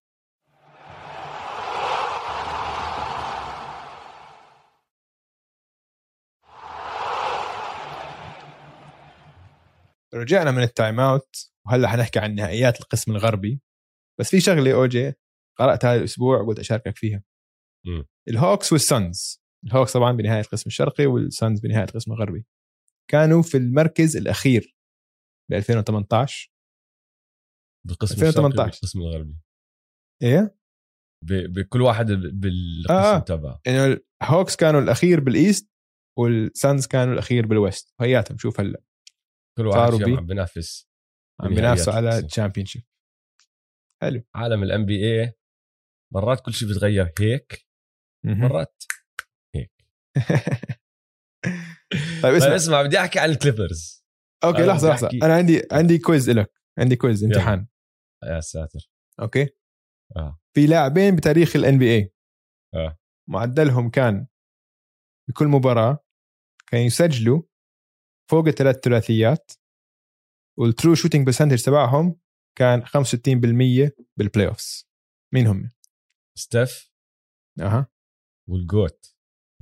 رجعنا 10.14 10.50
من 10.50 10.62
ال 10.62 10.70
time 10.70 11.00
out 11.00 11.52
وهلا 11.66 11.88
حنحكي 11.88 12.18
عن 12.18 12.34
نهائيات 12.34 12.80
القسم 12.80 13.12
الغربي. 13.12 13.60
بس 14.20 14.30
في 14.30 14.40
شغلة 14.40 14.74
اوجي 14.74 15.12
قرأتها 15.58 15.92
هذا 15.92 15.98
الأسبوع 15.98 16.46
قلت 16.46 16.58
أشاركك 16.58 16.96
فيها. 16.96 17.22
الهوكس 18.28 18.72
والسانز. 18.72 19.40
الهوكس 19.66 19.92
طبعا 19.92 20.12
بنهاية 20.12 20.40
القسم 20.40 20.64
الشرقي 20.66 21.06
والسانز 21.06 21.60
بنهاية 21.60 21.84
القسم 21.84 22.12
الغربي 22.12 22.46
كانوا 23.10 23.42
في 23.42 23.56
المركز 23.56 24.16
الأخير 24.16 24.76
ب 25.50 25.52
2018 25.54 26.52
بالقسم 27.86 28.14
2018. 28.14 28.48
الشرقي 28.48 28.70
بالقسم 28.70 29.00
الغربي. 29.00 29.36
إيه؟ 30.22 30.56
ب- 31.24 31.58
بكل 31.58 31.82
واحد 31.82 32.06
بالقسم 32.06 32.92
آه. 32.94 33.18
تبعه. 33.18 33.60
إنه 33.66 34.00
الهوكس 34.22 34.56
كانوا 34.56 34.80
الأخير 34.80 35.20
بال 35.20 35.37
East 35.37 35.70
والسانز 36.18 36.86
كانوا 36.86 37.14
الأخير 37.14 37.46
بال 37.46 37.60
West. 37.60 37.94
هياتهم 38.00 38.38
شوف 38.38 38.60
هلا. 38.60 38.82
كل 39.58 39.66
واحد 39.66 39.92
بي- 39.92 40.16
عم 40.16 40.26
بينافس 40.26 40.88
عم 41.40 41.54
بينافسوا 41.54 41.92
على. 41.92 42.18
ال 42.18 42.66
championship 42.66 42.82
حلو. 44.02 44.22
عالم 44.34 44.62
ال 44.62 44.86
NBA 44.86 45.32
مرات 46.14 46.40
كل 46.40 46.52
شيء 46.52 46.68
بيتغير 46.68 47.12
هيك. 47.20 47.66
مرات. 48.24 48.84
هيك. 49.54 49.72
طيب 51.94 52.04
طيب 52.22 52.34
اسمع 52.34 52.56
اسمع 52.56 52.82
بدي 52.82 53.00
أحكي 53.00 53.18
عن 53.18 53.30
الكليبرز. 53.30 54.04
okay 54.44 54.58
أنا 54.58 54.66
لحظة 54.66 54.90
لحظة. 54.90 55.08
أنا 55.22 55.34
عندي 55.34 55.62
عندي 55.72 55.98
quiz 55.98 56.30
لك 56.30 56.52
عندي 56.78 56.96
quiz. 56.96 57.24
امتحان. 57.24 57.66
يا 58.24 58.40
ساتر. 58.40 58.90
okay. 59.20 59.48
آه. 60.16 60.40
في 60.56 60.66
لاعبين 60.66 61.16
بتاريخ 61.16 61.56
ال 61.56 61.78
NBA 61.78 62.12
آه. 62.74 62.98
معدلهم 63.28 63.90
كان 63.90 64.26
بكل 65.28 65.46
مباراة 65.46 66.04
كان 66.66 66.80
يسجلوا 66.80 67.42
فوق 68.30 68.46
الثلاث 68.46 68.76
ثلاثيات 68.76 69.52
وال 70.58 70.70
true 70.70 70.94
shooting 70.94 71.26
percentage 71.26 71.62
تبعهم 71.62 72.20
كان 72.58 72.86
65% 72.86 72.90
بال 74.16 74.48
playoffs 74.48 74.88
مين 75.34 75.46
هم؟ 75.46 75.70
ستيف. 76.38 76.90
أها. 77.60 77.86
وال 78.50 78.71
GOAT 78.71 79.14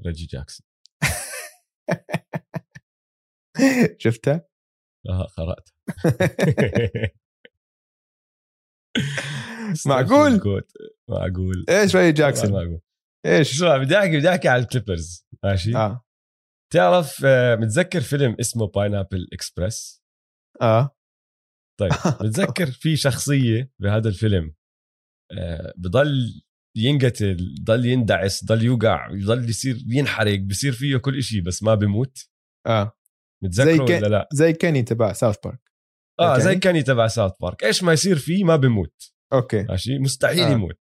ريجي 0.07 0.27
جاكسون. 0.27 0.67
شفتها؟ 4.05 4.49
آه 5.09 5.27
قرات 5.37 5.69
معقول؟ 9.87 10.63
معقول. 11.09 11.65
إيش 11.69 11.95
والله 11.95 12.11
جاكسون؟ 12.11 12.53
معقول. 12.53 12.81
إيش؟ 13.27 13.55
اسمع 13.55 13.77
بدي 13.77 13.99
احكي 13.99 14.19
بدي 14.19 14.31
احكي 14.31 14.49
على 14.49 14.63
الكليبرز 14.63 15.27
ماشي؟ 15.45 15.77
آه. 15.77 16.05
تعرف 16.73 17.25
آه، 17.25 17.57
متذكر 17.57 18.01
فيلم 18.01 18.37
اسمه 18.41 18.67
Pineapple 18.67 19.29
Express 19.33 20.03
آه. 20.63 20.97
طيب 21.81 21.93
بتذكر 22.23 22.67
في 22.67 22.97
شخصية 22.97 23.71
بهذا 23.79 24.09
الفيلم 24.09 24.55
آه، 25.33 25.73
بضل 25.77 26.43
ينقتل 26.77 27.55
ضل 27.65 27.87
يندعس 27.87 28.45
ضل 28.45 28.63
يوقع 28.63 29.09
يضل 29.11 29.49
يصير 29.51 29.85
ينحرق 29.87 30.39
بصير 30.41 30.73
فيه 30.73 30.97
كل 30.97 31.19
إشي 31.19 31.41
بس 31.41 31.63
ما 31.63 31.75
بيموت. 31.75 32.29
آه. 32.67 32.99
متذكره 33.45 33.87
زي 33.87 33.97
ولا 33.97 34.07
لا؟ 34.07 34.29
زي 34.33 34.53
كيني 34.53 34.83
تبع 34.83 35.13
ساوث 35.13 35.37
بارك. 35.45 35.61
آه 36.21 36.39
زي 36.39 36.45
كاني؟ 36.45 36.61
كاني 36.61 36.83
تبع 36.83 37.07
ساوث 37.07 37.33
بارك. 37.41 37.65
إيش 37.65 37.83
ما 37.83 37.93
يصير 37.93 38.19
فيه 38.19 38.45
ما 38.45 38.57
بيموت. 38.57 39.13
okay. 39.33 39.63
ماشي؟ 39.63 39.99
مستحيل 39.99 40.45
آه. 40.45 40.51
يموت. 40.51 40.79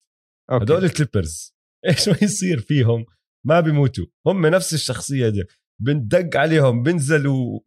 okay. 0.52 0.64
هدول 0.64 0.84
الكليبرز. 0.84 1.54
إيش 1.88 2.08
ما 2.08 2.16
يصير 2.22 2.60
فيهم 2.60 3.04
ما 3.46 3.60
بيموتوا. 3.60 4.06
هم 4.26 4.46
نفس 4.46 4.74
الشخصية 4.74 5.28
دي. 5.28 5.44
بندق 5.82 6.36
عليهم 6.36 6.82
بنزلوا 6.82 7.60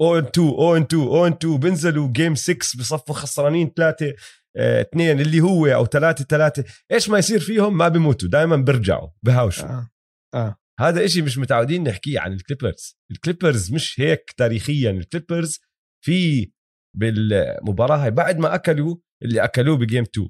أون 0.00 0.24
2 0.24 0.48
أون 0.48 0.82
2 0.82 1.02
أون 1.02 1.32
2 1.32 1.56
بنزلوا 1.56 2.12
game 2.12 2.34
6 2.34 2.54
بصفوا 2.78 3.14
خسرانين 3.14 3.72
ثلاثة. 3.76 4.14
اثنين 4.56 5.20
اللي 5.20 5.40
هو 5.40 5.66
أو 5.66 5.86
ثلاثة 5.86 6.24
ثلاثة 6.24 6.64
إيش 6.92 7.08
ما 7.08 7.18
يصير 7.18 7.40
فيهم 7.40 7.76
ما 7.76 7.88
بيموتوا 7.88 8.28
دائما 8.28 8.56
بيرجعوا 8.56 9.08
بهاوشوا. 9.22 9.68
آه 9.68 9.90
آه. 10.34 10.56
هذا 10.80 11.04
إشي 11.04 11.22
مش 11.22 11.38
متعودين 11.38 11.82
نحكيه 11.84 12.20
عن 12.20 12.32
الكليبرز. 12.32 12.98
الكليبرز 13.10 13.72
مش 13.72 14.00
هيك 14.00 14.32
تاريخيا 14.36 14.90
الكليبرز 14.90 15.60
في 16.04 16.50
بالمباراة 16.96 17.96
هاي 17.96 18.10
بعد 18.10 18.38
ما 18.38 18.54
أكلوا 18.54 18.96
اللي 19.22 19.44
أكلوه 19.44 19.76
ب 19.76 19.81
game 19.81 20.02
2 20.02 20.28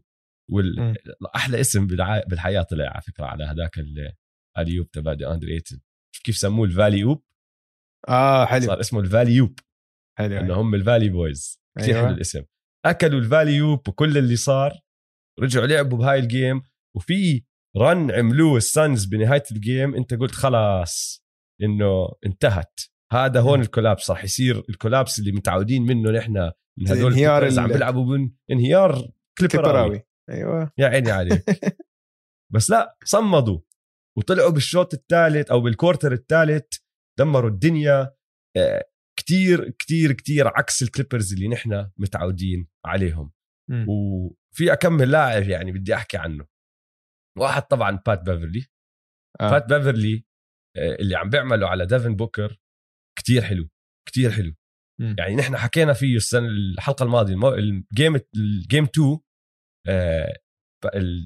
مم. 0.51 0.95
واحلى 1.20 1.61
اسم 1.61 1.87
بالحياة 2.27 2.62
طلع 2.62 2.85
على 2.85 3.03
فكرة 3.03 3.25
على 3.25 3.45
هذاك 3.45 3.79
alley-oop 4.59 4.91
تبع 4.91 5.14
دي 5.14 5.27
اندري 5.27 5.53
ايتن 5.55 5.81
كيف 6.25 6.37
سموه 6.37 6.66
ال 6.66 6.99
Valley-oop 6.99 7.25
آه 8.09 8.45
حلو. 8.45 8.66
صار 8.66 8.81
اسمه 8.81 9.01
ال 9.01 9.33
Valley-oop 9.33 9.59
حلو 10.18 10.37
إنه 10.39 10.55
هم 10.55 10.75
ال 10.75 10.79
Valley 10.79 11.09
boys 11.09 11.61
كثير 11.79 11.95
أيوة. 11.95 12.07
حلو 12.07 12.16
الاسم. 12.16 12.43
أكلوا 12.87 13.20
ال 13.20 13.53
Valley-oop 13.53 13.89
وكل 13.89 14.18
اللي 14.18 14.37
صار 14.37 14.80
رجعوا 15.41 15.66
لعبوا 15.66 15.99
بهاي 15.99 16.18
ال 16.18 16.27
game 16.27 16.62
وفي 16.97 17.45
run 17.77 18.11
عملوه 18.11 18.57
السانز 18.57 19.05
بنهاية 19.05 19.43
ال 19.53 19.61
game 19.61 19.95
أنت 19.95 20.14
قلت 20.14 20.35
خلاص 20.35 21.24
إنه 21.62 22.09
انتهت. 22.26 22.80
هذا 23.12 23.41
هون 23.41 23.61
ال 23.61 23.66
collapse 23.66 24.11
راح 24.11 24.24
يصير 24.24 24.64
ال 24.68 24.74
collapse 24.74 25.18
اللي 25.18 25.33
متعودين 25.33 25.83
منه 25.83 26.11
نحن 26.11 26.53
من 26.78 26.87
زي 26.87 26.95
هدول 26.95 27.12
انهيار 27.12 27.61
عم 27.61 27.68
بيلعبوا 27.68 28.16
بين 28.16 28.37
انهيار 28.51 29.11
كليبراوي 29.39 30.03
أيوه. 30.30 30.72
يا 30.78 30.87
عيني 30.87 31.11
عليك. 31.11 31.45
بس 32.55 32.70
لا 32.70 32.97
صمدوا. 33.05 33.61
وطلعوا 34.18 34.51
بالشوط 34.51 34.95
الثالث 34.95 35.51
أو 35.51 35.61
بال 35.61 35.72
quarter 35.72 36.12
الثالث 36.12 36.76
دمروا 37.18 37.51
الدنيا. 37.51 38.14
آه، 38.57 38.85
كتير 39.23 39.70
كتير 39.70 40.12
كتير 40.12 40.49
عكس 40.49 40.83
الكليبرز 40.83 41.33
اللي 41.33 41.49
نحن 41.49 41.91
متعودين 41.99 42.68
عليهم 42.87 43.33
مم. 43.70 43.87
وفي 43.89 44.73
اكمل 44.73 45.11
لاعب 45.11 45.43
يعني 45.43 45.73
بدي 45.73 45.95
أحكي 45.95 46.16
عنه 46.16 46.47
واحد 47.39 47.62
طبعا 47.62 48.03
بات 48.07 48.20
بيفرلي 48.20 48.66
آه. 49.41 49.51
بات 49.51 49.66
بيفرلي 49.66 50.25
آه، 50.77 50.95
اللي 50.95 51.16
عم 51.16 51.31
بيعمله 51.31 51.68
على 51.68 51.87
ديفن 51.87 52.16
بوكر 52.16 52.61
كتير 53.18 53.43
حلو 53.43 53.68
كتير 54.09 54.31
حلو 54.31 54.55
مم. 55.01 55.16
يعني 55.18 55.37
نحن 55.37 55.57
حكينا 55.57 55.93
فيه 55.93 56.16
السنة 56.16 56.47
الحلقة 56.47 57.03
الماضية 57.03 57.35
المو... 57.35 57.55
ال 57.55 57.68
game 57.68 58.20
ال 58.37 58.46
game 58.46 58.85
2 58.85 59.18
آه، 59.89 60.37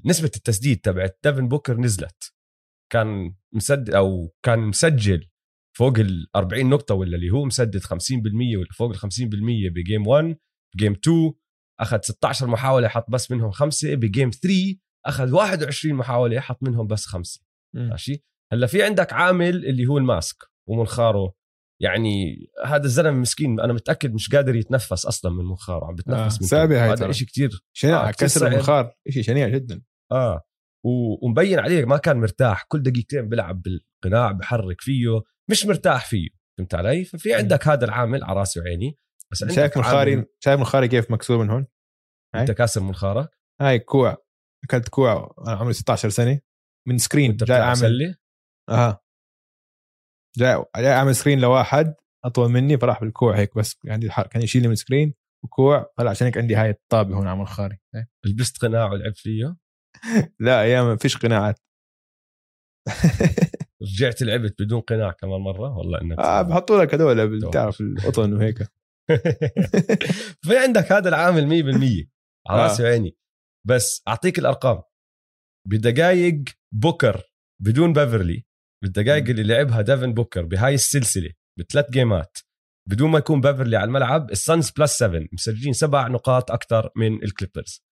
نسبة 0.05 0.31
التسديد 0.35 0.79
تبعت 0.79 1.19
ديفن 1.23 1.47
بوكر 1.47 1.77
نزلت 1.77 2.33
كان 2.93 3.35
مسدد 3.55 3.95
أو 3.95 4.33
كان 4.45 4.59
مسجل 4.59 5.29
فوق 5.77 5.99
ال 5.99 6.27
40 6.35 6.69
نقطة 6.69 6.95
ولا 6.95 7.15
اللي 7.15 7.29
هو 7.29 7.45
مسدد 7.45 7.83
50% 7.83 7.87
ولا 8.57 8.67
فوق 8.77 8.89
ال 8.89 8.97
50% 8.97 9.03
ب 9.75 9.81
game 9.81 10.07
1 10.07 10.37
ب 10.75 10.78
game 10.78 10.91
2 10.91 11.33
أخذ 11.79 11.99
16 12.01 12.47
محاولة 12.47 12.87
حط 12.87 13.09
بس 13.09 13.31
منهم 13.31 13.51
خمسة 13.51 13.95
بجيم 13.95 14.29
3 14.29 14.75
أخذ 15.05 15.33
21 15.33 15.95
محاولة 15.95 16.39
حط 16.39 16.63
منهم 16.63 16.87
بس 16.87 17.05
خمسة. 17.05 17.41
ماشي 17.75 18.23
هلأ 18.53 18.67
في 18.67 18.83
عندك 18.83 19.13
عامل 19.13 19.65
اللي 19.65 19.87
هو 19.87 19.97
الماسك 19.97 20.37
ومنخاره 20.69 21.33
يعني 21.81 22.37
هذا 22.65 22.85
الزلمة 22.85 23.19
مسكين 23.19 23.59
أنا 23.59 23.73
متأكد 23.73 24.13
مش 24.13 24.35
قادر 24.35 24.55
يتنفس 24.55 25.05
أصلا 25.05 25.31
من 25.31 25.45
منخاره 25.45 25.85
عم 25.85 25.91
آه، 25.91 25.95
بتنفس 25.95 26.41
من 26.41 26.47
صعبة 26.47 26.75
كده. 26.75 26.83
هاي 26.83 26.91
هذا. 26.93 27.11
شيء 27.11 27.27
كتير 27.27 27.63
شنيع 27.73 28.09
آه، 28.09 28.11
كسر. 28.11 28.47
المنخار 28.47 28.93
شيء 29.09 29.23
شنيع 29.23 29.47
جدا 29.47 29.81
آه 30.11 30.41
ومبين 30.85 31.59
عليه 31.59 31.85
ما 31.85 31.97
كان 31.97 32.17
مرتاح 32.19 32.63
كل 32.63 32.83
دقيقتين 32.83 33.29
بيلعب 33.29 33.61
بالقناع 33.61 34.31
بحرك 34.31 34.81
فيه 34.81 35.21
مش 35.49 35.65
مرتاح 35.65 36.05
فيه 36.05 36.29
فهمت 36.57 36.75
علي؟ 36.75 37.05
ففي 37.05 37.33
عندك 37.33 37.67
هذا 37.67 37.85
العامل 37.85 38.23
على 38.23 38.39
راسي 38.39 38.59
وعيني 38.59 38.97
بس 39.31 39.43
عندك 39.43 39.55
شايف 39.55 39.77
منخاري 39.77 40.25
شايف 40.39 40.59
منخاري 40.59 40.87
كيف 40.87 41.11
مكسور 41.11 41.37
من 41.43 41.49
هون؟ 41.49 41.67
أنت 42.35 42.51
كاسر 42.51 42.81
منخارك 42.81 43.29
هاي 43.61 43.79
كوع 43.79 44.17
أكلت 44.63 44.89
كوع 44.89 45.35
أنا 45.47 45.55
عمري 45.55 45.73
16 45.73 46.09
سنة 46.09 46.39
من 46.87 46.97
screen 46.97 47.35
جاي 47.35 47.59
اعمل 47.61 47.77
سلة؟ 47.77 48.15
أها. 48.69 49.01
جاي 50.37 50.65
جاي 50.75 50.93
أعمل 50.93 51.15
screen 51.15 51.39
لواحد 51.39 51.95
أطول 52.25 52.49
مني 52.49 52.77
فراح 52.77 53.01
بالكوع 53.01 53.37
هيك 53.37 53.57
بس 53.57 53.79
عندي 53.87 54.09
كان 54.31 54.41
يشيلني 54.41 54.67
من 54.67 54.75
screen 54.75 55.13
وكوع 55.43 55.93
طلع 55.97 56.09
عشان 56.09 56.25
هيك 56.27 56.37
عندي 56.37 56.55
هاي 56.55 56.69
الطابة 56.69 57.15
هون 57.15 57.27
على 57.27 57.39
منخاري. 57.39 57.79
لبست 58.25 58.57
قناع 58.57 58.91
ولعبت 58.91 59.17
فيه؟ 59.17 59.55
لا 60.39 60.61
أيام 60.61 60.85
ما 60.85 60.97
فيش 60.97 61.17
قناعات. 61.17 61.59
رجعت 63.81 64.21
لعبت 64.21 64.61
بدون 64.61 64.81
قناع 64.81 65.11
كمان 65.11 65.41
مرة؟ 65.41 65.77
والله 65.77 66.01
انك 66.01 66.19
آه 66.19 66.41
بحطوا 66.41 66.83
لك 66.83 66.93
هذول 66.93 67.47
بتعرف 67.47 67.81
القطن 67.81 68.33
وهيك. 68.33 68.57
في 70.45 70.57
عندك 70.57 70.91
هذا 70.91 71.09
العامل 71.09 71.47
100% 71.47 72.07
على 72.49 72.61
آه. 72.61 72.63
رأسي 72.63 72.83
وعيني. 72.83 73.17
بس 73.67 74.03
أعطيك 74.07 74.39
الأرقام. 74.39 74.81
بدقائق 75.67 76.43
بوكر 76.73 77.23
بدون 77.61 77.93
بيفرلي. 77.93 78.45
بالدقائق. 78.83 79.29
اللي 79.29 79.43
لعبها 79.43 79.81
ديفن 79.81 80.13
بوكر 80.13 80.45
بهاي 80.45 80.73
السلسلة 80.73 81.29
بثلاث 81.59 81.91
جيمات. 81.91 82.37
بدون 82.89 83.11
ما 83.11 83.17
يكون 83.17 83.41
بيفرلي 83.41 83.77
على 83.77 83.87
الملعب 83.87 84.31
السانز 84.31 84.71
plus 84.71 84.97
7 84.97 85.27
مسجلين 85.33 85.73
سبع 85.73 86.07
نقاط 86.07 86.51
أكثر 86.51 86.91
من 86.95 87.23
الكليبرز. 87.23 87.83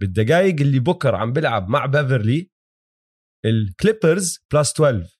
بالدقائق 0.00 0.60
اللي 0.60 0.78
بوكر 0.78 1.14
عم 1.14 1.32
بيلعب 1.32 1.68
مع 1.68 1.86
بيفرلي 1.86 2.50
الكليبرز 3.44 4.38
plus 4.52 4.72
12 4.72 5.13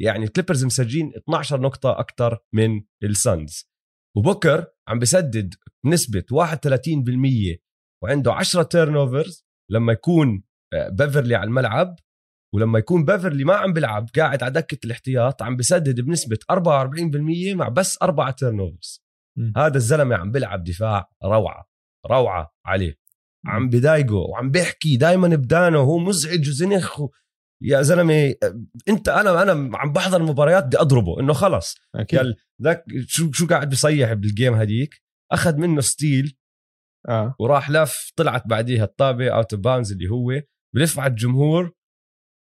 يعني 0.00 0.24
الكليبرز 0.24 0.64
مسجلين 0.64 1.12
12 1.16 1.60
نقطة 1.60 2.00
أكثر 2.00 2.38
من 2.54 2.82
السانز 3.02 3.70
وبوكر 4.16 4.66
عم 4.88 4.98
بسدد 4.98 5.54
بنسبة 5.84 6.24
31% 6.32 7.58
وعنده 8.02 8.32
10 8.32 8.62
turnovers 8.62 9.46
لما 9.70 9.92
يكون 9.92 10.42
آه، 10.74 10.88
بيفرلي 10.88 11.34
على 11.34 11.48
الملعب. 11.48 11.96
ولما 12.54 12.78
يكون 12.78 13.04
بيفرلي 13.04 13.44
ما 13.44 13.54
عم 13.54 13.72
بيلعب 13.72 14.08
قاعد 14.16 14.42
على 14.42 14.52
دكة 14.52 14.78
الاحتياط 14.84 15.42
عم 15.42 15.56
بسدد 15.56 16.00
بنسبة 16.00 16.38
44% 16.52 17.54
مع 17.54 17.68
بس 17.68 17.98
أربعة 18.02 18.30
turnovers 18.30 19.04
هذا 19.56 19.76
الزلمة 19.76 20.16
عم 20.16 20.32
بيلعب 20.32 20.64
دفاع 20.64 21.10
روعة 21.24 21.68
روعة 22.10 22.54
عليه. 22.66 22.94
عم 23.46 23.68
بضايقه 23.68 24.14
وعم 24.14 24.50
بيحكي 24.50 24.96
دائما 24.96 25.28
بودانه 25.28 25.78
هو 25.78 25.98
مزعج 25.98 26.48
وزنخ. 26.48 27.02
يا 27.62 27.82
زلمة 27.82 28.34
انت 28.88 29.08
أنا 29.08 29.42
أنا 29.42 29.78
عم 29.78 29.92
بحضر 29.92 30.20
المباريات 30.20 30.64
بدي 30.64 30.78
أضربه 30.78 31.20
إنه 31.20 31.32
خلص. 31.32 31.76
أكيد. 31.94 32.18
قال 32.18 32.36
ذاك 32.62 32.84
شو 33.06 33.32
شو 33.32 33.46
قاعد 33.46 33.68
بيصيح 33.68 34.12
بال 34.12 34.26
game 34.26 34.54
هديك؟ 34.54 35.02
أخذ 35.32 35.56
منه 35.56 35.80
steal 35.80 36.36
آه. 37.08 37.34
وراح 37.38 37.70
لف 37.70 38.12
طلعت 38.16 38.46
بعديها 38.46 38.84
الطابة 38.84 39.28
out 39.28 39.52
of 39.52 39.62
bounds 39.62 39.92
اللي 39.92 40.08
هو 40.10 40.42
بلف 40.74 40.98
على 40.98 41.10
الجمهور. 41.10 41.72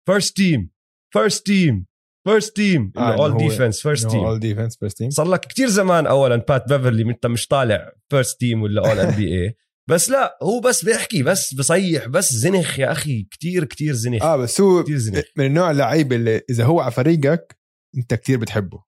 first 0.09 0.37
team 0.37 0.71
first 1.13 1.45
team 1.45 1.85
first 2.27 2.55
team 2.55 2.93
آه، 2.97 3.13
all 3.13 3.37
defense 3.37 3.81
first 3.81 4.11
team 4.11 4.19
all 4.19 4.39
defense 4.39 4.77
first 4.77 4.97
team 4.97 5.09
صار 5.09 5.27
لك 5.27 5.39
كتير 5.39 5.67
زمان 5.67 6.07
اولا 6.07 6.35
بات 6.35 6.67
بيفرلي 6.69 7.03
أنت 7.03 7.25
مش 7.25 7.47
طالع 7.47 7.91
first 8.09 8.39
team 8.39 8.61
ولا 8.61 8.89
all 8.89 8.99
NBA 8.99 9.57
بس 9.89 10.09
لا 10.09 10.37
هو 10.43 10.59
بس 10.59 10.85
بيحكي 10.85 11.23
بس 11.23 11.53
بصيح 11.53 12.07
بس 12.07 12.33
زنخ 12.33 12.79
يا 12.79 12.91
أخي 12.91 13.23
كتير 13.23 13.65
كتير 13.65 13.93
زنخ. 13.93 14.23
آه 14.23 14.37
بس 14.37 14.61
هو 14.61 14.83
كتير 14.83 14.97
زنخ. 14.97 15.23
من 15.37 15.45
النوع 15.45 15.71
اللعيب 15.71 16.13
اللي 16.13 16.41
إذا 16.49 16.65
هو 16.65 16.79
على 16.81 16.91
فريقك 16.91 17.59
أنت 17.97 18.13
كتير 18.13 18.39
بتحبه. 18.39 18.83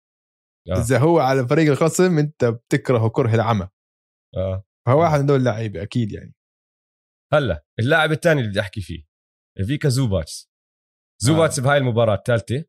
آه. 0.70 0.80
إذا 0.82 1.00
هو 1.00 1.20
على 1.20 1.48
فريق 1.48 1.72
الخصم 1.72 2.18
أنت 2.18 2.46
بتكرهه 2.46 3.10
كره 3.10 3.36
العمى. 3.36 3.68
آه. 4.38 4.66
فهو 4.88 5.02
واحد 5.02 5.20
من 5.20 5.26
دول 5.26 5.39
اللعيبة 5.39 5.82
أكيد 5.84 6.12
يعني. 6.12 6.34
هلأ 7.34 7.66
اللاعب 7.80 8.12
الثاني 8.12 8.39
اللي 8.39 8.50
بدي 8.52 8.60
أحكي 8.60 8.82
فيه 8.82 9.04
فيكا 9.68 9.89
زوباتس. 9.89 10.50
زوباتس 11.22 11.60
آه. 11.60 11.64
بهاي 11.64 11.78
المباراة 11.78 12.16
الثالثة 12.16 12.66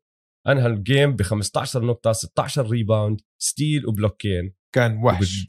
انهى 0.47 0.67
ال 0.67 0.77
game 0.77 1.15
ب 1.15 1.21
15 1.21 1.85
نقطة 1.85 2.11
16 2.11 2.69
rebound 2.69 3.21
steal 3.41 3.87
وبلوكين. 3.87 4.53
كان 4.75 4.97
وحش. 5.03 5.37
وبال- 5.41 5.47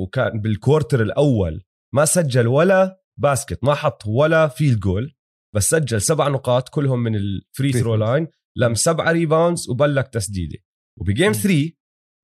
وكان 0.00 0.40
بال 0.40 0.54
quarter 0.54 1.02
الأول 1.02 1.64
ما 1.94 2.04
سجل 2.04 2.46
ولا 2.46 3.02
basket 3.20 3.64
ما 3.64 3.74
حط 3.74 4.06
ولا 4.06 4.48
field 4.48 4.80
goal 4.80 5.16
بس 5.54 5.68
سجل 5.68 6.00
سبع 6.00 6.28
نقاط 6.28 6.68
كلهم 6.68 7.02
من 7.02 7.16
ال 7.16 7.27
free 7.27 7.72
throw. 7.72 7.94
line 7.94 8.28
لم 8.56 8.74
سبعة 8.74 9.12
rebounds 9.12 9.70
وبلك 9.70 10.08
تسديدة. 10.08 10.58
وب 11.00 11.09
game 11.09 11.26
مم. 11.26 11.32
3 11.32 11.72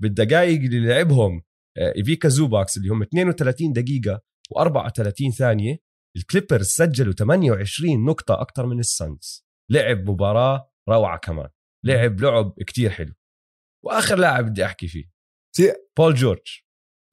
بالدقائق 0.03 0.61
اللي 0.61 0.89
لعبهم 0.89 1.43
آه، 1.79 1.93
ايفيكا 1.97 2.29
زوباكس 2.29 2.77
اللي 2.77 2.89
هم 2.89 3.03
32 3.03 3.73
دقيقة 3.73 4.23
و34 4.55 5.31
ثانية 5.39 5.79
الكليبرز 6.17 6.67
سجلوا 6.67 7.13
28 7.13 8.05
نقطة 8.05 8.41
أكثر 8.41 8.67
من 8.67 8.79
السانز 8.79 9.47
لعب 9.71 10.11
مباراة 10.11 10.73
روعة 10.89 11.19
كمان. 11.19 11.49
لعب 11.85 12.21
لعب 12.21 12.55
كتير 12.67 12.91
حلو. 12.91 13.15
وآخر 13.85 14.19
لاعب 14.19 14.45
بدي 14.45 14.65
أحكي 14.65 14.89
فيه. 14.89 15.05
بول 15.99 16.15
جورج 16.15 16.61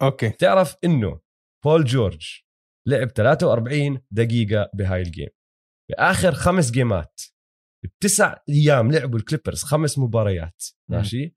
okay. 0.01 0.29
تعرف 0.29 0.75
إنه 0.83 1.19
بول 1.65 1.85
جورج 1.85 2.46
لعب 2.87 3.07
43 3.07 3.99
دقيقة 4.11 4.69
بهاي 4.73 5.01
ال 5.01 5.07
game 5.07 5.29
بآخر 5.89 6.31
خمس 6.31 6.71
جيمات 6.71 7.21
بتسع 7.85 8.37
أيام 8.49 8.91
لعبوا 8.91 9.19
الكليبرز 9.19 9.63
خمس 9.63 9.99
مباريات. 9.99 10.63
ماشي؟ 10.89 11.35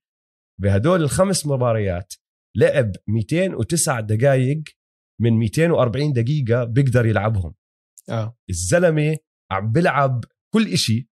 بهدول 0.60 1.02
الخمس 1.02 1.46
مباريات 1.46 2.14
لعب 2.56 2.92
209 3.08 4.00
دقائق 4.00 4.62
من 5.20 5.32
240 5.32 6.12
دقيقة 6.12 6.64
بيقدر 6.64 7.06
يلعبهم. 7.06 7.54
آه. 8.08 8.38
الزلمة 8.50 9.16
عم 9.52 9.72
بلعب 9.72 10.24
كل 10.54 10.72
إشي 10.72 11.10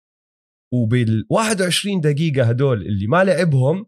وبال 0.74 1.26
21 1.30 2.00
دقيقة 2.00 2.44
هدول 2.44 2.82
اللي 2.82 3.06
ما 3.06 3.24
لعبهم 3.24 3.86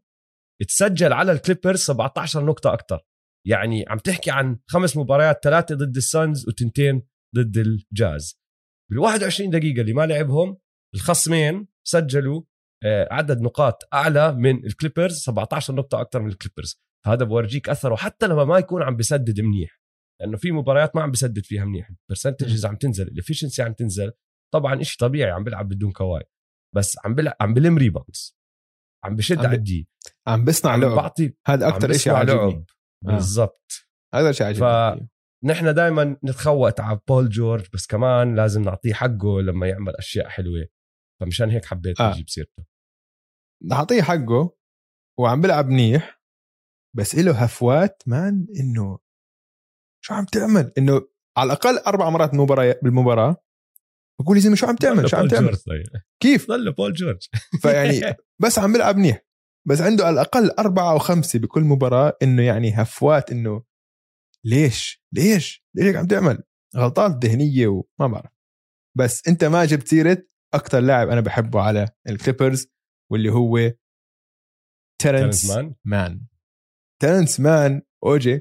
تسجل 0.68 1.12
على 1.12 1.32
الكليبرز 1.32 1.78
17 1.78 2.44
نقطة 2.44 2.72
أكتر. 2.72 3.07
يعني 3.49 3.84
عم 3.88 3.99
تحكي 3.99 4.30
عن 4.30 4.59
خمس 4.70 4.96
مباريات 4.96 5.44
ثلاثة 5.44 5.74
ضد 5.74 5.96
السانز 5.96 6.49
وتنتين 6.49 7.03
ضد 7.36 7.57
الجاز. 7.59 8.38
بال 8.90 8.99
21 8.99 9.51
دقيقة 9.51 9.80
اللي 9.80 9.92
ما 9.92 10.07
لعبهم 10.07 10.57
الخصمين 10.94 11.68
سجلوا 11.86 12.42
آه، 12.84 13.09
عدد 13.11 13.40
نقاط 13.40 13.88
أعلى 13.94 14.32
من 14.32 14.64
الكليبرز 14.66 15.18
17 15.18 15.74
نقطة 15.74 16.01
أكتر 16.01 16.22
من 16.22 16.28
الكليبرز. 16.28 16.80
فهذا 17.07 17.24
بورجيك 17.24 17.68
أثره 17.68 17.96
حتى 17.96 18.26
لما 18.26 18.44
ما 18.44 18.59
يكون 18.59 18.82
عم 18.82 18.96
بسدد 18.96 19.40
منيح 19.40 19.80
لأنه 20.20 20.36
في 20.36 20.53
مباريات 20.53 20.96
ما 20.96 21.03
عم 21.03 21.11
بسدد 21.11 21.44
فيها 21.44 21.64
منيح. 21.64 21.90
ال 21.90 21.97
percentages 21.97 22.66
عم 22.66 22.76
تنزل 22.76 23.09
ال 23.09 23.13
efficiency 23.13 23.62
عم 23.62 23.72
تنزل. 23.72 24.12
طبعا 24.55 24.80
إشي 24.80 24.96
طبيعي 24.96 25.30
عم 25.30 25.44
بيلعب 25.44 25.68
بدون 25.68 25.92
كواي. 25.92 26.22
بس 26.76 26.96
عم 27.05 27.14
بلعب 27.14 27.34
عم 27.40 27.55
بلم 27.55 27.78
rebounds 27.78 28.38
عم 29.05 29.16
بشد 29.16 29.36
عم 29.38 29.42
ب- 29.42 29.46
على 29.46 29.57
ال 29.56 29.67
D. 29.67 29.88
عم 30.26 30.44
بصنع 30.44 30.76
لعب. 30.76 30.90
بعطي 30.96 31.34
هذا 31.46 31.68
أكثر 31.68 31.92
شيء 31.92 32.12
عجبني 32.12 32.64
بالضبط. 33.05 33.88
هذا 34.14 34.32
شيء 34.32 34.46
عجبني 34.46 35.09
نحن 35.44 35.74
دائما 35.74 36.16
نتخوت 36.24 36.80
على 36.80 37.01
بول 37.09 37.28
جورج 37.28 37.66
بس 37.74 37.86
كمان 37.86 38.34
لازم 38.34 38.62
نعطيه 38.62 38.94
حقه 38.94 39.40
لما 39.40 39.66
يعمل 39.66 39.96
أشياء 39.96 40.28
حلوة. 40.28 40.66
فمشان 41.20 41.51
هيك 41.51 41.64
حبيت 41.64 42.01
آه. 42.01 42.12
أجيب 42.12 42.28
سيرته. 42.28 42.64
نعطيه 43.64 44.03
حقه 44.03 44.57
وعم 45.18 45.40
بلعب 45.40 45.68
منيح 45.68 46.20
بس 46.96 47.14
له 47.14 47.44
هفوات 47.44 48.03
man 48.06 48.46
إنه 48.61 48.99
شو 50.05 50.14
عم 50.14 50.24
تعمل؟ 50.24 50.72
إنه 50.78 51.09
على 51.36 51.46
الأقل 51.46 51.78
أربع 51.78 52.11
مرات 52.11 52.34
مباراة 52.34 52.78
بالمباراة 52.82 53.36
بقول 54.20 54.36
يا 54.36 54.42
زلمة 54.42 54.57
شو 54.57 54.66
عم 54.66 54.76
تعمل؟ 54.76 55.09
شو 55.11 55.16
عم 55.16 55.28
تعمل؟ 55.28 55.57
طيب. 55.57 55.86
كيف؟ 56.22 56.49
ضله 56.49 56.72
بول 56.72 56.92
جورج. 56.92 57.28
فيعني 57.62 58.16
بس 58.42 58.59
عم 58.59 58.72
بلعب 58.72 58.96
منيح. 58.96 59.27
بس 59.66 59.80
عنده 59.80 60.06
على 60.06 60.14
الأقل 60.14 60.50
أربعة 60.50 60.92
أو 60.92 60.98
خمسة 60.98 61.38
بكل 61.38 61.62
مباراة 61.62 62.16
إنه 62.22 62.42
يعني 62.42 62.82
هفوات 62.82 63.32
إنه 63.32 63.64
ليش؟ 64.44 65.02
ليش؟ 65.12 65.64
ليش 65.74 65.96
عم 65.96 66.06
تعمل؟ 66.06 66.42
غلطات 66.76 67.24
ذهنية 67.24 67.66
وما 67.66 68.06
بعرف. 68.12 68.30
بس 68.98 69.28
أنت 69.28 69.44
ما 69.44 69.64
جبت 69.64 69.88
سيرة 69.88 70.22
أكثر 70.54 70.80
لاعب 70.80 71.09
أنا 71.09 71.20
بحبه 71.20 71.61
على 71.61 71.88
الكليبرز 72.09 72.66
واللي 73.12 73.32
هو 73.32 73.72
تيرنس 75.02 75.50
مان. 75.50 75.74
مان. 75.84 76.26
تيرنس 77.02 77.40
مان 77.40 77.82
OG. 78.04 78.40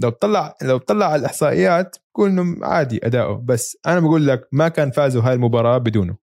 لو 0.00 0.10
بتطلع 0.10 0.56
لو 0.62 0.78
بتطلع 0.78 1.06
على 1.06 1.20
الإحصائيات 1.20 1.96
بقول 2.14 2.30
إنه 2.30 2.66
عادي 2.66 3.06
أداؤه 3.06 3.40
بس 3.40 3.76
أنا 3.86 4.00
بقول 4.00 4.26
لك 4.26 4.48
ما 4.52 4.68
كان 4.68 4.90
فازوا 4.90 5.22
هاي 5.22 5.34
المباراة 5.34 5.78
بدونه. 5.78 6.16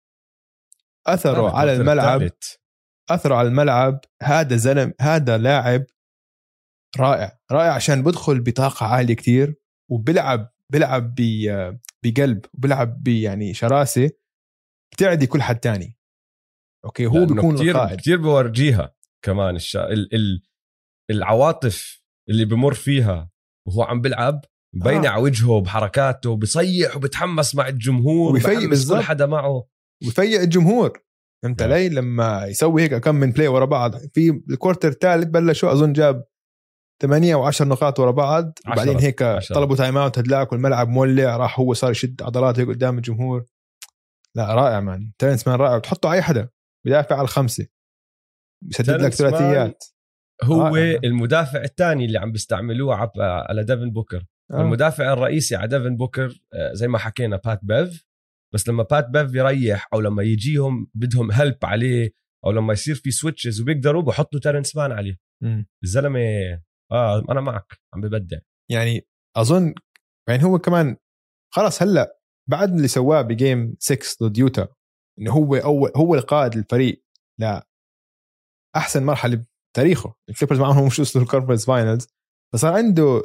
اثره 1.08 1.58
على 1.58 1.74
الملعب. 1.74 2.22
الثالث. 2.22 2.65
اثره 3.10 3.36
على 3.36 3.48
الملعب 3.48 4.00
هذا 4.24 4.56
زلم 4.56 4.94
هذا 5.02 5.38
لاعب 5.38 5.84
رائع. 7.00 7.40
رائع 7.52 7.74
عشان 7.74 8.04
بدخل 8.04 8.40
بطاقة 8.42 8.86
عالية 8.86 9.14
كتير 9.16 9.56
وبلعب 9.92 10.54
بلعب 10.74 11.16
ب- 11.18 11.80
بقلب 12.06 12.46
وبلعب 12.54 13.08
يعني 13.08 13.54
شراسة 13.54 14.12
بتعدي 14.94 15.28
كل 15.28 15.42
حد 15.42 15.60
تاني. 15.60 15.98
okay 16.86 17.06
هو 17.06 17.26
بيكون 17.26 17.56
كتير 17.56 17.76
القائد. 17.76 18.00
كتير 18.00 18.22
بورجيها 18.22 18.96
كمان 19.26 19.56
الشا... 19.56 19.90
ال... 19.90 20.16
ال... 20.16 20.42
العواطف 21.12 22.02
اللي 22.30 22.46
بمر 22.46 22.74
فيها 22.74 23.30
وهو 23.68 23.84
عم 23.84 24.02
بلعب 24.02 24.46
مبينة 24.76 25.08
آه. 25.08 25.12
على 25.12 25.22
وجهه 25.24 25.62
بحركاته 25.62 26.36
بيصيح 26.36 26.96
وبتحمس 26.96 27.56
مع 27.56 27.68
الجمهور 27.68 28.30
وبيفيق. 28.30 28.90
كل 28.90 29.02
حدا 29.02 29.26
معه. 29.26 29.68
ويفيق 30.06 30.42
الجمهور. 30.42 31.02
فهمت 31.44 31.62
نعم. 31.62 31.72
علي 31.72 31.90
لما 31.90 32.46
يسوي 32.46 32.82
هيك 32.82 32.96
كم 32.96 33.16
من 33.16 33.32
play 33.32 33.48
ورا 33.48 33.66
بعض 33.66 33.96
في 33.98 34.42
ال 34.50 34.55
quarter 34.55 34.88
الثالث 34.88 35.26
بلشوا 35.26 35.72
أظن 35.72 35.94
جاب 35.94 36.26
8 37.02 37.36
و10 37.36 37.62
نقاط 37.62 38.00
ورا 38.00 38.12
بعض 38.12 38.60
وبعدين 38.68 38.96
عشرة. 38.96 39.06
هيك 39.06 39.22
عشرة. 39.22 39.56
طلبوا 39.56 39.76
time 39.76 39.98
out 39.98 40.20
هدلاك 40.20 40.52
والملعب 40.52 40.88
مولع 40.88 41.38
راح 41.38 41.60
هو 41.60 41.74
صار 41.74 41.92
يشد 41.92 42.22
عضلاته 42.22 42.62
هيك 42.62 42.70
قدام 42.70 42.98
الجمهور 42.98 43.46
لا 44.36 44.56
رائع 44.56 44.80
man 44.80 45.12
تيرنس 45.18 45.48
مان 45.48 45.60
رائع 45.60 45.76
وتحطه 45.76 46.10
على 46.10 46.16
أي 46.18 46.22
حدا 46.22 46.50
بدافع 46.86 47.16
على 47.16 47.24
الخمسة 47.24 47.68
بسدد 48.62 49.02
لك 49.02 49.14
ثلاثيات 49.14 49.84
هو 50.44 50.62
رائع. 50.62 51.00
المدافع 51.04 51.64
الثاني 51.64 52.06
اللي 52.06 52.18
عم 52.20 52.32
بيستعملوه 52.32 53.12
على 53.18 53.64
ديفن 53.64 53.92
بوكر 53.92 54.26
آه. 54.52 54.62
المدافع 54.62 55.14
الرئيسي 55.14 55.56
على 55.56 55.68
ديفن 55.68 55.96
بوكر 55.96 56.42
آه، 56.54 56.74
زي 56.74 56.88
ما 56.88 56.98
حكينا 56.98 57.40
بات 57.46 57.60
بيف 57.64 58.06
بس 58.54 58.70
لما 58.70 58.84
بات 58.84 59.10
بيف 59.10 59.36
يريح 59.36 59.88
أو 59.94 60.00
لما 60.02 60.24
يجيهم 60.24 60.88
بدهم 60.94 61.32
help 61.32 61.58
عليه 61.64 62.12
أو 62.46 62.52
لما 62.52 62.74
يصير 62.74 62.96
في 62.96 63.12
switches 63.12 63.62
وبيقدروا 63.62 64.02
بحطوا 64.02 64.40
تيرنس 64.40 64.76
مان 64.76 64.92
عليه. 64.92 65.18
الزلمة 65.84 66.20
آه 66.92 67.24
أنا 67.30 67.42
معك 67.42 67.80
عم 67.94 68.02
ببدع. 68.02 68.38
يعني 68.72 69.08
أظن 69.38 69.74
يعني 70.30 70.44
هو 70.44 70.60
كمان 70.60 70.98
خلاص 71.54 71.82
هلأ 71.82 72.20
بعد 72.50 72.74
اللي 72.74 72.88
سواه 72.88 73.22
ب 73.22 73.33
game 73.33 73.76
6 73.80 74.28
ضد 74.28 74.38
يوتا 74.38 74.68
إنه 75.20 75.32
هو 75.32 75.56
اول 75.56 75.92
هو 75.96 76.16
القائد 76.16 76.54
الفريق 76.56 77.04
لا 77.40 77.68
أحسن 78.76 79.06
مرحلة 79.06 79.46
بتاريخه. 79.74 80.16
الكليبرز 80.30 80.60
معهم 80.60 80.86
مش 80.88 81.00
وصلوا 81.00 81.24
ال 81.26 81.30
conference 81.30 81.66
finals 81.66 82.08
فصار 82.54 82.74
عنده 82.74 83.24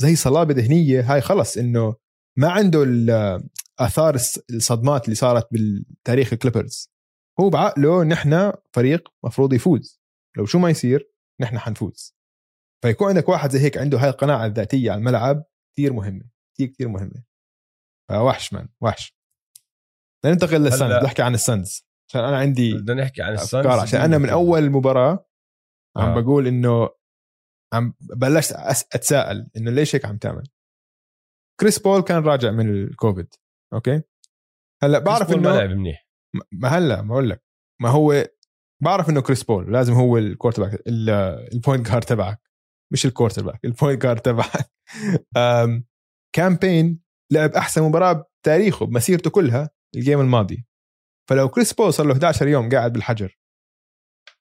زي 0.00 0.16
صلابة 0.16 0.54
ذهنية 0.54 1.00
هاي 1.14 1.20
خلص 1.20 1.56
إنه 1.56 1.94
ما 2.38 2.50
عنده 2.50 2.82
ال- 2.82 3.42
آثار 3.80 4.18
الص- 4.18 4.42
الصدمات 4.50 5.04
اللي 5.04 5.14
صارت 5.14 5.48
بالتاريخ 5.52 6.32
الكليبرز. 6.32 6.90
هو 7.40 7.50
بعقله 7.50 8.04
نحن 8.04 8.52
فريق 8.74 9.08
مفروض 9.24 9.52
يفوز 9.52 10.00
لو 10.36 10.46
شو 10.46 10.58
ما 10.58 10.70
يصير 10.70 11.10
نحن 11.40 11.58
حنفوز. 11.58 12.16
فيكون 12.84 13.08
عندك 13.08 13.28
واحد 13.28 13.50
زي 13.50 13.58
هيك 13.58 13.78
عنده 13.78 13.98
هاي 13.98 14.08
القناعه 14.08 14.46
الذاتية 14.46 14.90
على 14.90 14.98
الملعب 14.98 15.44
كثير 15.72 15.92
مهمة 15.92 16.24
كثير 16.54 16.68
كثير 16.68 16.88
مهمة. 16.88 17.22
فوحش 18.10 18.52
man 18.52 18.68
وحش. 18.80 19.16
ننتقل 20.26 20.60
للسنز 20.60 20.82
هلا- 20.82 21.04
نحكي 21.04 21.22
عن 21.22 21.34
السنز. 21.34 21.86
عشان 22.08 22.24
أنا 22.24 22.36
عندي 22.38 22.74
بدنا 22.74 23.02
نحكي 23.02 23.22
عن 23.22 23.32
أفكار 23.32 23.68
عشان 23.80 24.00
أنا 24.00 24.18
من 24.18 24.28
أول 24.28 24.58
المباراه 24.62 25.26
عم 25.96 26.08
آه. 26.08 26.20
بقول 26.20 26.46
إنه 26.46 26.90
عم 27.72 27.94
بلشت 28.00 28.52
أتساءل 28.92 29.50
إنه 29.56 29.70
ليش 29.70 29.94
هيك 29.94 30.04
عم 30.04 30.16
تعمل؟ 30.18 30.42
كريس 31.60 31.78
بول 31.78 32.02
كان 32.02 32.22
راجع 32.24 32.50
من 32.50 32.70
الكوفيد. 32.84 33.34
okay؟ 33.72 34.02
هلأ 34.82 34.98
بعرف 34.98 35.30
ما 35.30 35.36
إنه 35.36 35.56
لعب 35.56 35.70
منيح. 35.70 36.08
ما 36.52 36.68
هلأ 36.68 37.00
بقول 37.02 37.30
لك. 37.30 37.42
ما 37.82 37.88
هو 37.88 38.24
بعرف 38.82 39.10
إنه 39.10 39.20
كريس 39.22 39.42
بول 39.44 39.72
لازم 39.72 39.92
هو 39.92 40.18
ال 40.18 40.62
quarterback 40.62 40.82
ال- 40.86 41.10
ال 41.54 41.60
point 41.60 41.90
guard 41.90 42.04
تبعك. 42.04 42.40
مش 42.92 43.06
ال 43.06 43.42
quarterback 43.44 43.64
ال 43.64 43.70
point 43.70 44.02
guard 44.02 44.20
تبعك. 44.20 44.70
كامبين 46.36 47.00
لعب 47.32 47.50
أحسن 47.50 47.82
مباراة 47.82 48.24
بتاريخه 48.42 48.86
بمسيرته 48.86 49.30
كلها 49.30 49.70
ال 49.96 50.01
game 50.01 50.20
الماضي. 50.20 50.66
فلو 51.30 51.48
كريس 51.48 51.72
بول 51.72 51.92
صار 51.94 52.06
له 52.06 52.12
11 52.12 52.48
يوم 52.48 52.68
قاعد 52.68 52.92
بالحجر 52.92 53.38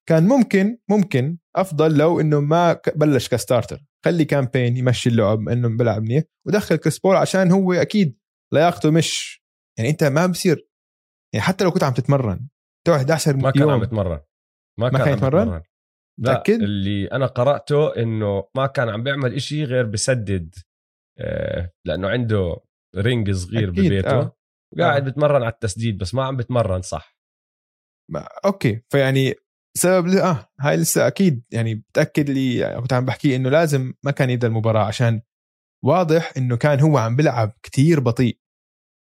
كان 0.10 0.28
ممكن 0.28 0.78
ممكن 0.90 1.38
أفضل 1.56 1.98
لو 1.98 2.20
إنه 2.20 2.40
ما 2.40 2.82
بلش 2.96 3.30
ك 3.30 3.37
starter 3.37 3.86
خلي 4.06 4.26
كامبين 4.26 4.78
يمشي 4.78 5.10
اللعب 5.10 5.50
إنه 5.50 5.78
بيلعب 5.78 6.02
منيح 6.02 6.24
ودخل 6.48 6.76
كريس 6.76 7.00
بول 7.00 7.16
عشان 7.16 7.52
هو 7.52 7.74
أكيد 7.74 8.18
لياقته 8.54 8.92
مش. 8.92 9.42
يعني 9.78 9.90
أنت 9.90 10.04
ما 10.04 10.26
بصير. 10.26 10.68
يعني 11.34 11.46
حتى 11.46 11.64
لو 11.64 11.72
كنت 11.72 11.84
عم 11.84 11.94
تتمرن 11.94 12.48
تقعد 12.88 13.00
11 13.00 13.36
ما 13.36 13.52
كان 13.52 13.70
عم 13.70 13.84
يتمرن. 13.84 14.20
ما 14.80 14.90
كان 14.90 14.98
كان 14.98 15.08
عم 15.08 15.18
يتمرن؟ 15.18 15.50
لا 15.50 15.64
متأكد؟ 16.20 16.62
اللي 16.62 17.06
أنا 17.06 17.26
قرأته 17.26 17.96
إنه 17.96 18.48
ما 18.56 18.68
كان 18.68 18.90
عم 18.90 19.04
بيعمل 19.04 19.34
إشي 19.34 19.64
غير 19.64 19.86
بسدد 19.86 20.56
آه، 21.20 21.72
لأنه 21.86 22.10
عنده 22.10 22.58
ring 22.96 23.32
صغير 23.32 23.70
أكيد، 23.70 23.86
ببيته. 23.86 24.20
آه. 24.20 24.38
وقاعد 24.74 25.08
آه. 25.08 25.12
بتمرن 25.12 25.44
على 25.44 25.52
التسديد 25.54 25.98
بس 25.98 26.14
ما 26.14 26.26
عم 26.26 26.38
بتمرن 26.38 26.82
صح. 26.82 27.18
ما 28.12 28.28
okay. 28.46 28.82
فيعني 28.90 29.36
سبب 29.78 30.08
آه 30.08 30.50
هاي 30.60 30.78
لسه 30.78 31.08
أكيد. 31.08 31.44
يعني 31.52 31.76
بتأكد 31.76 32.30
لي 32.30 32.56
يعني 32.58 32.82
كنت 32.82 32.94
عم 32.94 33.06
بحكي 33.06 33.36
إنه 33.36 33.50
لازم 33.50 33.94
ما 34.04 34.12
كان 34.12 34.30
يبدا 34.30 34.48
المباراة 34.48 34.86
عشان 34.86 35.22
واضح 35.86 36.34
إنه 36.38 36.58
كان 36.58 36.80
هو 36.80 36.98
عم 36.98 37.16
بلعب 37.16 37.58
كتير 37.64 38.00
بطيء. 38.00 38.41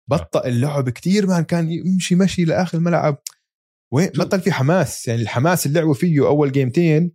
بطأ 0.10 0.48
اللعب 0.48 0.90
كتير 0.90 1.28
man 1.28 1.44
كان 1.44 1.70
يمشي 1.72 2.16
مشي 2.16 2.46
لآخر 2.46 2.78
الملعب. 2.78 3.22
وين؟ 3.94 4.08
بطل 4.10 4.40
في 4.42 4.52
حماس. 4.52 5.08
يعني 5.08 5.22
الحماس 5.22 5.66
اللي 5.66 5.80
لعبوا 5.80 5.94
فيه 5.94 6.28
أول 6.28 6.52
جيمتين 6.52 7.12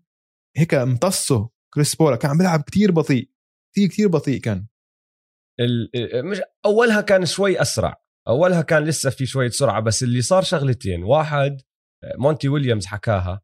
هيك 0.57 0.75
امتصه. 0.75 1.51
كريس 1.75 1.95
بولا 1.95 2.17
كان 2.17 2.31
عم 2.31 2.39
بيلعب 2.39 2.63
كتير 2.63 2.91
بطيء. 2.93 3.31
كتير 3.73 3.89
كتير 3.89 4.09
بطيء 4.09 4.41
كان. 4.41 4.67
ال- 5.61 5.91
مش 6.31 6.41
أولها 6.65 7.01
كان 7.01 7.27
شوي 7.27 7.61
أسرع. 7.63 8.03
أولها 8.29 8.63
كان 8.63 8.85
لسه 8.85 9.11
في 9.11 9.27
شوية 9.27 9.51
سرعة 9.51 9.81
بس 9.81 10.03
اللي 10.03 10.23
صار 10.23 10.43
شغلتين. 10.43 11.03
واحد 11.05 11.61
آه، 12.05 12.15
مونتي 12.19 12.49
ويليامز 12.49 12.87
حكاها. 12.87 13.41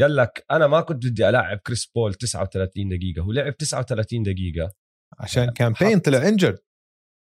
قال 0.00 0.16
لك 0.16 0.44
أنا 0.50 0.66
ما 0.66 0.80
كنت 0.80 1.06
بدي 1.06 1.28
العب 1.28 1.58
كريس 1.58 1.86
بول 1.86 2.14
39 2.14 2.88
دقيقة. 2.88 3.22
هو 3.22 3.32
لعب 3.32 3.56
39 3.56 4.22
دقيقة. 4.22 4.72
عشان 5.18 5.50
كامبين 5.50 5.98
طلع 5.98 6.28
injured 6.28 6.58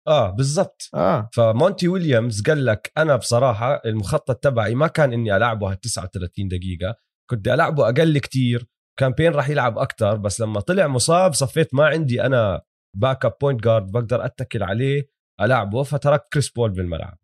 آه 0.08 0.30
بالضبط. 0.30 0.90
آه. 0.94 1.30
فمونتي 1.34 1.88
ويليامز 1.88 2.42
قال 2.42 2.66
لك 2.66 2.92
أنا 2.98 3.16
بصراحة 3.16 3.82
المخطط 3.86 4.36
تبعي 4.36 4.76
ما 4.76 4.88
كان 4.88 5.14
إني 5.14 5.36
العبه 5.38 5.72
هال 5.72 5.80
39 5.80 6.48
دقيقة 6.48 6.96
كنت 7.30 7.40
بدي 7.40 7.54
ألعبه 7.54 7.90
أقل 7.90 8.18
كتير 8.18 8.68
كامبين 9.00 9.32
راح 9.32 9.50
يلعب 9.50 9.78
أكتر 9.78 10.18
بس 10.18 10.42
لما 10.42 10.60
طلع 10.60 10.88
مصاب 10.88 11.34
صفيت 11.34 11.74
ما 11.74 11.86
عندي 11.86 12.22
أنا 12.26 12.62
backup 12.98 13.34
point 13.42 13.64
guard 13.64 13.92
بقدر 13.92 14.26
أتكل 14.26 14.64
عليه 14.64 15.10
ألعبه 15.42 15.84
فتركت 15.84 16.34
كريس 16.34 16.50
بول 16.50 16.72
بالملعب. 16.72 17.18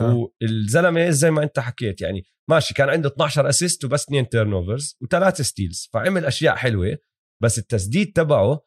آه. 0.00 0.28
والزلمة 0.42 1.10
زي 1.10 1.30
ما 1.30 1.42
أنت 1.42 1.58
حكيت 1.58 2.00
يعني 2.00 2.22
ماشي 2.50 2.74
كان 2.74 2.88
عنده 2.88 3.08
12 3.08 3.48
assist 3.48 3.84
وبس 3.84 4.02
اثنين 4.02 4.28
turnovers 4.28 4.96
وثلاث 5.02 5.42
steals 5.42 5.88
فعمل 5.92 6.24
أشياء 6.24 6.56
حلوة 6.56 6.98
بس 7.42 7.58
التسديد 7.58 8.12
تبعه 8.12 8.42
آه، 8.52 8.60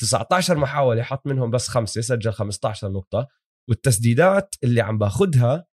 19 0.00 0.56
محاولة 0.56 1.02
حط 1.02 1.26
منهم 1.26 1.50
بس 1.50 1.68
خمسة 1.68 2.00
سجل 2.00 2.32
15 2.32 2.88
نقطة 2.88 3.28
والتسديدات 3.68 4.54
اللي 4.64 4.80
عم 4.80 4.98
باخدها 4.98 5.66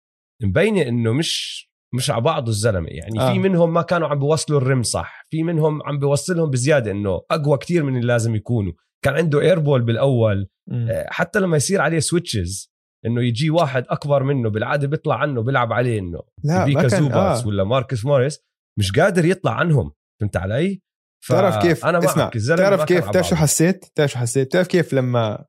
مبينة 0.43 0.83
إنه 0.83 1.13
مش 1.13 1.67
مش 1.95 2.11
على 2.11 2.21
بعضه 2.21 2.51
الزلمة 2.51 2.89
يعني 2.89 3.21
آه. 3.21 3.33
في 3.33 3.39
منهم 3.39 3.73
ما 3.73 3.83
كانوا 3.83 4.09
عم 4.09 4.19
بيوصلوا 4.19 4.61
ال 4.61 4.66
rim 4.66 4.83
صح 4.83 5.27
في 5.31 5.43
منهم 5.43 5.83
عم 5.83 5.99
بيوصلهم 5.99 6.51
بزيادة 6.51 6.91
إنه 6.91 7.21
أقوى 7.31 7.59
كتير 7.59 7.85
من 7.85 7.97
اللي 7.97 8.07
لازم 8.07 8.35
يكونوا 8.35 8.73
كان 9.05 9.15
عنده 9.15 9.41
airball 9.41 9.83
بالأول 9.83 10.49
مم. 10.71 10.89
آه، 10.91 11.07
حتى 11.11 11.41
لما 11.41 11.57
يصير 11.57 11.81
عليه 11.81 11.99
switches 11.99 12.71
إنه 13.07 13.23
يجي 13.23 13.51
واحد 13.51 13.85
أكبر 13.89 14.23
منه 14.23 14.51
بالعادة 14.51 14.89
بيطلع 14.89 15.15
عنه 15.15 15.43
بيلعب 15.43 15.73
عليه 15.73 15.99
إنه 15.99 16.23
لا 16.45 16.65
كان 16.75 16.89
زوباتس 16.89 17.43
آه. 17.43 17.47
ولا 17.47 17.65
ماركوس 17.65 18.05
موريس 18.05 18.41
مش 18.79 18.93
قادر 18.93 19.25
يطلع 19.25 19.53
عنهم 19.53 19.93
فهمت 20.21 20.37
علي؟ 20.37 20.83
تعرف 21.29 21.63
كيف؟ 21.63 21.87
أنا 21.87 21.99
اسمع 21.99 22.31
تعرف 22.57 22.85
كيف؟ 22.85 23.11
تعرف 23.11 23.29
شو. 23.29 23.37
حسيت؟ 23.37 23.85
تعرف 23.95 24.11
شو 24.11 24.19
حسيت؟ 24.19 24.53
تعرف 24.53 24.67
كيف 24.67 24.93
لما 24.93 25.45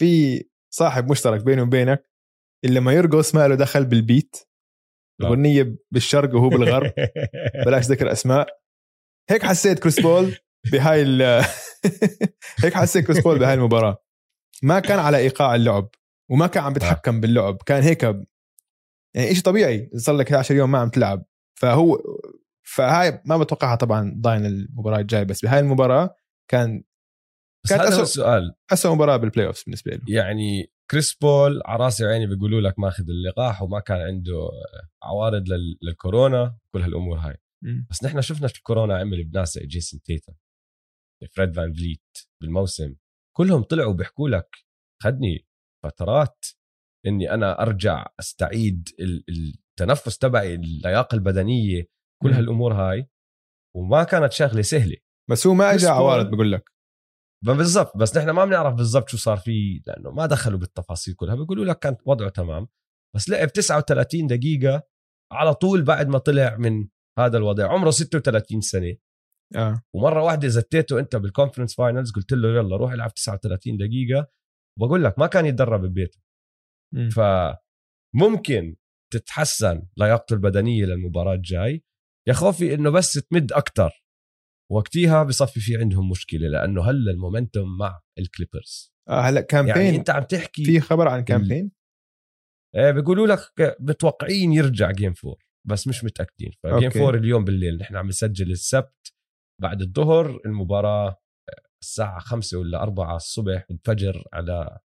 في 0.00 0.42
صاحب 0.74 1.10
مشترك 1.10 1.44
بيني 1.44 1.62
وبينك 1.62 2.10
اللي 2.64 2.80
لما 2.80 2.92
يرقص 2.92 3.34
ما 3.34 3.48
له 3.48 3.54
دخل 3.54 3.84
بالبيت 3.84 4.36
لا. 5.20 5.26
الأغنية 5.28 5.76
بالشرق 5.90 6.34
وهو 6.34 6.48
بالغرب. 6.48 6.92
بلاش 7.66 7.84
ذكر 7.84 8.12
أسماء. 8.12 8.46
هيك 9.30 9.42
حسيت 9.42 9.78
كريس 9.78 10.00
بول 10.00 10.36
بهاي 10.72 11.02
ال 11.02 11.22
هيك 12.64 12.74
حسيت 12.74 13.06
كريس 13.06 13.20
بول 13.20 13.38
بهاي 13.38 13.54
المباراة. 13.54 14.04
ما 14.62 14.80
كان 14.80 14.98
على 14.98 15.16
إيقاع 15.16 15.54
اللعب 15.54 15.88
وما 16.30 16.46
كان 16.46 16.64
عم 16.64 16.72
بيتحكم 16.72 17.20
باللعب. 17.20 17.62
كان 17.66 17.82
هيك 17.82 18.02
يعني 19.14 19.34
شيء 19.34 19.42
طبيعي 19.42 19.90
صار 19.96 20.16
لك 20.16 20.26
11 20.26 20.54
يوم 20.54 20.70
ما 20.70 20.78
عم 20.78 20.88
تلعب. 20.88 21.24
فهو 21.60 21.98
فهاي 22.76 23.22
ما 23.24 23.36
بتوقعها 23.38 23.76
طبعا 23.76 24.14
ضاين 24.20 24.46
المباراة 24.46 24.98
الجاية 24.98 25.22
بس 25.22 25.42
بهاي 25.44 25.60
المباراة 25.60 26.16
كان 26.50 26.84
بس 27.64 27.70
كانت 27.70 27.82
هذا 27.82 27.94
هو 27.94 27.98
أسوأ- 27.98 28.00
السؤال. 28.02 28.54
أسوأ 28.72 28.94
مباراة 28.94 29.16
بال 29.16 29.46
playoff 29.46 29.64
بالنسبة 29.64 29.92
له 29.92 30.00
يعني 30.08 30.72
كريس 30.90 31.14
بول 31.14 31.62
على 31.66 31.84
راسي 31.84 32.04
وعيني 32.06 32.26
بيقولوا 32.26 32.60
لك 32.60 32.78
ماخذ 32.78 33.04
اللقاح 33.08 33.62
وما 33.62 33.80
كان 33.80 34.00
عنده 34.00 34.48
عوارض 35.02 35.48
لل- 35.48 35.78
للكورونا 35.82 36.58
كل 36.74 36.82
هالأمور 36.82 37.18
هاي. 37.18 37.36
مم. 37.64 37.86
بس 37.90 38.04
نحن 38.04 38.20
شفنا 38.20 38.48
شو 38.48 38.56
الكورونا 38.56 38.98
عمل 38.98 39.24
بناس 39.24 39.54
زي 39.54 39.66
جيسون 39.66 40.00
تيتم 40.02 40.34
فريد 41.36 41.54
فان 41.56 41.72
فليت 41.74 42.18
بالموسم. 42.40 42.94
كلهم 43.36 43.62
طلعوا 43.62 43.92
بيحكوا 43.92 44.28
لك 44.28 44.56
خدني 45.02 45.46
فترات 45.84 46.44
إني 47.06 47.30
أنا 47.34 47.62
أرجع 47.62 48.06
أستعيد 48.20 48.88
ال- 49.00 49.24
التنفس 49.70 50.18
تبعي 50.18 50.54
اللياقة 50.54 51.14
البدنية. 51.14 51.84
كل. 52.22 52.32
هالأمور 52.32 52.72
هاي 52.74 53.08
وما 53.76 54.04
كانت 54.04 54.32
شغلة 54.32 54.62
سهلة. 54.62 54.96
بس 55.30 55.46
هو 55.46 55.54
ما 55.54 55.74
اجى 55.74 55.86
عوارض 55.86 56.30
بقول 56.30 56.52
لك. 56.52 56.72
بالضبط 57.44 57.96
بس 57.96 58.16
نحن 58.16 58.30
ما 58.30 58.44
بنعرف 58.44 58.74
بالضبط 58.74 59.08
شو 59.08 59.16
صار 59.16 59.36
فيه 59.36 59.80
لأنه 59.86 60.10
ما 60.10 60.26
دخلوا 60.26 60.58
بالتفاصيل 60.58 61.14
كلها. 61.14 61.34
بيقولوا 61.34 61.64
لك 61.64 61.78
كان 61.78 61.96
وضعه 62.06 62.28
تمام 62.28 62.68
بس 63.16 63.28
لعب 63.28 63.52
39 63.52 64.26
دقيقة 64.26 64.82
على 65.32 65.54
طول 65.54 65.82
بعد 65.82 66.08
ما 66.08 66.18
طلع 66.18 66.56
من 66.56 66.88
هذا 67.18 67.38
الوضع. 67.38 67.72
عمره 67.72 67.90
36 67.90 68.60
سنة. 68.60 68.96
آه. 69.56 69.82
ومرة 69.94 70.22
واحدة 70.22 70.48
زتيته 70.48 70.98
أنت 70.98 71.16
بال 71.16 71.26
conference 71.26 71.74
finals 71.74 72.12
قلت 72.12 72.32
له 72.32 72.48
يلا 72.48 72.76
روح 72.76 72.92
العب 72.92 73.14
39 73.14 73.76
دقيقة. 73.76 74.26
بقول 74.78 75.04
لك 75.04 75.18
ما 75.18 75.26
كان 75.26 75.46
يتدرب 75.46 75.80
ببيته. 75.80 76.20
مم. 76.94 77.08
فممكن 77.10 78.76
تتحسن 79.12 79.82
لياقته 79.96 80.34
البدنية 80.34 80.84
للمباراة 80.84 81.34
الجاي. 81.34 81.84
يا 82.28 82.32
خوفي 82.32 82.74
إنه 82.74 82.90
بس 82.90 83.12
تمد 83.12 83.52
أكتر. 83.52 84.04
وقتها 84.72 85.22
بصفي 85.22 85.60
في 85.60 85.76
عندهم 85.76 86.10
مشكلة 86.10 86.48
لأنه 86.48 86.90
هلأ 86.90 87.10
ال 87.10 87.18
momentum 87.18 87.78
مع 87.78 88.00
الكليبرز. 88.18 88.92
آه 89.08 89.20
هلأ 89.20 89.40
كام 89.40 89.52
باين. 89.52 89.76
يعني 89.76 89.96
أنت 89.96 90.10
عم 90.10 90.22
تحكي 90.22 90.64
في 90.64 90.80
خبر 90.80 91.08
عن 91.08 91.24
كام 91.24 91.40
باين؟ 91.40 91.72
آه، 92.74 92.90
بيقولوا 92.90 93.26
لك 93.26 93.52
متوقعين 93.80 94.52
يرجع 94.52 94.90
game 94.90 95.12
four 95.12 95.44
بس 95.68 95.88
مش 95.88 96.04
متأكدين. 96.04 96.52
ف 96.62 96.67
game. 96.67 96.90
four 96.90 97.14
اليوم 97.14 97.44
بالليل 97.44 97.76
نحن 97.76 97.96
عم 97.96 98.06
نسجل 98.08 98.50
السبت 98.50 99.12
بعد 99.62 99.82
الظهر 99.82 100.40
المباراة 100.46 101.22
الساعة 101.82 102.18
خمسة 102.18 102.58
ولا 102.58 102.82
أربعة 102.82 103.16
الصبح 103.16 103.66
الفجر 103.70 104.24
على 104.32 104.78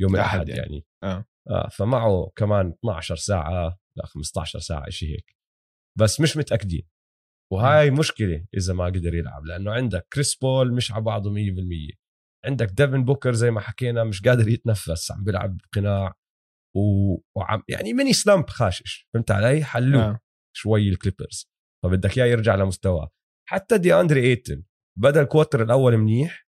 يوم 0.00 0.14
الأحد 0.14 0.40
الاحد 0.40 0.48
يعني. 0.48 0.60
يعني, 0.60 0.86
آه. 1.02 1.24
آه 1.50 1.68
فمعه 1.68 2.32
كمان 2.36 2.68
12 2.68 3.16
ساعة 3.16 3.78
لا 3.96 4.06
15 4.06 4.58
ساعة 4.58 4.90
شيء 4.90 5.08
هيك. 5.08 5.36
بس 5.98 6.20
مش 6.20 6.36
متأكدين. 6.36 6.88
وهاي 7.52 7.90
مشكلة 7.90 8.46
إذا 8.56 8.74
ما 8.74 8.84
قدر 8.84 9.14
يلعب 9.14 9.44
لأنه 9.44 9.72
عندك 9.72 10.06
كريس 10.12 10.34
بول 10.34 10.74
مش 10.74 10.92
على 10.92 11.02
بعضه 11.02 11.34
100% 11.34 11.96
عندك 12.46 12.66
ديفن 12.66 13.04
بوكر 13.04 13.32
زي 13.32 13.50
ما 13.50 13.60
حكينا 13.60 14.04
مش 14.04 14.22
قادر 14.22 14.48
يتنفس 14.48 15.12
عم 15.12 15.24
بيلعب 15.24 15.56
بقناع 15.56 16.14
و... 16.76 17.14
وعم 17.36 17.62
يعني 17.68 17.92
mini 17.92 18.12
slump 18.12 18.50
خاشش 18.50 19.08
فهمت 19.14 19.30
علي؟ 19.30 19.64
حلوة 19.64 20.04
آه. 20.04 20.20
شوي 20.56 20.88
الكليبرز. 20.88 21.50
فبدك 21.84 22.18
إياه 22.18 22.26
يرجع 22.26 22.54
لمستواه. 22.54 23.10
حتى 23.48 23.78
دياندري 23.78 24.20
إيتن 24.20 24.62
بدا 24.98 25.22
ال 25.22 25.27
quarter 25.27 25.62
الأول 25.62 25.96
منيح 25.96 26.46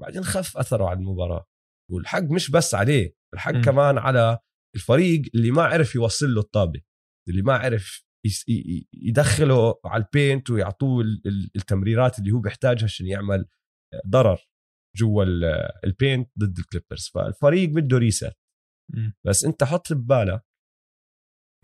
بعدين 0.00 0.24
خف 0.24 0.56
أثره 0.56 0.88
على 0.88 0.98
المباراة. 0.98 1.46
والحق 1.90 2.22
مش 2.22 2.50
بس 2.50 2.74
عليه 2.74 3.14
الحق 3.34 3.54
م. 3.54 3.60
كمان 3.62 3.98
على 3.98 4.38
الفريق 4.76 5.22
اللي 5.34 5.50
ما 5.50 5.62
عرف 5.62 5.94
يوصل 5.94 6.34
له 6.34 6.40
الطابة 6.40 6.80
اللي 7.28 7.42
ما 7.42 7.56
عرف 7.56 8.05
يدخله 8.92 9.74
على 9.84 10.04
ال 10.04 10.12
paint 10.12 10.50
ويعطوه 10.50 11.04
التمريرات 11.56 12.18
اللي 12.18 12.32
هو 12.32 12.40
بيحتاجها 12.40 12.84
عشان 12.84 13.06
يعمل 13.06 13.46
ضرر 14.06 14.48
جوا 14.96 15.24
ال 15.84 15.92
paint 15.92 16.30
ضد 16.38 16.58
الكليبرز. 16.58 17.10
فالفريق 17.14 17.68
بده 17.68 17.98
rest 17.98 18.32
بس 19.26 19.44
انت 19.44 19.64
حط 19.64 19.92
ببالك 19.92 20.44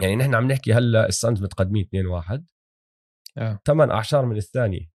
يعني 0.03 0.17
نحن 0.17 0.35
عم 0.35 0.47
نحكي 0.53 0.73
هلا 0.73 1.09
الصنز 1.09 1.43
متقدمين 1.43 1.85
2 1.85 2.07
1 2.07 2.47
ثمان 3.67 3.91
أعشار 3.91 4.27
من 4.27 4.37
الثانية 4.37 4.93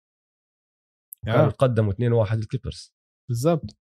كانوا 1.25 1.49
تقدموا 1.49 1.91
2 1.91 2.13
1 2.13 2.37
الكليبرز. 2.37 2.95
بالضبط. 3.29 3.77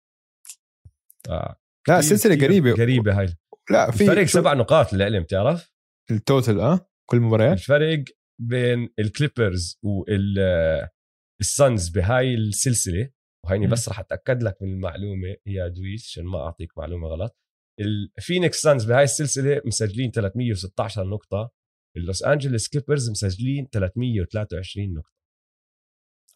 آه. 1.28 1.56
لا 1.88 1.98
السلسله 1.98 2.46
قريبة. 2.46 2.72
قريبة 2.72 3.20
هاي. 3.20 3.34
لا 3.70 3.90
في 3.90 4.06
فرق 4.06 4.24
سبع 4.24 4.52
نقاط 4.52 4.92
للعلم 4.92 5.24
تعرف 5.24 5.72
ال 6.10 6.18
total 6.18 6.60
آه. 6.60 6.91
كل 7.10 7.20
مباريات؟ 7.20 7.52
الفرق 7.52 8.04
بين 8.40 8.88
الكليبرز 8.98 9.78
والصنز 9.82 11.88
بهاي 11.88 12.34
السلسلة 12.34 13.10
وهيني 13.46 13.66
بس 13.66 13.88
رح 13.88 14.00
أتأكد 14.00 14.42
لك 14.42 14.62
من 14.62 14.68
المعلومه 14.68 15.36
يا 15.46 15.68
دويس 15.68 16.08
عشان 16.08 16.24
ما 16.24 16.38
أعطيك 16.38 16.78
معلومة 16.78 17.08
غلط. 17.08 17.36
الفينيكس 17.80 18.60
صنز 18.60 18.84
بهاي 18.84 19.04
السلسلة 19.04 19.62
مسجلين 19.64 20.10
316 20.10 21.04
نقطة. 21.04 21.50
اللوس 21.96 22.22
انجلوس 22.22 22.68
كليبرز 22.68 23.10
مسجلين 23.10 23.68
323 23.72 24.94
نقطة. 24.94 25.12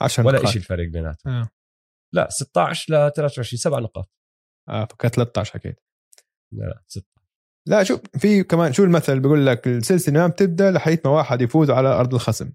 10 0.00 0.26
ولا 0.26 0.46
شيء 0.46 0.56
الفرق 0.56 0.88
بيناتهم. 0.88 1.32
آه. 1.32 1.48
لا 2.14 2.28
16 2.30 2.92
ل 2.92 3.12
23 3.12 3.58
سبع 3.58 3.78
نقاط. 3.78 4.10
آه 4.68 4.84
فكانت 4.84 5.14
13 5.14 5.52
حكيت 5.52 5.80
لا 6.54 6.64
لا 6.64 6.82
16 6.86 7.06
لا 7.68 7.82
شوف 7.82 8.00
في 8.18 8.42
كمان 8.42 8.72
شو 8.72 8.84
المثل؟ 8.84 9.20
بيقول 9.20 9.46
لك 9.46 9.66
السلسلة 9.68 10.20
ما 10.20 10.26
بتبدأ 10.26 10.70
لحيث 10.70 11.06
ما 11.06 11.12
واحد 11.12 11.42
يفوز 11.42 11.70
على 11.70 11.88
أرض 11.88 12.14
الخصم. 12.14 12.52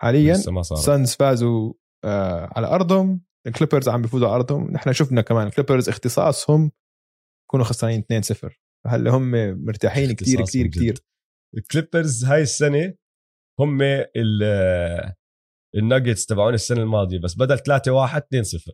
حاليا 0.00 0.34
صنز 0.76 1.14
فازوا 1.14 1.72
آه 2.04 2.52
على 2.56 2.66
أرضهم 2.66 3.20
الكليبرز 3.46 3.88
عم 3.88 4.02
بيفوزوا 4.02 4.28
على 4.28 4.36
أرضهم. 4.36 4.70
نحن 4.70 4.92
شفنا 4.92 5.22
كمان 5.22 5.46
الكليبرز 5.46 5.88
اختصاصهم 5.88 6.70
يكونوا 7.44 7.64
خسرانين 7.64 8.04
2-0 8.22 8.48
هلأ 8.86 9.10
هم 9.10 9.30
مرتاحين 9.64 10.12
كثير 10.12 10.42
كثير 10.42 10.66
كثير 10.66 10.98
الكليبرز 11.56 12.24
هاي 12.24 12.42
السنة 12.42 12.94
هم 13.60 13.78
الناجتس 15.76 16.26
تبعون 16.26 16.54
السنة 16.54 16.82
الماضية 16.82 17.18
بس 17.18 17.34
بدل 17.34 17.58
3 17.58 17.92
1 17.92 18.22
2 18.22 18.42
0 18.44 18.72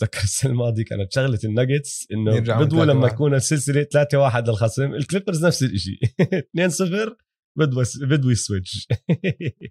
تذكر 0.00 0.18
السنة 0.22 0.52
الماضية 0.52 0.84
كانت 0.84 1.12
شغلة 1.12 1.38
الناجتس 1.44 2.06
إنه 2.12 2.40
بدو 2.40 2.84
لما 2.84 3.08
تكون 3.08 3.34
السلسلة 3.34 3.82
3 3.82 4.18
1 4.18 4.48
للخصم 4.48 4.94
الكليبرز 4.94 5.46
نفس 5.46 5.62
الشيء 5.62 5.98
2 6.20 6.68
0 6.68 7.16
بدو 7.58 7.82
بدو 8.02 8.30
ي 8.30 8.38
switch 8.38 8.88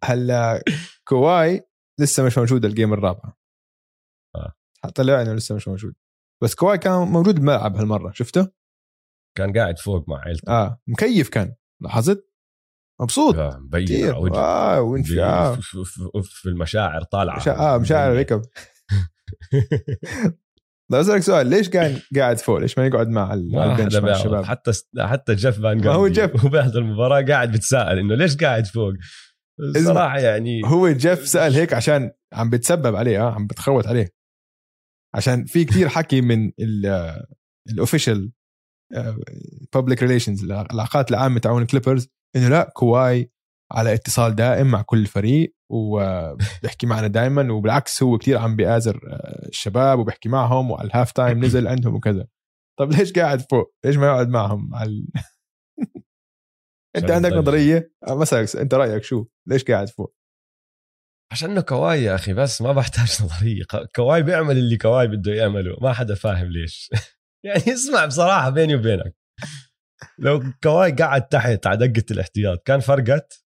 هلا 0.03 0.63
كواي 1.07 1.61
لسه 1.99 2.25
مش 2.25 2.37
موجود 2.37 2.65
ال 2.65 2.71
game 2.71 2.93
الرابعه 2.93 3.37
آه. 4.35 4.53
طلع 4.95 5.21
انه 5.21 5.33
لسه 5.33 5.55
مش 5.55 5.67
موجود. 5.67 5.95
بس 6.43 6.55
كواي 6.55 6.77
كان 6.77 6.91
موجود 6.91 7.35
بالملعب 7.35 7.75
هالمرة 7.75 8.11
شفته؟ 8.11 8.51
كان 9.37 9.53
قاعد 9.57 9.79
فوق 9.79 10.09
مع 10.09 10.21
عيلته. 10.21 10.51
آه 10.51 10.81
مكيف 10.87 11.29
كان 11.29 11.55
لاحظت؟ 11.81 12.29
مبسوط. 13.01 13.35
مبين 13.35 14.05
على 14.05 14.17
وجهه 14.17 14.37
آه 14.37 14.81
وانفعال 14.81 15.61
في 16.23 16.45
المشاعر 16.45 17.03
طالعة. 17.03 17.37
مشا... 17.37 17.51
آه 17.51 17.77
مشاعر 17.77 18.17
ركب 18.17 18.41
بدي 20.91 21.01
أسألك 21.01 21.21
سؤال 21.21 21.47
ليش 21.47 21.69
كان 21.69 21.99
قاعد 22.15 22.37
فوق؟ 22.37 22.57
ليش 22.57 22.77
ما 22.77 22.85
يقعد 22.85 23.09
مع 23.09 23.33
ال 23.33 23.44
bench 23.44 23.95
مع 23.95 24.11
الشباب؟ 24.11 24.43
حتى 24.45 24.71
حتى 24.99 25.35
جيف 25.35 25.61
فان 25.61 25.85
ما 25.85 25.93
هو 25.93 26.07
جيف 26.07 26.35
هو 26.45 26.49
بيحضر 26.49 26.79
المباراة 26.79 27.21
قاعد 27.21 27.51
بتساءل 27.51 27.99
إنه 27.99 28.15
ليش 28.15 28.37
قاعد 28.37 28.65
فوق؟ 28.65 28.93
الصراحة 29.59 30.19
يعني 30.19 30.61
هو 30.65 30.89
جيف 30.89 31.27
سأل 31.27 31.53
هيك 31.53 31.73
عشان 31.73 32.11
عم 32.33 32.49
بتسبب 32.49 32.95
عليه 32.95 33.27
آه 33.27 33.31
عم 33.31 33.47
بتخوت 33.47 33.87
عليه 33.87 34.09
عشان 35.15 35.45
في 35.45 35.65
كتير 35.65 35.89
حكي 35.89 36.21
من 36.21 36.51
ال 37.69 37.76
official 37.76 38.31
public 39.73 40.03
relations 40.03 40.43
العلاقات 40.43 41.11
العامة 41.11 41.39
تاعون 41.39 41.61
الكليبرز 41.61 42.07
إنه 42.35 42.49
لا 42.49 42.71
كواي 42.75 43.31
على 43.73 43.93
اتصال 43.93 44.35
دائم 44.35 44.67
مع 44.67 44.81
كل 44.81 44.97
الفريق 44.97 45.55
وبيحكي 45.71 46.87
معنا 46.87 47.07
دائما 47.07 47.53
وبالعكس 47.53 48.03
هو 48.03 48.17
كثير 48.17 48.37
عم 48.37 48.55
بيآزر 48.55 48.99
آه، 49.11 49.47
الشباب 49.47 49.99
وبيحكي 49.99 50.29
معهم 50.29 50.71
وعلى 50.71 50.87
ال 50.87 50.92
half 50.92 51.11
time 51.11 51.39
نزل 51.45 51.67
عندهم 51.67 51.95
وكذا. 51.95 52.27
طب 52.79 52.91
ليش 52.91 53.13
قاعد 53.13 53.41
فوق؟ 53.51 53.73
ليش 53.85 53.95
ما 53.95 54.05
يقعد 54.05 54.29
معهم؟ 54.29 54.75
على 54.75 55.05
أنت 56.97 57.11
عندك 57.11 57.31
نظرية؟ 57.31 57.91
مثلا 58.09 58.45
أنت 58.61 58.73
رأيك 58.73 59.03
شو؟ 59.03 59.25
ليش 59.47 59.63
قاعد 59.63 59.89
فوق؟ 59.89 60.15
عشان 61.31 61.59
كواي 61.59 62.03
يا 62.03 62.15
أخي 62.15 62.33
بس 62.33 62.61
ما 62.61 62.71
بحتاج 62.71 63.17
نظرية. 63.23 63.63
كواي 63.95 64.23
بيعمل 64.23 64.57
اللي 64.57 64.77
كواي 64.77 65.07
بده 65.07 65.31
يعمله. 65.33 65.77
ما 65.81 65.93
حدا 65.93 66.15
فاهم 66.15 66.47
ليش. 66.47 66.89
يعني 67.45 67.73
اسمع 67.73 68.05
بصراحة 68.05 68.49
بيني 68.49 68.75
وبينك. 68.75 69.15
لو 70.19 70.43
كواي 70.63 70.91
قعد 70.91 71.27
تحت 71.27 71.67
على 71.67 71.87
دكة 71.87 72.05
الاحتياط 72.11 72.63
كان 72.65 72.79
فرقت؟ 72.79 73.42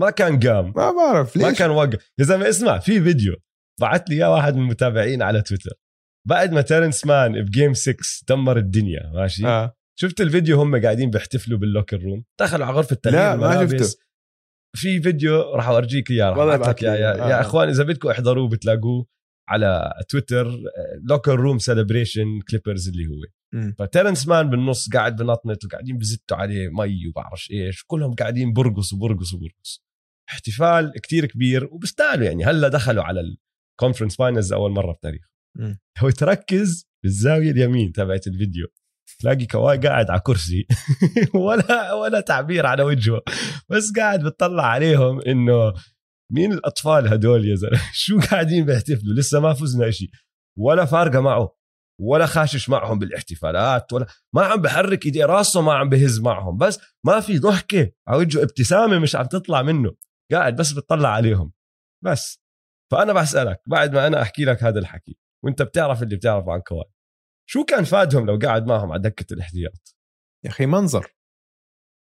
ما 0.00 0.10
كان 0.10 0.40
قام. 0.40 0.72
ما 0.76 0.92
بعرف 0.92 1.36
ليش؟ 1.36 1.46
ما 1.46 1.52
كان 1.52 1.70
وقف. 1.70 2.10
يا 2.18 2.24
زلمة 2.24 2.48
اسمع 2.48 2.78
في 2.78 3.02
فيديو 3.02 3.36
بعت 3.80 4.10
لي 4.10 4.16
إياه 4.16 4.30
واحد 4.30 4.54
من 4.54 4.62
المتابعين 4.62 5.22
على 5.22 5.42
تويتر. 5.42 5.72
بعد 6.28 6.52
ما 6.52 6.60
تيرنس 6.60 7.06
مان 7.06 7.44
ب 7.44 7.50
game 7.50 7.74
6 7.74 7.96
دمر 8.28 8.56
الدنيا 8.56 9.10
ماشي؟ 9.14 9.46
آه. 9.46 9.76
شفت 10.00 10.20
الفيديو 10.20 10.60
هم 10.60 10.82
قاعدين 10.82 11.10
بيحتفلوا 11.10 11.58
بال 11.58 11.69
locker 11.69 12.02
room 12.02 12.24
دخلوا 12.40 12.66
على 12.66 12.74
غرفة 12.74 12.96
تغيير 12.96 13.20
لا 13.20 13.36
ما 13.36 13.66
شفته. 13.66 13.98
في 14.76 15.00
فيديو 15.02 15.54
راح 15.54 15.68
أورجيك 15.68 16.10
إياه 16.10 16.30
راح 16.30 16.68
لك 16.68 16.82
يا, 16.82 16.94
يا, 16.94 17.24
آه. 17.24 17.28
يا 17.28 17.40
إخوان 17.40 17.68
إذا 17.68 17.84
بدكم 17.84 18.08
احضروه 18.08 18.48
بتلاقوه 18.48 19.06
على 19.48 19.92
تويتر 20.08 20.60
locker 21.08 21.34
room 21.34 21.58
celebration 21.58 22.40
كليبرز 22.50 22.88
اللي 22.88 23.06
هو. 23.06 23.22
فتيرنس 23.78 24.28
مان 24.28 24.50
بالنص 24.50 24.88
قاعد 24.88 25.16
بنطنط 25.16 25.64
وقاعدين 25.64 25.98
بزتوا 25.98 26.36
عليه 26.36 26.68
مي 26.68 27.06
وبعرفش 27.08 27.50
إيش. 27.50 27.84
كلهم 27.86 28.14
قاعدين 28.14 28.52
برقصوا 28.52 28.98
برقصوا 28.98 29.38
برقصوا 29.38 29.82
احتفال 30.30 30.92
كتير 31.02 31.26
كبير 31.26 31.68
وبيستاهلوا 31.72 32.24
يعني 32.24 32.44
هلا 32.44 32.68
دخلوا 32.68 33.04
على 33.04 33.20
ال 33.80 33.83
conference 33.83 34.16
finals 34.16 34.52
أول 34.52 34.70
مرة 34.70 34.92
بتاريخ. 34.92 35.22
هلا 35.98 36.10
تركز 36.10 36.86
بالزاوية 37.04 37.50
اليمين 37.50 37.92
تبعت 37.92 38.26
الفيديو 38.26 38.66
تلاقي 39.20 39.46
كواي 39.46 39.78
قاعد 39.78 40.10
على 40.10 40.20
كرسي 40.20 40.66
ولا 41.34 41.92
ولا 41.92 42.20
تعبير 42.20 42.66
على 42.66 42.82
وجهه 42.82 43.22
بس 43.68 43.92
قاعد 43.96 44.24
بتطلع 44.24 44.66
عليهم 44.66 45.20
إنه 45.20 45.72
مين 46.32 46.52
الأطفال 46.52 47.08
هدول 47.08 47.48
يا 47.48 47.54
زلمة؟ 47.54 47.80
شو 48.04 48.20
قاعدين 48.20 48.64
بيحتفلوا؟ 48.64 49.14
لسه 49.14 49.40
ما 49.40 49.52
فزنا 49.54 49.90
شيء 49.90 50.10
ولا 50.58 50.84
فارقة 50.84 51.20
معه 51.20 51.56
ولا 52.00 52.26
خاشش 52.26 52.68
معهم 52.68 52.98
بالاحتفالات 52.98 53.92
ولا 53.92 54.06
ما 54.34 54.42
عم 54.42 54.62
بحرك 54.62 55.06
ايديه 55.06 55.24
راسه 55.24 55.60
ما 55.60 55.74
عم 55.74 55.88
بهز 55.88 56.20
معهم 56.20 56.56
بس 56.56 56.80
ما 57.06 57.20
في 57.20 57.38
ضحكة 57.38 57.92
على 58.08 58.18
وجهه 58.18 58.42
ابتسامة 58.42 58.98
مش 58.98 59.16
عم 59.16 59.26
تطلع 59.26 59.62
منه. 59.62 59.92
قاعد 60.32 60.56
بس 60.56 60.72
بتطلع 60.72 61.08
عليهم. 61.08 61.52
بس. 62.04 62.40
فأنا 62.92 63.12
بسألك 63.12 63.60
بعد 63.66 63.94
ما 63.94 64.06
أنا 64.06 64.22
أحكي 64.22 64.44
لك 64.44 64.62
هذا 64.62 64.78
الحكي 64.78 65.18
وأنت 65.44 65.62
بتعرف 65.62 66.02
اللي 66.02 66.16
بتعرفه 66.16 66.52
عن 66.52 66.60
كواي 66.60 66.90
شو 67.50 67.64
كان 67.64 67.84
فارقهم 67.84 68.26
لو 68.26 68.38
قاعد 68.42 68.66
معهم 68.66 68.92
على 68.92 69.02
دكة 69.02 69.34
الإحتياط؟ 69.34 69.96
يا 70.44 70.50
أخي 70.50 70.66
منظر. 70.66 71.14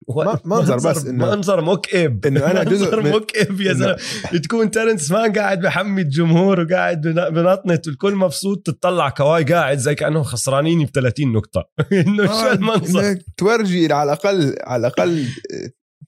منظر 0.45 0.75
بس 0.75 1.05
انه 1.05 1.25
منظر 1.25 1.61
مكئب. 1.61 2.25
إنه 2.25 2.51
أنا 2.51 2.63
جزء 2.63 2.85
منظر 2.85 3.15
مكئب 3.15 3.61
يا 3.61 3.73
زلمه 3.73 3.97
تكون 4.43 4.71
تيرنس 4.71 5.11
مان 5.11 5.33
قاعد 5.33 5.61
بحمي 5.61 6.01
الجمهور 6.01 6.59
وقاعد 6.59 7.01
بنطنط 7.01 7.87
والكل 7.87 8.15
مبسوط 8.15 8.65
تطلع 8.65 9.09
كواي 9.09 9.43
قاعد 9.43 9.77
زي 9.77 9.95
كأنهم 9.95 10.23
خسرانين 10.23 10.85
ب 10.85 10.89
30 10.89 11.33
نقطة. 11.33 11.69
إنه 12.07 12.25
شو 12.25 12.51
المنظر؟ 12.51 13.17
تورجي 13.37 13.93
على 13.93 14.03
الاقل 14.03 14.55
على 14.63 14.79
الأقل 14.79 15.27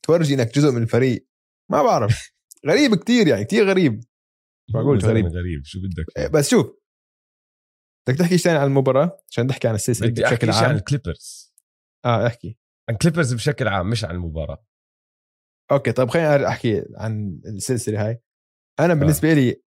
تورجي 0.03 0.33
إنك 0.33 0.55
جزء 0.55 0.71
من 0.71 0.81
الفريق. 0.81 1.26
ما 1.71 1.83
بعرف. 1.83 2.31
غريب 2.67 2.95
كتير 2.95 3.27
يعني 3.27 3.45
كتير 3.45 3.69
غريب. 3.69 4.03
معقول 4.73 4.99
غريب. 4.99 5.25
غريب 5.25 5.61
شو 5.63 5.79
بدك؟ 5.79 6.31
بس 6.31 6.49
شوف. 6.49 6.77
بدك 8.07 8.19
تحكي 8.19 8.37
ثاني 8.37 8.57
عن 8.57 8.67
المباراة؟ 8.67 9.23
عشان 9.29 9.47
نحكي 9.47 9.67
عن 9.67 9.75
السلسلة 9.75 10.09
بشكل 10.09 10.51
عام 10.51 10.65
عن 10.65 10.75
الكليبرز. 10.75 11.53
آه 12.05 12.27
احكي. 12.27 12.57
عن 12.89 12.95
كليبرز 12.95 13.33
بشكل 13.33 13.67
عام 13.67 13.89
مش 13.89 14.03
عن 14.05 14.15
المباراة. 14.15 14.65
okay 15.71 15.91
طيب 15.91 16.09
خليني 16.09 16.47
أحكي 16.47 16.83
عن 16.95 17.41
السلسلة 17.45 18.07
هاي. 18.07 18.21
أنا 18.79 18.93
بالنسبة 18.93 19.31
آه. 19.31 19.33
لي 19.33 19.61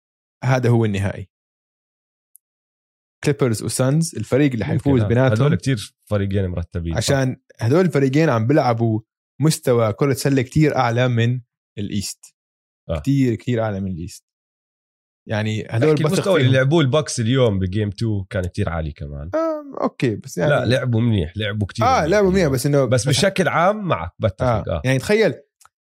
هذا 0.45 0.69
هو 0.69 0.85
النهائي. 0.85 1.31
كليبرز 3.25 3.63
وسانز 3.63 4.17
الفريق 4.17 4.53
اللي 4.53 4.65
حيفوز 4.65 5.03
بيناتهم. 5.03 5.47
هدول 5.47 5.55
كتير 5.55 5.97
فريقين 6.05 6.47
مرتبين. 6.47 6.97
عشان 6.97 7.41
هدول 7.61 7.85
الفريقين 7.85 8.29
عم 8.29 8.47
بيلعبوا 8.47 9.01
مستوى 9.41 9.93
كرة 9.93 10.13
سلة 10.13 10.43
كتير 10.43 10.77
أعلى 10.77 11.09
من 11.09 11.41
ال 11.79 11.90
East 11.90 12.37
آه. 12.89 13.01
كثير 13.01 13.35
كثير 13.35 13.63
أعلى 13.63 13.81
من 13.81 13.91
ال 13.91 13.98
East 13.98 14.27
يعني 15.29 15.67
هدول 15.71 15.95
بثق 15.95 16.07
المستوى 16.07 16.41
اللي. 16.41 16.53
لعبوه 16.53 16.81
البكس 16.81 17.21
اليوم 17.21 17.59
ب 17.59 17.65
game 17.65 17.89
2 17.89 18.25
كان 18.31 18.43
كتير 18.43 18.69
عالي 18.69 18.93
كمان 18.93 19.31
آه 19.35 19.83
okay 19.83 20.17
بس 20.17 20.39
يعني 20.39 20.51
لا 20.51 20.65
لعبوا 20.65 21.01
منيح 21.01 21.37
لعبوا 21.37 21.67
كتير 21.67 21.87
آه 21.87 22.07
لعبوا 22.07 22.31
منيح 22.31 22.49
بس 22.49 22.67
إنه 22.67 22.85
بس 22.85 23.09
بشكل 23.09 23.49
عام 23.49 23.89
معك 23.89 24.13
بتفق 24.19 24.47
آه. 24.47 24.65
آه, 24.69 24.83
يعني 24.85 24.99
تخيل 24.99 25.35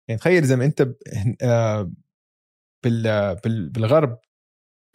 يعني 0.09 0.19
تخيل 0.19 0.43
إذا 0.43 0.55
ما 0.55 0.65
أنت 0.65 0.81
ب... 0.81 0.95
آه 1.41 1.91
بال... 2.83 3.35
بال... 3.35 3.69
بالغرب 3.69 4.19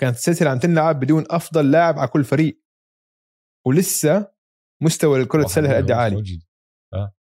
كانت 0.00 0.16
السلسله 0.16 0.50
عم 0.50 0.58
تنلعب 0.58 1.00
بدون 1.00 1.24
أفضل 1.30 1.70
لاعب 1.70 1.98
على 1.98 2.08
كل 2.08 2.24
فريق 2.24 2.62
ولسه 3.66 4.32
مستوى 4.82 5.24
كره 5.24 5.44
السله 5.44 5.80
منهم 5.80 5.92
عالي 5.92 6.16
موجود. 6.16 6.40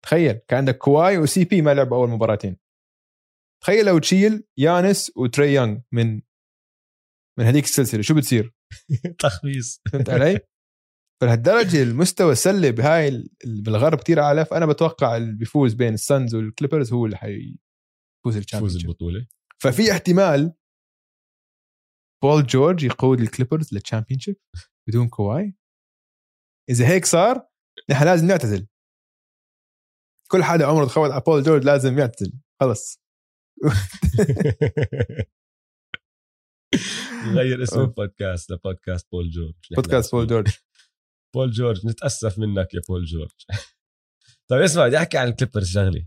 تخيل 0.05 0.33
كان 0.33 0.59
عندك 0.59 0.79
كواي 0.79 1.19
و 1.19 1.45
CP 1.45 1.63
ما 1.63 1.75
لعبوا 1.75 1.97
أول 1.97 2.11
مباراتين 2.11 2.57
تخيل 3.63 3.87
لو 3.87 3.99
تشيل 3.99 4.45
يانيس 4.59 5.13
وتري 5.17 5.55
يونغ 5.55 5.79
من 5.93 6.15
من 7.39 7.45
هذيك 7.45 7.65
السلسلة 7.65 8.03
شو 8.03 8.15
بتصير؟ 8.15 8.55
تخبيص. 9.19 9.81
فهمت 9.93 10.11
علي؟ 10.11 10.41
فلهالدرجة 11.23 11.83
المستوى 11.83 12.33
السلة 12.33 12.71
بهاي 12.71 13.09
ال- 13.09 13.29
بالغرب 13.63 13.99
كتير 13.99 14.21
أعلى 14.21 14.45
فأنا 14.45 14.67
بتوقع 14.67 15.17
اللي 15.17 15.33
بيفوز 15.37 15.75
بين 15.75 15.95
السانز 15.95 16.35
والكليبرز 16.35 16.93
هو 16.93 17.07
اللي 17.07 17.17
حيفوز 17.17 17.57
فوز 18.25 18.37
ال 18.37 18.41
championship 18.41 18.89
البطولة. 18.91 19.27
ففي 19.63 19.93
احتمال 19.93 20.55
بول 22.23 22.47
جورج 22.47 22.85
يقود 22.85 23.21
الكليبرز 23.21 23.75
لل 23.75 23.84
championship 23.84 24.37
بدون 24.89 25.09
كواي. 25.09 25.55
إذا 26.71 26.89
هيك 26.89 27.05
صار 27.05 27.49
نحن 27.91 28.05
لازم 28.05 28.27
نعتزل. 28.27 28.67
كل 30.31 30.45
حدا 30.45 30.67
عمره 30.67 30.85
تخوت 30.87 31.11
على 31.11 31.23
بول 31.27 31.43
جورج 31.43 31.65
لازم 31.65 31.99
يعتزل. 31.99 32.33
خلص. 32.63 33.00
نغير 37.33 37.63
اسم. 37.63 37.81
البودكاست 37.81 38.51
لبودكاست 38.51 39.11
بول 39.13 39.31
جورج. 39.31 39.55
بودكاست 39.77 40.13
بول 40.13 40.27
جورج. 40.27 40.49
بول 41.35 41.51
جورج. 41.51 41.87
نتأسف 41.87 42.39
منك 42.39 42.75
يا 42.75 42.81
بول 42.89 43.05
جورج. 43.05 43.31
طيب 44.51 44.61
اسمع 44.61 44.87
بدي 44.87 44.97
أحكي 44.99 45.19
عن 45.19 45.29
الكليبرز 45.29 45.71
شغله 45.73 46.07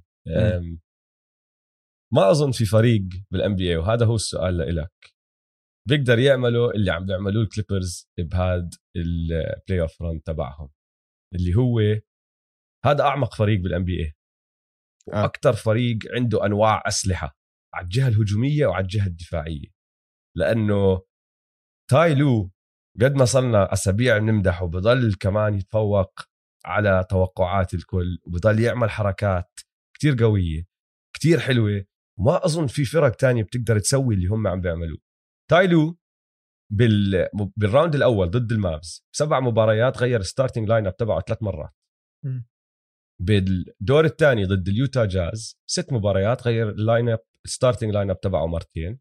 ما 2.14 2.32
أظن 2.32 2.52
في 2.52 2.66
فريق 2.66 3.02
بال 3.32 3.56
NBA 3.56 3.78
وهذا 3.78 4.06
هو 4.06 4.16
السؤال 4.16 4.58
لإلك. 4.58 5.14
بيقدر 5.90 6.20
يعملوا 6.20 6.72
اللي 6.74 6.92
عم 6.92 7.06
بيعملوه 7.06 7.44
الكليبرز 7.44 8.10
بهذا 8.20 8.70
ال 8.96 9.82
playoff 9.82 10.02
run 10.02 10.24
تبعهم 10.24 10.70
اللي 11.36 11.56
هو 11.56 11.80
هذا 12.86 13.04
أعمق 13.04 13.34
فريق 13.36 13.60
بال 13.60 13.84
NBA 13.84 14.14
آه. 15.14 15.22
وأكثر 15.24 15.54
فريق 15.54 15.98
عنده 16.16 16.46
أنواع 16.46 16.84
أسلحة. 16.88 17.38
على 17.74 17.84
الجهة 17.84 18.08
الهجومية 18.08 18.66
وعلى 18.68 18.84
الجهة 18.84 19.08
الدفاعية. 19.08 19.68
لأنه 20.38 21.02
تاي 21.90 22.16
لو 22.16 22.52
قد 23.02 23.16
ما 23.16 23.26
صرنا 23.26 23.74
أسابيع 23.74 24.18
نمدحه 24.18 24.66
بضل 24.68 25.14
كمان 25.14 25.54
يتفوق 25.54 26.20
على 26.66 27.06
توقعات 27.10 27.74
الكل 27.74 28.18
وبضل 28.28 28.60
يعمل 28.60 28.90
حركات 28.90 29.60
كتير 29.96 30.24
قوية 30.24 30.64
كتير 31.16 31.40
حلوة 31.40 31.86
وما 32.20 32.46
أظن 32.46 32.68
في 32.68 32.86
فرق 32.86 33.16
تانية 33.16 33.44
بتقدر 33.44 33.80
تسوي 33.80 34.16
اللي 34.16 34.28
هم 34.28 34.48
عم 34.48 34.62
بيعملوه. 34.62 34.98
تايلو 35.50 35.98
بال... 36.72 37.28
بال 37.58 37.69
round 37.69 37.96
الأول 37.96 38.32
ضد 38.32 38.52
المافس 38.52 39.06
سبع 39.16 39.40
مباريات 39.40 39.98
غير 39.98 40.22
starting 40.22 40.70
lineup 40.70 40.96
تبعه 40.98 41.22
ثلاث 41.28 41.44
مرات. 41.44 41.74
بالدور 43.22 44.06
الثاني 44.06 44.46
ضد 44.46 44.68
اليوتا 44.68 45.06
جاز 45.06 45.60
ست 45.70 45.94
مباريات 45.94 46.48
غير 46.48 46.70
ال 46.70 47.10
lineup 47.10 47.20
ال 47.46 47.92
starting 47.94 48.10
lineup 48.10 48.20
تبعه 48.20 48.46
مرتين 48.46 49.00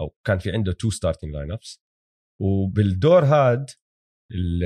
أو 0.00 0.14
كان 0.26 0.38
في 0.38 0.52
عنده 0.52 0.72
two 0.72 0.90
starting 0.90 1.34
lineups 1.34 1.82
وبالدور 2.40 3.24
هاد 3.24 3.70
ال- 4.32 4.64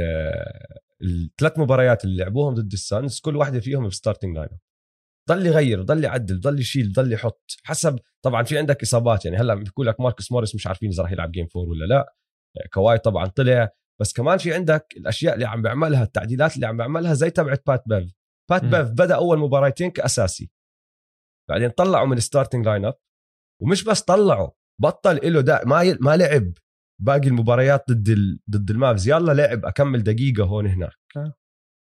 الثلاث 1.02 1.58
مباريات 1.58 2.04
اللي 2.04 2.16
لعبوهم 2.24 2.54
ضد 2.54 2.72
السانز 2.72 3.20
كل 3.20 3.36
واحدة 3.36 3.60
فيهم 3.60 3.86
ب 3.88 4.36
starting 4.36 4.48
lineup 4.52 4.58
ضل 5.28 5.46
يغير 5.46 5.82
ضل 5.82 6.04
يعدل 6.04 6.40
ضل 6.40 6.60
يشيل 6.60 6.92
ضل 6.92 7.12
يحط 7.12 7.50
حسب 7.64 7.98
طبعا 8.24 8.42
في 8.42 8.58
عندك 8.58 8.82
إصابات 8.82 9.24
يعني 9.24 9.36
هلأ 9.36 9.54
بيقول 9.54 9.86
لك 9.86 10.00
ماركوس 10.00 10.32
موريس 10.32 10.54
مش 10.54 10.66
عارفين 10.66 10.90
إذا 10.90 11.02
راح 11.02 11.12
يلعب 11.12 11.30
game 11.32 11.46
four 11.46 11.68
ولا 11.68 11.84
لا. 11.84 12.14
كواي 12.72 12.98
طبعا 12.98 13.26
طلع. 13.26 13.68
بس 14.00 14.12
كمان 14.12 14.38
في 14.38 14.54
عندك 14.54 14.94
الأشياء 14.96 15.34
اللي 15.34 15.44
عم 15.44 15.62
بيعملها 15.62 16.02
التعديلات 16.02 16.54
اللي 16.56 16.66
عم 16.66 16.76
بيعملها 16.76 17.14
زي 17.14 17.30
تبعت 17.30 17.62
بات 17.66 17.82
بيف. 17.86 18.12
بات. 18.50 18.64
بيف 18.64 18.90
بدأ 18.90 19.14
أول 19.14 19.38
مباراتين 19.38 19.90
كأساسي. 19.90 20.50
بعدين 21.50 21.70
طلعوا 21.70 22.06
من 22.06 22.16
ال 22.16 22.66
starting 22.66 22.84
lineup 22.84 22.94
ومش 23.62 23.84
بس 23.84 24.02
طلعوا 24.02 24.50
بطل 24.82 25.32
له 25.32 25.40
دا 25.40 25.64
ما 25.64 25.82
ي... 25.82 25.98
ما 26.00 26.16
لعب 26.16 26.52
باقي 27.02 27.28
المباريات 27.28 27.84
ضد 27.90 28.08
ال... 28.08 28.40
ضد 28.50 28.70
المافز. 28.70 29.08
يلا 29.08 29.32
لعب 29.32 29.64
أكمل 29.64 30.02
دقيقة 30.02 30.44
هون 30.44 30.66
هناك. 30.66 30.92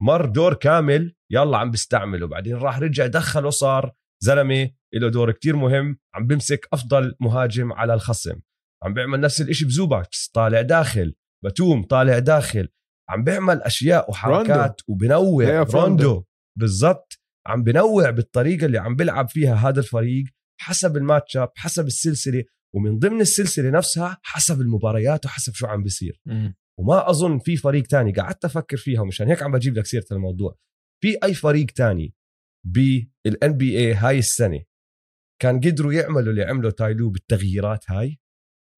مر 0.02 0.26
دور 0.26 0.54
كامل 0.54 1.16
يلا 1.32 1.58
عم 1.58 1.72
بيستعمله 1.72 2.28
بعدين 2.28 2.56
راح 2.56 2.80
رجع 2.80 3.08
دخل 3.08 3.46
وصار 3.46 3.94
زلمة 4.24 4.70
له 4.94 5.10
دور 5.10 5.32
كتير 5.32 5.56
مهم. 5.56 6.00
عم 6.16 6.28
بمسك 6.28 6.68
أفضل 6.74 7.16
مهاجم 7.20 7.74
على 7.74 7.94
الخصم. 7.94 8.40
عم 8.84 8.94
بيعمل 8.94 9.20
نفس 9.20 9.42
الإشي 9.42 9.66
بزوباتس 9.66 10.28
طالع 10.34 10.62
داخل 10.62 11.16
بتوم 11.46 11.84
طالع 11.84 12.20
داخل. 12.20 12.70
عم 13.10 13.24
بيعمل 13.24 13.62
أشياء 13.62 14.10
وحركات 14.10 14.82
وبنوع. 14.88 15.64
روندو. 15.64 16.24
بالضبط. 16.60 17.20
عم 17.48 17.64
بنوع 17.64 18.10
بالطريقة 18.10 18.66
اللي 18.66 18.78
عم 18.78 18.96
بيلعب 18.96 19.30
فيها 19.30 19.56
هذا 19.56 19.80
الفريق 19.80 20.26
حسب 20.62 20.98
ال 20.98 21.38
matchup 21.38 21.52
حسب 21.56 21.86
السلسلة 21.88 22.44
ومن 22.76 23.00
ضمن 23.00 23.22
السلسلة 23.22 23.70
نفسها 23.70 24.18
حسب 24.24 24.62
المباريات 24.62 25.26
وحسب 25.26 25.54
شو 25.54 25.68
عم 25.68 25.84
بيصير. 25.84 26.22
وما 26.80 27.10
أظن 27.10 27.40
في 27.40 27.58
فريق 27.58 27.88
تاني 27.88 28.12
قعدت 28.12 28.46
أفكر 28.46 28.78
فيها 28.78 29.02
ومشان 29.02 29.28
هيك 29.28 29.44
عم 29.44 29.52
بجيب 29.52 29.78
لك 29.78 29.86
سيرة 29.86 30.06
الموضوع. 30.12 30.58
في 31.04 31.18
أي 31.24 31.34
فريق 31.34 31.66
تاني 31.66 32.14
بال 32.68 33.58
NBA 33.58 33.94
هاي 33.94 34.20
السنة 34.20 34.64
كان 35.42 35.60
قدروا 35.60 35.94
يعملوا 35.94 36.32
اللي 36.32 36.44
عمله 36.44 36.72
تايلو 36.72 37.10
بالتغييرات 37.10 37.92
هاي؟ 37.92 38.20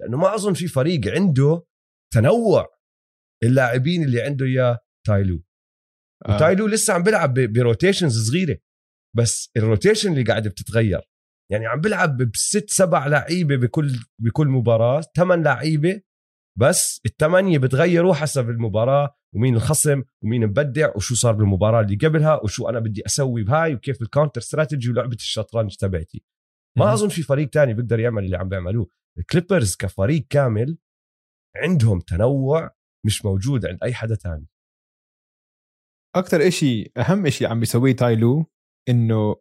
لأنه 0.01 0.17
ما 0.17 0.35
أظن 0.35 0.53
في 0.53 0.67
فريق 0.67 1.07
عنده 1.07 1.65
تنوع 2.13 2.67
اللاعبين 3.43 4.03
اللي 4.03 4.21
عنده 4.21 4.45
إياه 4.45 4.79
تايلو. 5.07 5.43
آه. 6.25 6.35
وتايلو 6.35 6.67
لسه 6.67 6.93
عم 6.93 7.03
بيلعب 7.03 7.33
ب 7.33 7.43
rotations 7.43 8.29
صغيرة. 8.29 8.57
بس 9.17 9.51
ال 9.57 9.63
rotation 9.63 10.11
اللي 10.11 10.23
قاعد 10.23 10.47
بتتغير. 10.47 11.01
يعني 11.51 11.65
عم 11.65 11.81
بيلعب 11.81 12.17
بست 12.17 12.69
سبع 12.69 13.07
لعيبة 13.07 13.55
بكل 13.55 13.99
بكل 14.21 14.47
مباراة 14.47 15.01
ثمان 15.15 15.43
لعيبة 15.43 16.01
بس 16.59 17.01
الثمانيه 17.05 17.57
بتغيروا 17.57 18.13
حسب 18.13 18.49
المباراة 18.49 19.15
ومين 19.35 19.55
الخصم 19.55 20.03
ومين 20.23 20.47
مبدع 20.47 20.91
وشو 20.95 21.15
صار 21.15 21.33
بالمباراة 21.33 21.81
اللي 21.81 21.95
قبلها 21.95 22.43
وشو 22.43 22.69
أنا 22.69 22.79
بدي 22.79 23.05
أسوي 23.05 23.43
بهاي 23.43 23.73
وكيف 23.75 24.01
ال 24.01 24.06
counter 24.06 24.41
strategy 24.41 24.89
ولعبة 24.89 25.15
الشطرنج 25.15 25.75
تبعتي. 25.75 26.23
ما. 26.77 26.93
أظن 26.93 27.09
في 27.09 27.21
فريق 27.23 27.49
تاني 27.49 27.73
بيقدر 27.73 27.99
يعمل 27.99 28.23
اللي 28.23 28.37
عم 28.37 28.49
بيعملوه. 28.49 28.87
الكليبرز 29.17 29.75
كفريق 29.75 30.27
كامل 30.29 30.77
عندهم 31.55 31.99
تنوع 31.99 32.75
مش 33.05 33.25
موجود 33.25 33.65
عند 33.65 33.83
أي 33.83 33.93
حدا 33.93 34.15
تاني. 34.15 34.47
أكثر 36.15 36.47
إشي 36.47 36.91
أهم 36.97 37.25
إشي 37.25 37.45
عم 37.45 37.59
بيسويه 37.59 37.95
تايلو 37.95 38.45
إنه 38.89 39.35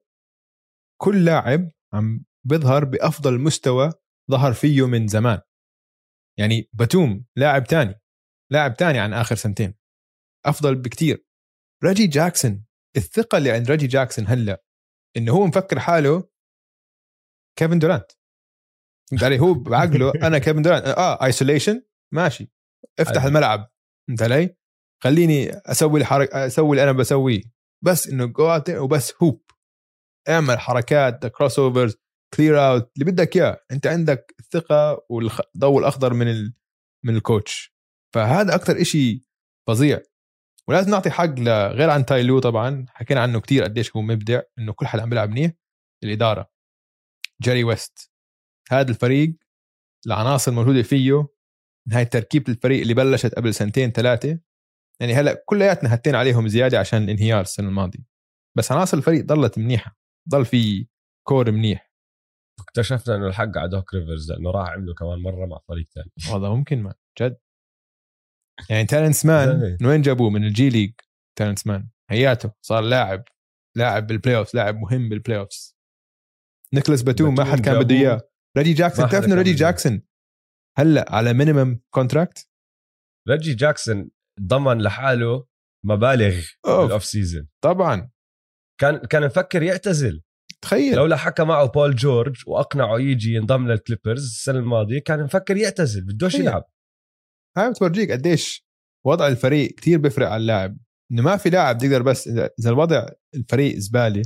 كل 1.03 1.25
لاعب 1.25 1.71
عم 1.95 2.25
بيظهر 2.47 2.85
بأفضل 2.85 3.39
مستوى 3.41 3.91
ظهر 4.31 4.53
فيه 4.53 4.87
من 4.87 5.07
زمان. 5.09 5.41
يعني 6.39 6.71
بتوم 6.73 7.25
لاعب 7.37 7.65
تاني 7.65 8.01
لاعب 8.53 8.77
تاني 8.77 8.99
عن 8.99 9.13
آخر 9.13 9.35
سنتين. 9.37 9.75
أفضل 10.47 10.75
بكتير. 10.75 11.27
ريجي 11.85 12.07
جاكسون 12.07 12.65
الثقة 12.97 13.39
اللي 13.39 13.51
عند 13.51 13.71
ريجي 13.71 13.87
جاكسون 13.87 14.27
هلأ 14.27 14.65
إنه 15.17 15.33
هو 15.33 15.47
مفكر 15.47 15.81
حاله 15.81 16.29
كيفن 17.59 17.79
دورانت. 17.79 18.13
فهمت 19.11 19.25
علي؟ 19.25 19.41
هو 19.41 19.55
بعقله 19.55 20.13
أنا 20.27 20.39
كيفن 20.39 20.63
دورانت. 20.63 20.85
آه 20.87 21.25
isolation 21.25 21.83
ماشي. 22.15 22.51
افتح 23.01 23.23
أيوة. 23.23 23.27
الملعب. 23.29 23.71
فهمت 24.09 24.23
علي؟ 24.23 24.57
خليني 25.05 25.51
أسوي 25.51 26.01
الحركه 26.01 26.47
أسوي 26.47 26.71
اللي 26.71 26.83
أنا 26.83 26.93
بسويه. 26.93 27.43
بس 27.85 28.09
إنه 28.09 28.27
go 28.27 28.61
وبس 28.71 29.13
hoop 29.23 29.43
اعمل 30.29 30.59
حركات 30.59 31.27
crossovers 31.27 31.97
clear 32.35 32.69
out 32.69 32.93
اللي 32.97 33.13
بدك 33.13 33.37
إياه. 33.37 33.65
أنت 33.71 33.87
عندك 33.87 34.35
الثقة 34.41 35.07
والضوء 35.11 35.79
الأخضر 35.79 36.15
من 36.15 36.29
ال... 36.29 36.55
من 37.05 37.17
ال 37.17 37.27
coach 37.27 37.75
فهذا 38.15 38.55
أكثر 38.55 38.81
إشي 38.81 39.29
فظيع. 39.69 40.01
ولازم 40.69 40.91
نعطي 40.91 41.11
حق 41.11 41.39
غير 41.49 41.91
عن 41.91 42.07
تايلو 42.07 42.39
طبعا. 42.39 42.87
حكينا 42.89 43.21
عنه 43.21 43.41
كتير 43.41 43.65
قديش 43.65 43.97
هو 43.97 44.03
مبدع 44.03 44.41
إنه 44.59 44.73
كل 44.73 44.87
حدا 44.87 45.03
عم 45.03 45.11
بيلعب 45.11 45.31
منيح. 45.31 45.53
الإدارة. 46.05 46.51
جيري 47.43 47.65
ويست 47.65 48.11
هذا 48.71 48.91
الفريق 48.91 49.37
العناصر 50.07 50.51
الموجودة 50.51 50.83
فيه. 50.83 51.29
هاي 51.93 52.05
تركيبه 52.05 52.53
الفريق 52.53 52.81
اللي 52.81 52.95
بلشت 52.95 53.35
قبل 53.35 53.55
سنتين 53.55 53.91
ثلاثة. 53.91 54.39
يعني 55.01 55.15
هلأ 55.15 55.45
كلياتنا 55.47 55.95
هتين 55.95 56.15
عليهم 56.15 56.49
زيادة 56.49 56.79
عشان 56.79 57.03
الانهيار 57.03 57.41
السنة 57.41 57.69
الماضية. 57.69 58.05
بس 58.57 58.73
عناصر 58.73 58.97
الفريق 58.97 59.25
ضلت 59.25 59.59
منيحة 59.59 59.99
ضل 60.29 60.45
في 60.45 60.89
core 61.29 61.51
منيح. 61.51 61.93
اكتشفنا 62.61 63.17
إنه 63.17 63.27
الحق 63.27 63.59
على 63.59 63.69
دوك 63.69 63.95
ريفرز 63.95 64.33
لأنه 64.33 64.51
راح 64.51 64.69
عمله 64.69 64.95
كمان 64.95 65.19
مرة 65.19 65.47
مع 65.47 65.59
فريق 65.69 65.87
ثاني 65.95 66.11
والله 66.33 66.57
ممكن 66.57 66.83
ما 66.83 66.95
جد. 67.21 67.39
يعني 68.71 68.85
تيرانس 68.85 69.27
مان 69.27 69.77
من 69.81 69.87
وين 69.87 70.03
جابوه؟ 70.03 70.31
من 70.31 70.45
ال 70.45 70.57
G 70.57 70.69
League. 70.69 70.93
تيرانس 71.39 71.67
مان. 71.67 71.89
هياته 72.11 72.53
صار 72.63 72.83
لاعب 72.83 73.25
لاعب 73.77 74.07
بال 74.07 74.37
playoff 74.37 74.55
لاعب 74.55 74.77
مهم 74.77 75.09
بال 75.09 75.39
playoff 75.39 75.75
نيكلاس 76.75 77.03
باتوم 77.03 77.35
ما 77.35 77.45
حد 77.45 77.61
كان 77.61 77.79
بده 77.79 77.95
إياه. 77.95 78.29
ريجي 78.59 78.73
جاكسون 78.73 79.09
تعرف 79.09 79.25
إنه 79.25 79.35
ريجي 79.35 79.53
جاكسون 79.53 80.03
هلأ 80.79 81.15
على 81.15 81.33
minimum 81.33 81.81
contract 81.91 82.49
ريجي 83.29 83.55
جاكسون 83.55 84.11
ضمن 84.41 84.83
لحاله 84.83 85.47
مبالغ 85.85 86.35
بال 86.65 86.81
off 86.81 87.05
season 87.05 87.49
طبعا. 87.65 88.11
كان 88.81 88.97
كان 88.97 89.25
مفكر 89.27 89.63
يعتزل. 89.63 90.23
تخيل. 90.63 90.97
لولا 90.97 91.17
حكى 91.17 91.45
معه 91.45 91.67
بول 91.67 91.95
جورج 91.95 92.43
وأقنعه 92.47 92.99
يجي 92.99 93.35
ينضم 93.35 93.69
للكليبرز 93.69 94.25
السنة 94.25 94.59
الماضية 94.59 94.99
كان 94.99 95.23
مفكر 95.23 95.57
يعتزل 95.57 96.05
بدوش 96.05 96.35
يلعب. 96.35 96.65
هاي 97.57 97.71
بتورجيك 97.71 98.11
قديش 98.11 98.67
وضع 99.07 99.29
الفريق 99.29 99.71
كتير 99.75 99.99
بيفرق 99.99 100.29
على 100.29 100.41
اللاعب. 100.41 100.79
إنه 101.13 101.23
ما 101.23 101.37
في 101.37 101.51
لاعب 101.51 101.79
تقدر 101.79 102.03
بس 102.03 102.29
إذا 102.29 102.51
الوضع 102.67 103.07
الفريق 103.35 103.77
زبالة 103.77 104.23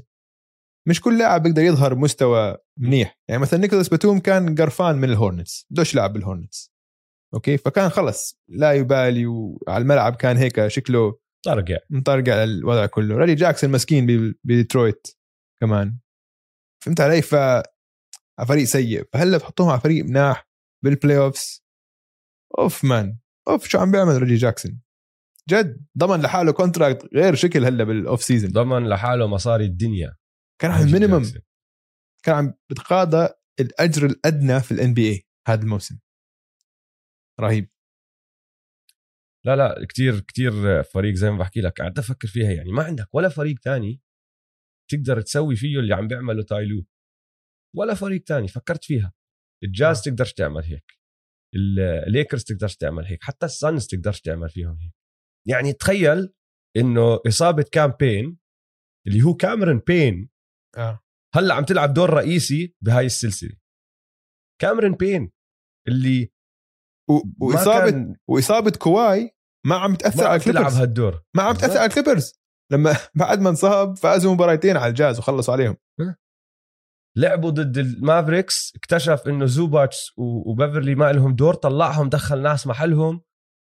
مش 0.89 1.01
كل 1.01 1.19
لاعب 1.19 1.43
بيقدر 1.43 1.63
يظهر 1.63 1.95
مستوى 1.95 2.57
منيح. 2.79 3.19
يعني 3.29 3.43
مثلا 3.43 3.61
نيكولاس 3.61 3.89
باتوم 3.89 4.21
كان 4.21 4.55
قرفان 4.55 4.97
من 4.97 5.11
الهورنتس 5.11 5.67
بدوش 5.71 5.95
يلعب 5.95 6.13
بالهورنتس 6.13 6.73
Okay? 7.35 7.59
فكان 7.59 7.89
خلص 7.89 8.39
لا 8.49 8.73
يبالي 8.73 9.27
وعلى 9.27 9.83
الملعب 9.83 10.17
كان 10.17 10.37
هيك 10.37 10.69
شكله 10.69 11.19
طرقع 11.45 11.79
مطرقع 11.91 12.45
الوضع 12.45 12.87
كله. 12.87 13.17
ريجي 13.17 13.35
جاكسون 13.35 13.71
مسكين 13.71 14.35
بديترويت 14.45 15.07
كمان. 15.61 15.99
فهمت 16.85 17.01
علي؟ 17.01 17.23
ف 17.23 17.35
فريق 18.49 18.65
سيء. 18.65 19.05
فهلا 19.13 19.39
تحطهم 19.39 19.69
على 19.69 19.81
فريق 19.81 20.05
مناح 20.05 20.49
بال 20.85 21.19
playoffs 21.19 21.65
أوف 22.59 22.85
man 22.85 23.19
أوف 23.49 23.69
شو 23.69 23.79
عم 23.79 23.91
بيعمل 23.91 24.23
ريجي 24.23 24.35
جاكسون؟ 24.35 24.81
جد 25.49 25.87
ضمن 25.99 26.21
لحاله 26.21 26.53
contract 26.53 27.15
غير 27.15 27.35
شكل 27.35 27.65
هلا 27.65 27.85
بال 27.85 28.00
off 28.00 28.23
season 28.23 28.51
ضمن 28.51 28.89
لحاله 28.89 29.27
مصاري 29.27 29.65
الدنيا. 29.65 30.17
كان 30.61 30.71
على 30.71 30.85
ال 30.85 30.90
minimum 30.90 31.25
كان 32.25 32.35
عم 32.35 32.55
بتقاضى 32.71 33.29
الأجر 33.61 34.07
الأدنى 34.07 34.61
في 34.61 34.73
ال 34.73 34.95
NBA 34.95 35.27
هذا 35.49 35.63
الموسم. 35.63 35.99
رهيب 37.41 37.71
لا 39.47 39.57
لا 39.57 39.87
كتير 39.89 40.21
كتير 40.21 40.83
فريق 40.83 41.15
زي 41.15 41.31
ما 41.31 41.39
بحكي 41.39 41.61
لك 41.61 41.79
قاعد 41.79 41.99
أفكر 41.99 42.29
فيها 42.29 42.53
يعني 42.53 42.73
ما 42.73 42.83
عندك 42.83 43.15
ولا 43.15 43.29
فريق 43.29 43.59
تاني 43.59 44.01
تقدر 44.91 45.21
تسوي 45.21 45.57
فيه 45.57 45.79
اللي 45.79 45.95
عم 45.95 46.09
بيعمله 46.09 46.43
تاي 46.43 46.65
لو 46.65 46.87
ولا 47.77 47.95
فريق 47.95 48.23
تاني 48.23 48.49
فكرت 48.49 48.85
فيها 48.85 49.13
الجاز 49.65 49.99
آه. 49.99 50.03
تقدرش 50.03 50.33
تعمل 50.33 50.65
هيك 50.65 50.99
الليكرز 52.07 52.45
تقدرش 52.45 52.77
تعمل 52.77 53.05
هيك 53.05 53.25
حتى 53.25 53.47
السانز 53.47 53.87
تقدرش 53.87 54.21
تعمل 54.21 54.49
فيهم 54.49 54.79
هيك 54.79 54.93
يعني 55.49 55.73
تخيل 55.73 56.33
إنه 56.77 57.21
إصابة 57.29 57.65
كام 57.73 57.99
بين 57.99 58.39
اللي 59.07 59.23
هو 59.23 59.35
كاميرون 59.35 59.79
بين 59.79 60.31
آه. 60.77 61.01
هلأ 61.35 61.55
عم 61.55 61.65
تلعب 61.65 61.95
دور 61.95 62.11
رئيسي 62.11 62.75
بهاي 62.81 63.07
السلسلة 63.07 63.57
كاميرون 64.61 64.95
بين 64.95 65.33
اللي. 65.89 66.33
واصابه 67.41 67.91
كان... 67.91 68.17
وإصابة 68.29 68.71
كواي 68.71 69.37
ما 69.67 69.77
عم 69.77 69.95
تأثر 69.95 70.27
على 70.27 70.37
الكليبرز. 70.37 70.63
تلعب 70.63 70.81
هالدور. 70.81 71.23
ما 71.37 71.43
عم 71.43 71.55
تأثر 71.55 71.79
على 71.79 71.87
الكليبرز. 71.87 72.33
لما 72.73 72.97
بعد 73.15 73.41
ما 73.41 73.51
انصاب 73.51 73.97
فازوا 73.97 74.35
مباراتين 74.35 74.77
على 74.77 74.91
الجاز 74.91 75.19
وخلصوا 75.19 75.55
عليهم. 75.55 75.77
لعبوا 77.17 77.51
ضد 77.51 77.79
المافريكس 77.79 78.73
اكتشف 78.77 79.23
إنه 79.29 79.47
زوباتش 79.47 80.13
وبيفرلي 80.17 80.95
ما 80.95 81.13
لهم 81.13 81.35
دور 81.35 81.55
طلعهم 81.55 82.09
دخل 82.09 82.43
ناس 82.43 82.67
محلهم 82.67 83.21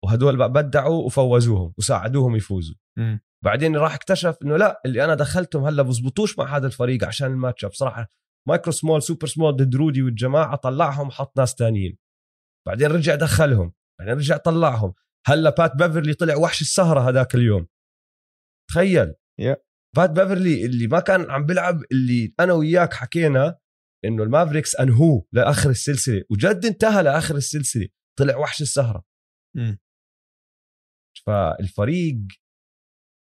وهدول 0.06 0.50
بدعوا 0.50 1.04
وفوزوهم 1.06 1.74
وساعدوهم 1.78 2.36
يفوزوا. 2.36 2.76
م. 2.98 3.18
بعدين 3.44 3.76
راح 3.76 3.94
اكتشف 3.94 4.38
إنه 4.44 4.58
لا 4.58 4.82
اللي 4.86 5.04
أنا 5.04 5.16
دخلتهم 5.16 5.66
هلأ 5.66 5.84
بزبطوش 5.84 6.39
مع 6.39 6.58
هذا 6.58 6.68
الفريق 6.68 7.04
عشان 7.04 7.32
ال 7.32 7.36
matchup 7.36 7.66
صراحه 7.66 8.10
micro 8.47 8.72
small 8.72 9.01
super 9.01 9.28
small 9.28 9.56
ضد 9.56 9.76
رودي 9.76 10.02
والجماعة 10.02 10.56
طلعهم 10.56 11.12
حط 11.12 11.38
ناس 11.38 11.56
تانيين. 11.56 11.98
بعدين 12.68 12.88
رجع 12.88 13.16
دخلهم 13.16 13.74
بعدين 13.99 14.14
رجع 14.14 14.38
طلعهم. 14.38 14.93
هلا 15.26 15.49
بات 15.49 15.76
بيفرلي 15.76 16.14
طلع 16.14 16.36
وحش 16.36 16.61
السهرة 16.61 17.09
هذاك 17.09 17.36
اليوم. 17.36 17.68
تخيل. 18.70 19.14
Yeah. 19.41 19.57
بات 19.95 20.09
بيفرلي 20.09 20.66
اللي 20.66 20.88
ما 20.88 20.99
كان 20.99 21.32
عم 21.32 21.45
بيلعب 21.45 21.82
اللي 21.91 22.34
أنا 22.39 22.53
وياك 22.53 22.93
حكينا 22.93 23.59
إنه 24.05 24.24
المافريكس 24.24 24.76
أنهوه 24.76 25.28
لآخر 25.32 25.70
السلسلة 25.70 26.24
وجد 26.30 26.66
انتهى 26.66 27.03
لآخر 27.03 27.36
السلسلة. 27.36 27.88
طلع 28.20 28.38
وحش 28.38 28.61
السهرة. 28.61 29.03
م. 29.55 29.76
فالفريق 31.26 32.18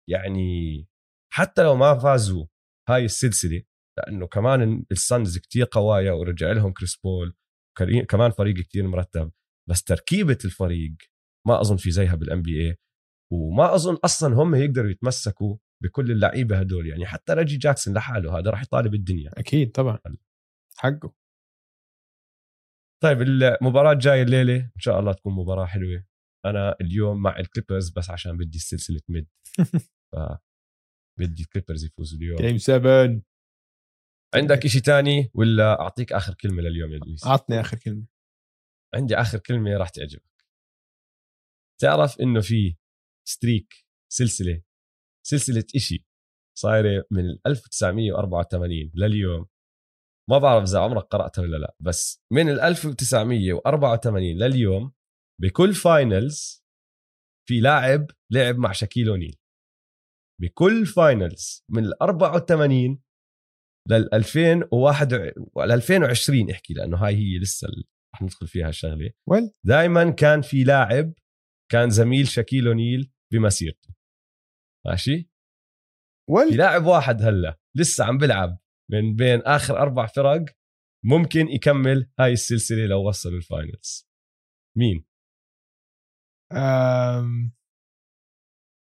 يعني 0.09 0.87
حتى 1.33 1.63
لو 1.63 1.75
ما 1.75 1.99
فازوا 1.99 2.45
هاي 2.89 3.05
السلسلة 3.05 3.63
لأنه 3.97 4.27
كمان 4.27 4.85
السانز 4.91 5.37
كتير 5.37 5.67
قوايا 5.71 6.11
ورجع 6.11 6.51
لهم 6.51 6.73
كريس 6.73 6.95
بول. 7.03 7.35
كمان 8.09 8.32
فريق 8.32 8.55
كتير 8.55 8.88
مرتب 8.88 9.32
بس 9.69 9.84
تركيبة 9.84 10.38
الفريق 10.45 10.95
ما 11.47 11.61
أظن 11.61 11.77
في 11.77 11.91
زيها 11.91 12.15
بال 12.15 12.41
NBA 12.41 12.77
وما 13.34 13.75
أظن 13.75 13.97
أصلا 14.05 14.36
هم 14.36 14.55
يقدروا 14.55 14.91
يتمسكوا 14.91 15.57
بكل 15.84 16.11
اللعيبة 16.11 16.59
هدول. 16.59 16.88
يعني 16.88 17.05
حتى 17.05 17.34
ريجي 17.34 17.57
جاكسون 17.57 17.93
لحاله 17.93 18.39
هذا 18.39 18.51
راح 18.51 18.61
يطالب 18.61 18.93
الدنيا. 18.93 19.32
أكيد 19.38 19.71
طبعا. 19.71 19.99
حقه. 20.77 21.13
طيب 23.03 23.21
المباراة 23.21 23.91
الجاية 23.91 24.23
الليلة 24.23 24.55
إن 24.55 24.80
شاء 24.80 24.99
الله 24.99 25.13
تكون 25.13 25.34
مباراة 25.34 25.65
حلوة. 25.65 26.05
أنا 26.45 26.75
اليوم 26.82 27.21
مع 27.21 27.39
الكليبرز 27.39 27.89
بس 27.89 28.09
عشان 28.09 28.38
بدي 28.38 28.57
السلسلة 28.57 29.01
ميد. 29.09 29.27
ف 30.11 30.15
بدي 31.19 31.43
الكليبرز 31.43 31.86
يفوزوا 31.86 32.19
اليوم. 32.19 32.38
Game 32.38 32.57
7 32.57 33.21
عندك 34.36 34.65
إشي 34.65 34.82
تاني 34.82 35.32
ولا 35.34 35.82
أعطيك 35.82 36.13
آخر 36.13 36.34
كلمة 36.34 36.61
لليوم 36.61 36.93
يا 36.93 36.99
دويس؟ 36.99 37.27
أعطني 37.27 37.59
آخر 37.59 37.77
كلمة. 37.77 38.05
عندي 38.95 39.15
آخر 39.15 39.39
كلمة 39.39 39.77
راح 39.77 39.89
تعجبك. 39.89 40.45
تعرف 41.82 42.21
إنه 42.21 42.41
في 42.41 42.75
streak 43.27 43.86
سلسلة 44.11 44.61
سلسلة 45.25 45.63
إشي 45.75 46.05
صايرة 46.57 47.05
من 47.11 47.23
1984 47.47 48.91
لليوم. 48.95 49.47
ما 50.30 50.38
بعرف 50.38 50.63
إذا 50.63 50.80
عمرك 50.80 51.03
قرأتها 51.03 51.41
ولا 51.41 51.57
لا 51.57 51.75
بس 51.80 52.23
من 52.32 52.49
1984 52.49 54.38
لليوم 54.38 54.93
بكل 55.41 55.73
finals 55.73 56.65
في 57.47 57.59
لاعب 57.59 58.11
لعب 58.32 58.55
مع 58.57 58.71
شاكيل 58.71 59.09
أونيل. 59.09 59.36
بكل 60.41 60.86
finals 60.86 61.65
من 61.69 61.86
ال 61.86 62.01
84 62.03 63.03
لل 63.89 64.13
2001 64.13 65.13
ل 65.13 65.71
2020 65.71 66.51
احكي 66.51 66.73
لأنه 66.73 66.97
هاي 66.97 67.15
هي 67.15 67.39
لسه 67.39 67.67
رح 68.15 68.21
ندخل 68.21 68.47
فيها 68.47 68.69
الشغلة. 68.69 69.11
وين 69.29 69.51
دائما 69.63 70.09
كان 70.11 70.41
في 70.41 70.63
لاعب 70.63 71.13
كان 71.71 71.89
زميل 71.89 72.27
شاكيل 72.27 72.67
أونيل 72.67 73.11
بمسيرته. 73.33 73.89
ماشي؟ 74.87 75.29
وين 76.29 76.49
في 76.49 76.55
لاعب 76.55 76.85
واحد 76.85 77.21
هلأ 77.21 77.59
لسه 77.77 78.05
عم 78.05 78.17
بلعب 78.17 78.59
من 78.91 79.15
بين 79.15 79.41
آخر 79.41 79.77
أربع 79.77 80.05
فرق 80.05 80.45
ممكن 81.05 81.47
يكمل 81.47 82.11
هاي 82.19 82.33
السلسلة 82.33 82.85
لو 82.85 83.07
وصل 83.07 83.29
ال 83.30 83.41
finals 83.41 84.09
مين؟ 84.77 85.05
أم... 86.51 87.53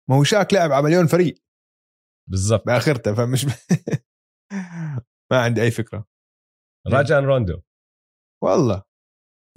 ما 0.10 0.16
هو 0.16 0.24
شاك 0.24 0.53
لعب 0.53 0.72
على 0.72 0.84
مليون 0.84 1.08
فريق. 1.08 1.43
بالضبط. 2.30 2.66
بآخرته 2.66 3.14
فمش 3.16 3.45
ما 5.36 5.42
عندي 5.42 5.62
أي 5.62 5.72
فكرة. 5.72 6.06
راجان 6.88 7.26
روندو. 7.26 7.62
والله. 8.44 8.84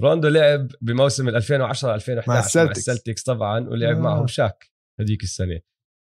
روندو 0.02 0.28
لعب 0.28 0.68
بموسم 0.80 1.28
2010 1.28 1.94
2011 1.94 2.32
مع 2.32 2.38
السلتكس, 2.38 2.88
مع 2.88 2.94
السلتكس 2.94 3.22
طبعا 3.22 3.68
ولعب 3.68 3.96
آه. 3.96 4.00
معهم 4.00 4.26
شاك 4.26 4.70
هذيك 5.00 5.22
السنة. 5.22 5.60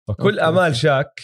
فكل 0.09 0.39
okay. 0.39 0.49
آمال 0.49 0.75
شاك 0.75 1.21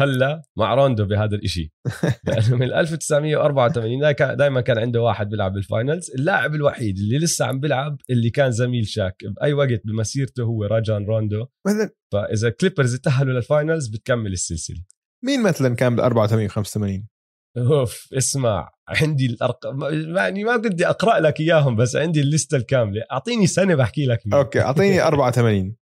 هلا 0.00 0.42
مع 0.58 0.74
روندو 0.74 1.04
بهذا 1.04 1.36
الإشي. 1.36 1.72
لأنه 2.26 2.56
من 2.56 2.72
1984 2.72 4.36
دائما 4.36 4.60
كان 4.60 4.78
عنده 4.78 5.02
واحد 5.02 5.28
بيلعب 5.28 5.52
بال 5.52 5.65
finals. 5.65 6.10
اللاعب 6.10 6.54
الوحيد 6.54 6.98
اللي 6.98 7.18
لسه 7.18 7.44
عم 7.44 7.60
بيلعب 7.60 8.00
اللي 8.10 8.30
كان 8.30 8.50
زميل 8.50 8.86
شاك 8.86 9.24
بأي 9.24 9.52
وقت 9.52 9.80
بمسيرته 9.84 10.42
هو 10.42 10.64
راجان 10.64 11.04
روندو. 11.06 11.46
مثلا 11.66 11.90
فإذا 12.12 12.50
كليبرز 12.50 12.96
تاهلوا 12.96 13.34
لل 13.34 13.47
finals 13.47 13.88
بتكمل 13.88 14.32
السلسلة. 14.32 14.84
مين 15.24 15.42
مثلا 15.42 15.74
كان 15.74 15.96
بال 15.96 16.04
84 16.04 16.48
85 16.48 17.08
أوف 17.56 18.08
اسمع 18.12 18.72
عندي 18.88 19.26
الأرقام 19.26 19.82
يعني 20.16 20.44
ما 20.44 20.56
بدي 20.56 20.86
أقرأ 20.86 21.20
لك 21.20 21.40
إياهم 21.40 21.76
بس 21.76 21.96
عندي 21.96 22.20
الليسته 22.20 22.56
الكاملة. 22.56 23.04
أعطيني 23.12 23.46
سنة 23.46 23.74
بحكي 23.74 24.06
لك. 24.06 24.20
Okay 24.32 24.60
أعطيني 24.60 25.02
84 25.02 25.76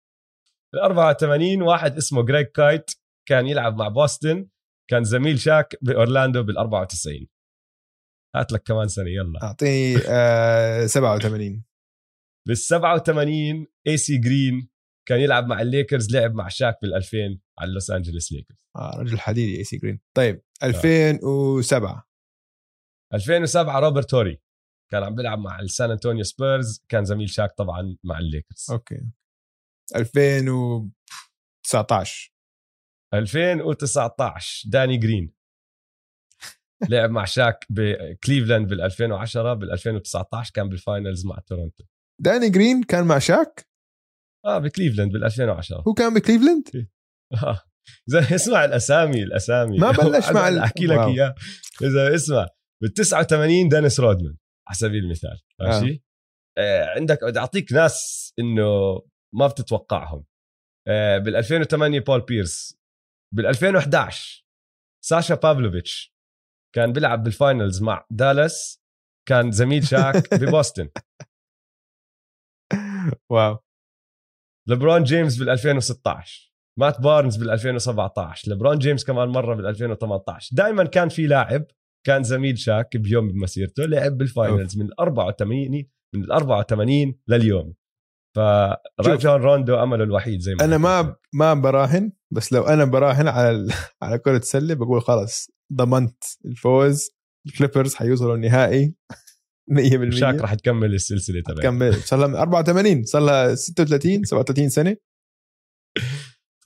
ال 0.74 0.80
84 0.80 1.62
واحد 1.62 1.98
اسمه 1.98 2.26
جريج 2.26 2.46
كايت 2.46 2.92
كان 3.28 3.48
يلعب 3.48 3.78
مع 3.78 3.88
بوسطن 3.88 4.48
كان 4.90 5.04
زميل 5.04 5.40
شاك 5.40 5.76
بأورلاندو 5.82 6.44
بال 6.44 6.58
94 6.58 7.28
هات 8.36 8.52
لك 8.52 8.64
كمان 8.64 8.88
سنة 8.88 9.10
يلا. 9.10 9.44
أعطيني 9.44 10.02
آه 10.08 10.86
87 10.86 11.64
بال 12.48 12.58
87 12.58 13.68
اي 13.88 13.98
سي 13.98 14.18
جرين 14.18 14.70
كان 15.10 15.20
يلعب 15.20 15.48
مع 15.48 15.62
الليكرز 15.62 16.16
لعب 16.16 16.34
مع 16.34 16.48
شاك 16.48 16.78
بال 16.82 16.96
2000 16.96 17.18
على 17.60 17.74
لوس 17.74 17.92
أنجلوس 17.92 18.32
ليكرز. 18.32 18.68
آه 18.76 19.00
رجل 19.00 19.20
حديدي 19.20 19.58
إي 19.58 19.64
سي 19.64 19.78
جرين. 19.78 20.00
طيب 20.14 20.42
2007 20.64 22.10
2007 23.14 23.80
روبرت 23.80 24.14
هوري 24.14 24.42
كان 24.92 25.04
عم 25.04 25.16
بيلعب 25.16 25.40
مع 25.40 25.60
السان 25.60 25.92
أنطونيو 25.92 26.24
سبيرز 26.24 26.84
كان 26.90 27.06
زميل 27.06 27.30
شاك 27.30 27.52
طبعا 27.58 27.98
مع 28.04 28.20
الليكرز. 28.20 28.66
okay. 28.72 29.02
2019 29.96 32.34
2019 33.14 34.70
داني 34.70 34.98
جرين. 34.98 35.34
لعب 36.90 37.10
مع 37.10 37.26
شاك 37.26 37.66
بكليفلاند 37.70 38.70
بال 38.70 38.82
2010 38.82 39.54
بال 39.54 39.72
2019 39.72 40.52
كان 40.54 40.70
بال 40.70 40.84
finals 40.84 41.26
مع 41.26 41.40
تورونتو. 41.48 41.84
داني 42.22 42.50
جرين 42.50 42.84
كان 42.84 43.08
مع 43.08 43.20
شاك؟ 43.20 43.69
آه 44.56 44.60
بكليفلاند 44.60 45.12
بال 45.12 45.24
2010 45.24 45.84
هو 45.88 45.94
كان 45.94 46.14
بكليفلاند؟ 46.14 46.88
آه. 47.44 47.62
زي 48.08 48.20
اسمع 48.20 48.66
الأسامي 48.66 49.24
الأسامي. 49.24 49.78
ما 49.78 49.92
بلش 49.98 50.30
مع 50.30 50.64
أحكي 50.64 50.86
لك. 50.86 50.98
إياه. 50.98 51.36
إذا 51.82 52.16
اسمع 52.16 52.48
بال 52.82 52.94
89 52.94 53.70
دينيس 53.70 54.00
رودمان 54.00 54.38
على 54.68 54.78
سبيل 54.78 55.04
المثال. 55.04 55.40
ماشي؟ 55.62 56.04
آه. 56.58 56.86
عندك 56.86 57.24
بدي 57.24 57.40
أعطيك 57.40 57.74
ناس 57.74 58.34
إنه 58.40 59.02
ما 59.36 59.48
بتتوقعهم. 59.48 60.26
آه 60.88 61.18
بال 61.18 61.36
2008 61.36 62.00
بول 62.00 62.22
بيرس 62.22 62.78
بال 63.36 63.46
2011 63.46 64.46
ساشا 65.06 65.36
بافلوفيتش 65.36 66.16
كان 66.76 66.94
بيلعب 66.94 67.24
بال 67.24 67.38
finals 67.38 67.82
مع 67.82 68.06
دالاس 68.12 68.82
كان 69.28 69.52
زميل 69.52 69.88
شاك 69.88 70.34
ببوسطن 70.42 70.90
wow. 73.32 73.58
لبرون 74.70 75.04
جيمس 75.04 75.38
بال 75.38 75.50
2016 75.50 76.54
مات 76.80 77.02
بارنز 77.02 77.38
بال 77.38 77.50
2017 77.50 78.52
لبرون 78.52 78.78
جيمس 78.78 79.06
كمان 79.06 79.30
مرة 79.30 79.56
بال 79.56 79.66
2018 79.68 80.50
دائما 80.56 80.84
كان 80.84 81.10
في 81.10 81.28
لاعب 81.28 81.66
كان 82.06 82.24
زميل 82.24 82.58
شاك 82.58 82.98
بيوم 82.98 83.28
بمسيرته 83.32 83.86
لعب 83.86 84.18
بال 84.18 84.33
finals 84.33 84.78
من 84.78 84.86
ال 84.86 85.00
84 85.00 85.70
من 86.16 86.24
ال 86.24 86.32
84 86.32 87.16
لليوم. 87.28 87.74
فراجون 88.36 89.42
روندو 89.42 89.76
أمله 89.84 90.04
الوحيد 90.04 90.40
زي 90.40 90.56
ما 90.56 90.66
أنا 90.66 90.78
ما. 90.78 91.16
ما 91.34 91.54
براهن 91.54 92.12
بس 92.34 92.54
لو 92.54 92.64
أنا 92.64 92.86
براهن 92.86 93.28
على 93.28 93.52
ال- 93.52 93.74
على 94.04 94.18
كرة 94.18 94.38
السلة 94.38 94.74
بقول 94.74 95.02
خلاص 95.02 95.48
ضمنت 95.74 96.24
الفوز 96.46 97.10
الكليبرز 97.48 97.96
حيوصلوا 97.96 98.36
النهائي. 98.36 98.96
100% 99.72 100.10
شاك 100.20 100.36
راح 100.36 100.54
تكمل 100.54 100.94
السلسلة 100.94 101.42
تبعك 101.42 101.64
كمل 101.64 101.94
صار 101.94 102.20
لها 102.28 102.42
84 102.42 103.04
صار 103.04 103.22
لها 103.22 103.56
36 103.56 104.24
37 104.24 104.70
سنة. 104.70 104.98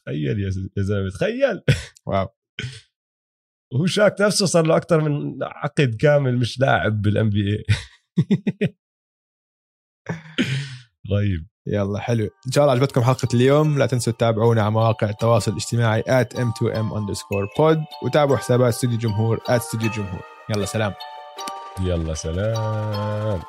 تخيل 0.06 0.40
يا 0.40 0.50
زلمة 0.84 1.10
تخيل. 1.10 1.62
wow. 2.06 2.28
وهو 3.74 3.86
شاك 3.86 4.22
نفسه 4.22 4.46
صار 4.46 4.66
له 4.68 4.78
أكثر 4.78 5.02
من 5.02 5.44
عقد 5.44 5.96
كامل 6.00 6.38
مش 6.38 6.60
لاعب 6.60 7.02
بال 7.02 7.30
NBA 7.30 7.64
رهيب 11.12 11.48
يلا 11.68 12.00
حلو. 12.00 12.24
إن 12.24 12.52
شاء 12.52 12.64
الله 12.64 12.76
عجبتكم 12.76 13.02
حلقة 13.02 13.28
اليوم. 13.34 13.78
لا 13.80 13.86
تنسوا 13.86 14.14
تتابعونا 14.14 14.62
على 14.62 14.72
مواقع 14.72 15.10
التواصل 15.10 15.52
الاجتماعي 15.52 16.02
at 16.04 16.28
m2m 16.38 16.94
underscore 16.94 17.48
pod 17.60 18.06
وتابعوا 18.06 18.38
حسابات 18.38 18.74
استوديو 18.74 18.98
جمهور 18.98 19.38
at 19.38 19.50
استوديو 19.52 19.90
جمهور. 19.90 20.22
يلا 20.50 20.66
سلام. 20.66 20.94
يلا 21.80 22.14
سلام. 22.14 23.42